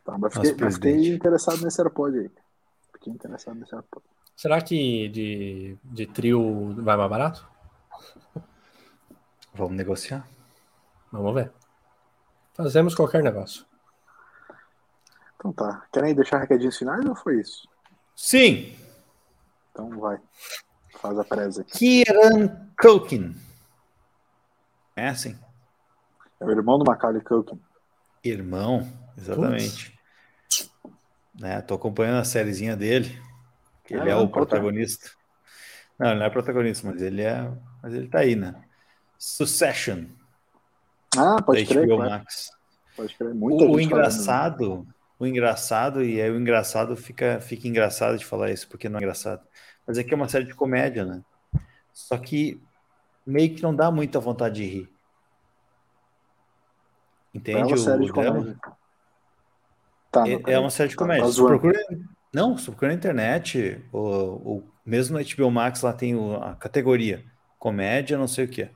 Tá, 0.04 0.18
mas 0.18 0.34
fiquei, 0.34 0.56
mas 0.60 0.74
fiquei 0.76 1.14
interessado 1.14 1.62
nesse 1.62 1.80
AirPod 1.80 2.18
aí. 2.18 2.32
Fiquei 2.92 3.14
interessado 3.14 3.56
nesse 3.56 3.76
AirPod. 3.76 4.04
Será 4.36 4.60
que 4.60 5.08
de, 5.10 5.78
de 5.84 6.08
trio 6.08 6.74
vai 6.82 6.98
mais 6.98 7.10
barato? 7.10 7.48
Vamos 9.54 9.78
negociar. 9.78 10.28
Vamos 11.12 11.36
ver. 11.36 11.52
Fazemos 12.54 12.96
qualquer 12.96 13.22
negócio. 13.22 13.64
Então 15.42 15.52
tá. 15.52 15.88
Querem 15.92 16.14
deixar 16.14 16.38
recadinhos 16.38 16.78
finais 16.78 17.04
ou 17.04 17.16
foi 17.16 17.39
isso? 17.42 17.68
Sim. 18.16 18.76
Então 19.72 19.89
vai. 20.00 20.20
Faz 21.00 21.18
a 21.18 21.24
presa 21.24 21.62
aqui. 21.62 22.04
Kieran 22.06 22.68
Culkin. 22.80 23.36
É 24.96 25.08
assim. 25.08 25.36
É 26.39 26.46
o 26.46 26.52
irmão 26.52 26.78
do 26.78 26.86
Macaulay 26.86 27.24
Culkin. 27.24 27.60
Irmão, 28.24 28.88
exatamente. 29.18 29.98
Né, 31.34 31.60
tô 31.62 31.74
acompanhando 31.74 32.20
a 32.20 32.24
sériezinha 32.24 32.76
dele. 32.78 33.20
Que 33.84 33.96
ele 33.96 34.12
Ah, 34.12 34.14
é 34.14 34.16
o 34.16 34.26
é? 34.26 34.28
protagonista. 34.28 35.10
Não, 35.98 36.12
ele 36.12 36.20
não 36.20 36.26
é 36.28 36.30
protagonista, 36.30 36.88
mas 36.88 37.02
ele 37.02 37.24
é. 37.24 37.52
Mas 37.82 37.94
ele 37.96 38.08
tá 38.08 38.20
aí, 38.20 38.36
né? 38.36 38.64
Succession, 39.18 40.06
Ah, 41.18 41.42
pode 41.42 41.66
crer, 41.66 41.88
claro. 41.88 42.10
Max. 42.12 42.52
Pode 42.96 43.16
crer. 43.16 43.34
Muita 43.34 43.64
O, 43.64 43.72
o 43.72 43.80
gente 43.80 43.89
falando. 43.89 44.88
O 45.22 45.28
engraçado, 45.28 46.04
e 46.04 46.20
aí 46.20 46.32
o 46.32 46.40
engraçado 46.40 46.96
fica, 46.96 47.40
fica 47.40 47.68
engraçado 47.68 48.18
de 48.18 48.26
falar 48.26 48.50
isso, 48.50 48.68
porque 48.68 48.90
não 48.90 48.98
é 48.98 49.02
engraçado. 49.04 49.46
Mas 49.86 50.00
é 50.00 50.04
que 50.04 50.12
é 50.12 50.18
uma 50.18 50.28
série 50.28 50.46
de 50.46 50.56
comédia, 50.56 51.06
né? 51.06 51.22
Só 51.94 52.18
que 52.18 52.60
meio 53.26 53.54
que 53.54 53.62
não 53.62 53.76
dá 53.76 53.92
muita 53.92 54.20
vontade 54.20 54.56
de 54.56 54.66
rir. 54.66 54.90
É 57.34 57.38
Entende 57.38 57.74
uma 57.74 57.78
série 57.78 58.02
o 58.04 58.06
de 58.08 58.12
drama? 58.12 58.40
comédia. 58.40 58.60
Tá, 60.12 60.28
É, 60.28 60.54
é 60.54 60.60
uma 60.60 60.72
série 60.72 60.90
de 60.90 60.96
Tá- 60.96 61.04
comédia. 61.04 61.32
tá 61.32 61.46
procura, 61.46 61.80
não, 62.34 62.58
se 62.58 62.66
procura 62.66 62.88
na 62.90 62.98
internet, 62.98 63.86
o, 63.94 64.64
mesmo 64.84 65.18
no 65.20 65.24
HBO 65.24 65.52
Max 65.52 65.84
lá 65.84 65.94
tem 65.94 66.16
o- 66.16 66.36
a 66.38 66.56
categoria 66.56 67.24
comédia, 67.60 68.18
não 68.18 68.28
sei 68.28 68.46
o 68.46 68.50
que. 68.50 68.70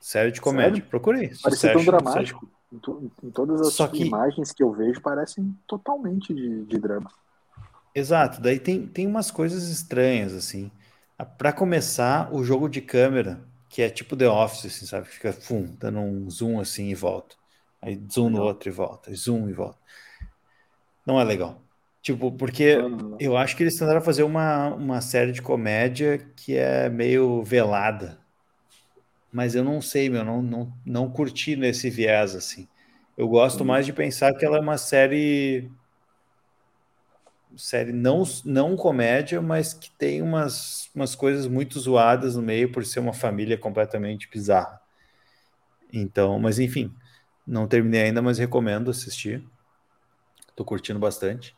Série 0.00 0.32
de 0.32 0.40
comédia. 0.40 0.76
Sério? 0.76 0.88
Procura 0.88 1.18
aí. 1.18 1.26
Parece 1.28 1.42
tão 1.42 1.50
Succession, 1.52 1.78
série 1.78 1.86
dramático. 2.02 2.50
Em, 2.72 2.78
to- 2.78 3.10
em 3.22 3.30
todas 3.30 3.60
as 3.60 3.74
Só 3.76 3.86
que- 3.88 4.04
imagens 4.04 4.52
que 4.52 4.62
eu 4.62 4.72
vejo 4.72 5.00
parecem 5.02 5.56
totalmente 5.66 6.32
de, 6.34 6.64
de 6.64 6.78
drama. 6.78 7.10
Exato, 7.94 8.40
daí 8.40 8.58
tem, 8.60 8.86
tem 8.86 9.06
umas 9.06 9.30
coisas 9.30 9.68
estranhas, 9.68 10.32
assim. 10.32 10.70
Para 11.38 11.52
começar, 11.52 12.32
o 12.32 12.42
jogo 12.44 12.68
de 12.68 12.80
câmera, 12.80 13.46
que 13.68 13.82
é 13.82 13.90
tipo 13.90 14.16
The 14.16 14.28
Office, 14.28 14.66
assim, 14.66 14.86
sabe? 14.86 15.08
Fica 15.08 15.32
fum, 15.32 15.74
dando 15.76 15.98
um 16.00 16.30
zoom 16.30 16.60
assim 16.60 16.88
e 16.88 16.94
volta. 16.94 17.36
Aí 17.82 18.00
zoom 18.10 18.30
no 18.30 18.40
outro 18.42 18.68
e 18.68 18.72
volta, 18.72 19.12
zoom 19.14 19.48
e 19.48 19.52
volta. 19.52 19.78
Não 21.06 21.20
é 21.20 21.24
legal. 21.24 21.62
Tipo, 22.02 22.32
porque 22.36 22.78
Não, 22.78 22.88
não, 22.88 22.98
não. 22.98 23.18
eu 23.18 23.36
acho 23.36 23.56
que 23.56 23.62
eles 23.62 23.76
tentaram 23.78 24.00
fazer 24.00 24.22
uma, 24.22 24.68
uma 24.74 25.00
série 25.00 25.32
de 25.32 25.42
comédia 25.42 26.18
que 26.36 26.56
é 26.56 26.88
meio 26.88 27.42
velada. 27.44 28.19
Mas 29.32 29.54
eu 29.54 29.62
não 29.62 29.80
sei, 29.80 30.10
meu, 30.10 30.24
não, 30.24 30.42
não, 30.42 30.72
não 30.84 31.10
curti 31.10 31.56
nesse 31.56 31.88
viés, 31.88 32.34
assim. 32.34 32.68
Eu 33.16 33.28
gosto 33.28 33.64
mais 33.64 33.86
de 33.86 33.92
pensar 33.92 34.34
que 34.34 34.44
ela 34.44 34.56
é 34.56 34.60
uma 34.60 34.78
série 34.78 35.70
série 37.56 37.92
não, 37.92 38.22
não 38.44 38.76
comédia, 38.76 39.42
mas 39.42 39.74
que 39.74 39.90
tem 39.90 40.22
umas, 40.22 40.90
umas 40.94 41.14
coisas 41.14 41.46
muito 41.46 41.78
zoadas 41.78 42.36
no 42.36 42.42
meio 42.42 42.70
por 42.70 42.84
ser 42.84 43.00
uma 43.00 43.12
família 43.12 43.58
completamente 43.58 44.28
bizarra. 44.30 44.80
Então, 45.92 46.38
mas 46.38 46.58
enfim, 46.58 46.94
não 47.46 47.66
terminei 47.66 48.02
ainda, 48.02 48.22
mas 48.22 48.38
recomendo 48.38 48.90
assistir. 48.90 49.44
Tô 50.54 50.64
curtindo 50.64 50.98
bastante. 50.98 51.56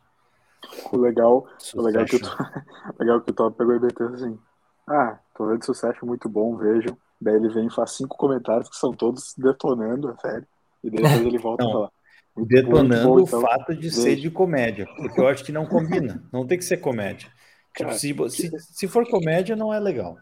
O 0.90 0.96
legal, 0.96 1.46
o 1.74 1.82
legal, 1.82 2.02
é 2.02 2.06
que 2.06 2.16
o 2.16 2.18
legal 2.98 3.18
é 3.18 3.20
que 3.20 3.30
o 3.30 3.34
Top 3.34 3.56
pegou 3.56 3.76
e 3.76 3.80
meteu 3.80 4.08
assim. 4.08 4.38
Ah, 4.86 5.18
tô 5.34 5.46
vendo 5.46 5.64
sucesso 5.64 6.04
muito 6.06 6.28
bom, 6.28 6.56
vejam. 6.56 6.96
Daí 7.22 7.36
ele 7.36 7.48
vem 7.48 7.66
e 7.68 7.72
faz 7.72 7.92
cinco 7.92 8.16
comentários 8.16 8.68
que 8.68 8.76
são 8.76 8.92
todos 8.92 9.34
detonando 9.36 10.08
a 10.08 10.16
série. 10.16 10.44
E 10.82 10.90
depois 10.90 11.14
ele 11.14 11.38
volta 11.38 11.62
Não. 11.62 11.70
a 11.70 11.72
falar. 11.74 11.92
Muito 12.34 12.48
Detonando 12.48 13.08
bom, 13.08 13.14
bom, 13.16 13.22
o 13.22 13.26
então. 13.26 13.40
fato 13.40 13.74
de 13.74 13.90
ser 13.90 14.16
de 14.16 14.30
comédia, 14.30 14.86
porque 14.96 15.20
eu 15.20 15.28
acho 15.28 15.44
que 15.44 15.52
não 15.52 15.66
combina. 15.66 16.22
Não 16.32 16.46
tem 16.46 16.58
que 16.58 16.64
ser 16.64 16.78
comédia. 16.78 17.30
Tipo, 17.74 17.88
Cara, 17.88 17.98
se, 17.98 18.30
se, 18.30 18.58
se 18.58 18.88
for 18.88 19.08
comédia, 19.08 19.56
não 19.56 19.72
é 19.72 19.80
legal. 19.80 20.18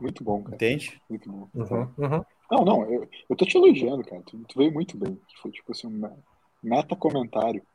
Muito 0.00 0.22
bom, 0.22 0.42
cara. 0.44 0.54
Entende? 0.54 1.02
Muito 1.10 1.28
bom. 1.28 1.48
Uhum, 1.54 1.94
uhum. 1.98 2.24
Não, 2.50 2.64
não, 2.64 2.92
eu, 2.92 3.08
eu 3.28 3.36
tô 3.36 3.44
te 3.44 3.56
elogiando, 3.56 4.04
cara. 4.04 4.22
Tu, 4.22 4.38
tu 4.46 4.58
veio 4.58 4.72
muito 4.72 4.96
bem. 4.96 5.20
Foi 5.42 5.50
tipo 5.50 5.72
assim, 5.72 5.88
um 5.88 5.90
me- 5.90 6.22
meta 6.62 6.94
comentário. 6.94 7.66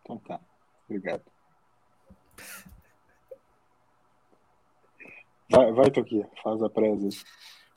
Então 0.00 0.18
tá. 0.18 0.40
Obrigado. 0.88 1.31
Vai, 5.52 5.70
vai 5.70 5.90
Toquinha, 5.90 6.26
faz 6.42 6.62
a 6.62 6.70
presa. 6.70 7.08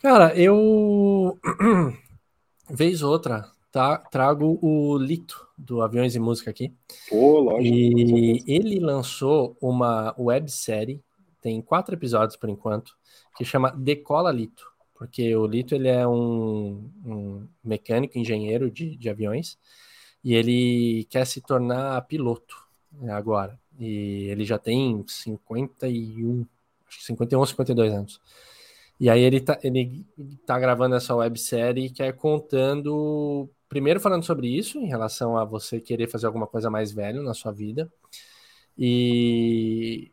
Cara, 0.01 0.33
eu. 0.39 1.37
Vez 2.69 3.03
outra, 3.03 3.51
tá? 3.71 3.97
Trago 3.97 4.57
o 4.61 4.97
Lito 4.97 5.45
do 5.57 5.81
Aviões 5.81 6.15
e 6.15 6.19
Música 6.19 6.49
aqui. 6.49 6.73
Pô, 7.09 7.39
lógico. 7.39 7.75
E 7.75 8.43
ele 8.47 8.79
lançou 8.79 9.55
uma 9.61 10.15
websérie, 10.17 11.03
tem 11.41 11.61
quatro 11.61 11.93
episódios 11.93 12.37
por 12.37 12.49
enquanto, 12.49 12.93
que 13.37 13.43
chama 13.43 13.71
Decola 13.71 14.31
Lito. 14.31 14.65
Porque 14.95 15.35
o 15.35 15.45
Lito 15.45 15.75
ele 15.75 15.89
é 15.89 16.07
um, 16.07 16.89
um 17.05 17.47
mecânico, 17.63 18.17
engenheiro 18.17 18.71
de, 18.71 18.95
de 18.95 19.09
aviões, 19.09 19.59
e 20.23 20.33
ele 20.33 21.05
quer 21.09 21.27
se 21.27 21.41
tornar 21.41 22.01
piloto 22.07 22.55
agora. 23.09 23.59
E 23.77 24.27
ele 24.29 24.45
já 24.45 24.57
tem 24.57 25.03
51, 25.05 26.39
acho 26.39 26.45
que 26.45 26.54
51 27.01 27.41
ou 27.41 27.45
52 27.45 27.93
anos. 27.93 28.19
E 28.99 29.09
aí 29.09 29.21
ele 29.21 29.41
tá, 29.41 29.59
ele 29.63 30.05
tá 30.45 30.57
gravando 30.59 30.95
essa 30.95 31.15
websérie 31.15 31.89
que 31.89 32.01
é 32.03 32.11
contando, 32.13 33.49
primeiro 33.69 33.99
falando 33.99 34.23
sobre 34.23 34.47
isso, 34.47 34.79
em 34.79 34.87
relação 34.87 35.37
a 35.37 35.43
você 35.45 35.81
querer 35.81 36.09
fazer 36.09 36.27
alguma 36.27 36.47
coisa 36.47 36.69
mais 36.69 36.91
velho 36.93 37.21
na 37.23 37.33
sua 37.33 37.51
vida. 37.51 37.91
E, 38.77 40.11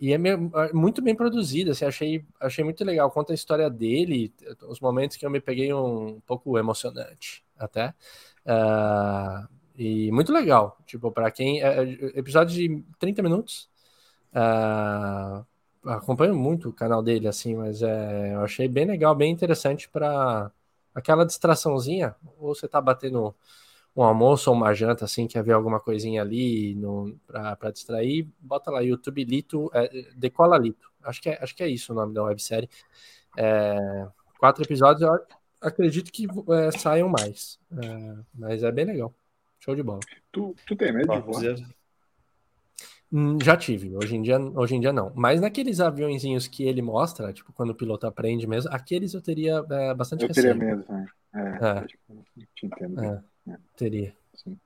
e 0.00 0.12
é 0.12 0.18
meio- 0.18 0.50
é 0.56 0.72
muito 0.72 1.02
bem 1.02 1.14
produzida, 1.14 1.72
assim, 1.72 1.84
achei, 1.84 2.24
achei 2.40 2.64
muito 2.64 2.84
legal. 2.84 3.10
Conta 3.10 3.32
a 3.32 3.34
história 3.34 3.70
dele, 3.70 4.32
os 4.68 4.80
momentos 4.80 5.16
que 5.16 5.26
eu 5.26 5.30
me 5.30 5.40
peguei 5.40 5.72
um 5.74 6.20
pouco 6.26 6.58
emocionante 6.58 7.44
até. 7.58 7.94
Ah, 8.46 9.48
e 9.78 10.10
muito 10.12 10.32
legal, 10.32 10.78
tipo, 10.86 11.10
para 11.12 11.30
quem. 11.30 11.62
É, 11.62 11.82
é, 11.84 12.18
episódio 12.18 12.54
de 12.56 12.84
30 12.98 13.22
minutos. 13.22 13.68
Ah, 14.34 15.44
acompanho 15.84 16.34
muito 16.34 16.68
o 16.68 16.72
canal 16.72 17.02
dele, 17.02 17.28
assim, 17.28 17.54
mas 17.54 17.82
é, 17.82 18.34
eu 18.34 18.40
achei 18.42 18.68
bem 18.68 18.84
legal, 18.84 19.14
bem 19.14 19.32
interessante 19.32 19.88
para 19.88 20.50
aquela 20.94 21.24
distraçãozinha. 21.24 22.14
Ou 22.38 22.54
você 22.54 22.68
tá 22.68 22.80
batendo 22.80 23.34
um 23.96 24.02
almoço 24.02 24.50
ou 24.50 24.56
uma 24.56 24.72
janta, 24.74 25.04
assim, 25.04 25.26
quer 25.26 25.42
ver 25.42 25.52
alguma 25.52 25.80
coisinha 25.80 26.22
ali 26.22 26.76
para 27.26 27.70
distrair, 27.70 28.28
bota 28.38 28.70
lá, 28.70 28.80
YouTube 28.80 29.24
Lito, 29.24 29.70
é, 29.74 30.10
Decola 30.16 30.58
Lito. 30.58 30.90
Acho 31.02 31.20
que, 31.20 31.30
é, 31.30 31.38
acho 31.42 31.54
que 31.56 31.62
é 31.62 31.68
isso 31.68 31.92
o 31.92 31.96
nome 31.96 32.14
da 32.14 32.22
websérie. 32.22 32.68
É, 33.36 34.06
quatro 34.38 34.62
episódios, 34.62 35.02
eu 35.02 35.18
acredito 35.60 36.12
que 36.12 36.26
é, 36.52 36.70
saiam 36.78 37.08
mais. 37.08 37.58
É, 37.72 38.16
mas 38.34 38.62
é 38.62 38.70
bem 38.70 38.84
legal. 38.84 39.14
Show 39.58 39.74
de 39.74 39.82
bola. 39.82 40.00
Tu, 40.32 40.54
tu 40.66 40.76
tem 40.76 40.92
medo 40.92 41.12
de 41.12 41.20
voar? 41.20 41.79
Hum, 43.12 43.38
Já 43.42 43.56
tive, 43.56 43.96
hoje 43.96 44.14
em 44.14 44.22
dia, 44.22 44.38
hoje 44.38 44.76
em 44.76 44.80
dia 44.80 44.92
não. 44.92 45.12
Mas 45.16 45.40
naqueles 45.40 45.80
aviãozinhos 45.80 46.46
que 46.46 46.62
ele 46.62 46.80
mostra, 46.80 47.32
tipo, 47.32 47.52
quando 47.52 47.70
o 47.70 47.74
piloto 47.74 48.06
aprende 48.06 48.46
mesmo, 48.46 48.70
aqueles 48.72 49.14
eu 49.14 49.20
teria 49.20 49.64
é, 49.68 49.94
bastante 49.94 50.22
Eu 50.22 50.32
teria 50.32 50.54
receio. 50.54 50.76
medo, 50.76 50.84
né? 50.88 51.06
É, 51.34 51.40
É. 51.40 51.86
te 52.54 52.66
entendo. 52.66 52.94
bem. 52.94 53.54
É, 53.54 53.58
teria. 53.76 54.14
Sim. 54.34 54.56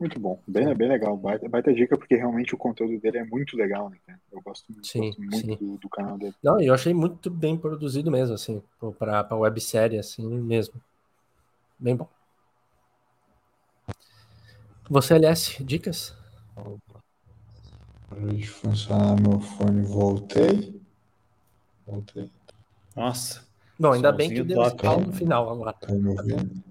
Muito 0.00 0.18
bom, 0.18 0.40
bem, 0.48 0.74
bem 0.74 0.88
legal. 0.88 1.14
Baita, 1.16 1.46
baita 1.46 1.74
dica, 1.74 1.96
porque 1.96 2.16
realmente 2.16 2.54
o 2.54 2.58
conteúdo 2.58 2.98
dele 2.98 3.18
é 3.18 3.24
muito 3.24 3.54
legal, 3.54 3.90
né? 3.90 3.98
Eu 4.32 4.40
gosto, 4.40 4.64
Sim, 4.82 5.10
gosto 5.10 5.20
muito 5.20 5.56
do, 5.56 5.76
do 5.76 5.88
canal 5.90 6.16
dele. 6.16 6.34
Não, 6.42 6.58
eu 6.60 6.72
achei 6.72 6.94
muito 6.94 7.30
bem 7.30 7.56
produzido 7.56 8.10
mesmo, 8.10 8.34
assim, 8.34 8.62
pra, 8.98 9.22
pra 9.22 9.36
websérie, 9.36 9.98
assim, 9.98 10.26
mesmo. 10.26 10.80
Bem 11.78 11.94
bom. 11.94 12.08
Você, 14.88 15.14
LS, 15.14 15.62
dicas? 15.62 16.14
Parou 18.10 18.34
de 18.34 18.46
funcionar 18.46 19.18
meu 19.18 19.40
fone, 19.40 19.80
voltei. 19.84 20.78
Voltei. 21.86 22.30
Nossa, 22.94 23.44
Bom, 23.78 23.92
ainda 23.92 24.12
bem 24.12 24.32
que 24.32 24.44
deu 24.44 24.62
hein? 24.62 25.06
no 25.06 25.12
final 25.12 25.50
agora. 25.50 25.74
Tá 25.80 25.92
me 25.94 26.08
ouvindo? 26.10 26.62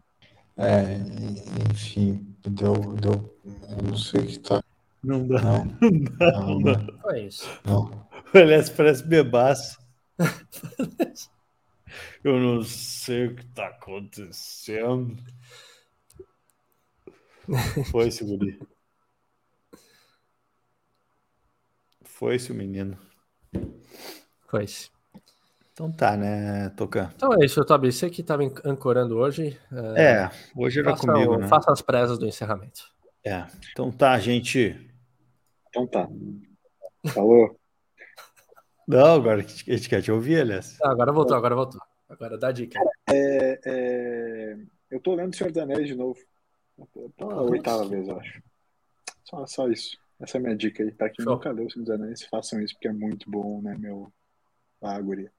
É, 0.57 0.95
en- 0.95 1.71
enfim, 1.71 2.35
deu, 2.47 2.73
deu, 2.95 3.35
eu 3.69 3.83
não 3.83 3.97
sei 3.97 4.21
o 4.21 4.27
que 4.27 4.39
tá. 4.39 4.63
não 5.03 5.27
dá. 5.27 5.41
Não, 5.41 5.65
não, 6.25 6.59
não, 6.59 6.87
Foi 7.01 7.21
isso. 7.25 7.55
não. 7.65 8.07
Aliás, 8.33 8.69
parece 8.69 9.03
bebaço. 9.03 9.77
Eu 12.23 12.39
não 12.39 12.63
sei 12.63 13.27
o 13.27 13.35
que 13.35 13.45
tá 13.47 13.67
acontecendo. 13.67 15.21
Foi-se, 17.91 18.23
guri. 18.25 18.59
Foi-se 22.19 22.51
o 22.51 22.55
menino. 22.55 22.97
Foi-se. 24.49 24.89
Então 25.71 25.89
tá, 25.89 26.17
né, 26.17 26.67
Tocan? 26.75 27.09
Então 27.15 27.33
é 27.33 27.45
isso, 27.45 27.63
Tobi. 27.63 27.93
Você 27.93 28.09
que 28.09 28.19
estava 28.19 28.43
ancorando 28.65 29.15
hoje. 29.17 29.57
É, 29.95 30.29
hoje 30.53 30.81
era 30.81 30.91
faça, 30.91 31.07
comigo, 31.07 31.35
o- 31.35 31.37
né? 31.37 31.47
Faça 31.47 31.71
as 31.71 31.81
presas 31.81 32.19
do 32.19 32.27
encerramento. 32.27 32.81
É. 33.23 33.45
Então 33.71 33.89
tá, 33.89 34.19
gente. 34.19 34.91
Então 35.69 35.87
tá. 35.87 36.09
Falou. 37.13 37.57
Não, 38.85 39.15
agora 39.15 39.39
a 39.39 39.41
gente 39.47 39.87
quer 39.87 40.01
te 40.01 40.11
ouvir, 40.11 40.41
aliás. 40.41 40.77
Ah, 40.83 40.91
agora 40.91 41.13
voltou, 41.13 41.37
agora 41.37 41.55
voltou. 41.55 41.79
Agora 42.09 42.37
dá 42.37 42.51
dica. 42.51 42.77
É, 43.09 43.61
é, 43.65 44.57
eu 44.91 44.99
tô 44.99 45.15
lendo 45.15 45.33
Senhor 45.33 45.51
dos 45.53 45.61
Anéis 45.63 45.87
de 45.87 45.95
novo. 45.95 46.19
Pela 47.15 47.43
oitava 47.43 47.87
vez, 47.87 48.09
eu 48.09 48.19
acho. 48.19 48.41
Só, 49.23 49.47
só 49.47 49.69
isso. 49.69 49.97
Essa 50.19 50.37
é 50.37 50.39
a 50.39 50.41
minha 50.41 50.55
dica 50.55 50.83
aí. 50.83 50.91
Pra 50.91 51.09
quem 51.09 51.23
Show. 51.23 51.33
nunca 51.33 51.51
leu 51.51 51.69
Senhor 51.69 51.85
dos 51.85 51.93
Anéis, 51.93 52.23
façam 52.25 52.61
isso, 52.61 52.73
porque 52.73 52.87
é 52.87 52.93
muito 52.93 53.29
bom, 53.29 53.61
né, 53.61 53.75
meu? 53.77 54.11
Ah, 54.81 54.99
guria. 54.99 55.31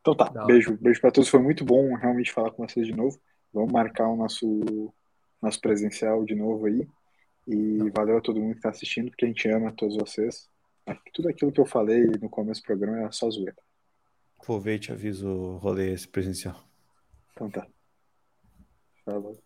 Então 0.00 0.14
tá, 0.14 0.30
hora. 0.30 0.46
beijo. 0.46 0.76
Beijo 0.80 1.00
pra 1.00 1.10
todos. 1.10 1.28
Foi 1.28 1.40
muito 1.40 1.64
bom 1.64 1.94
realmente 1.94 2.32
falar 2.32 2.50
com 2.52 2.66
vocês 2.66 2.86
de 2.86 2.94
novo. 2.94 3.20
Vamos 3.52 3.72
marcar 3.72 4.08
o 4.08 4.16
nosso, 4.16 4.92
nosso 5.42 5.60
presencial 5.60 6.24
de 6.24 6.34
novo 6.34 6.66
aí. 6.66 6.86
E 7.48 7.90
valeu 7.90 8.18
a 8.18 8.20
todo 8.20 8.40
mundo 8.40 8.54
que 8.56 8.60
tá 8.60 8.70
assistindo, 8.70 9.10
porque 9.10 9.24
a 9.24 9.28
gente 9.28 9.48
ama 9.48 9.72
todos 9.72 9.96
vocês. 9.96 10.48
Tudo 11.12 11.28
aquilo 11.28 11.50
que 11.50 11.60
eu 11.60 11.66
falei 11.66 12.06
no 12.20 12.28
começo 12.28 12.60
do 12.60 12.66
programa 12.66 13.02
é 13.02 13.10
só 13.10 13.28
zoeira. 13.30 13.56
Vou 14.46 14.60
ver 14.60 14.76
e 14.76 14.78
te 14.78 14.92
aviso 14.92 15.28
o 15.28 15.56
rolê 15.56 15.92
esse 15.92 16.06
presencial. 16.06 16.62
Então 17.32 17.50
tá. 17.50 17.66
Falou. 19.04 19.36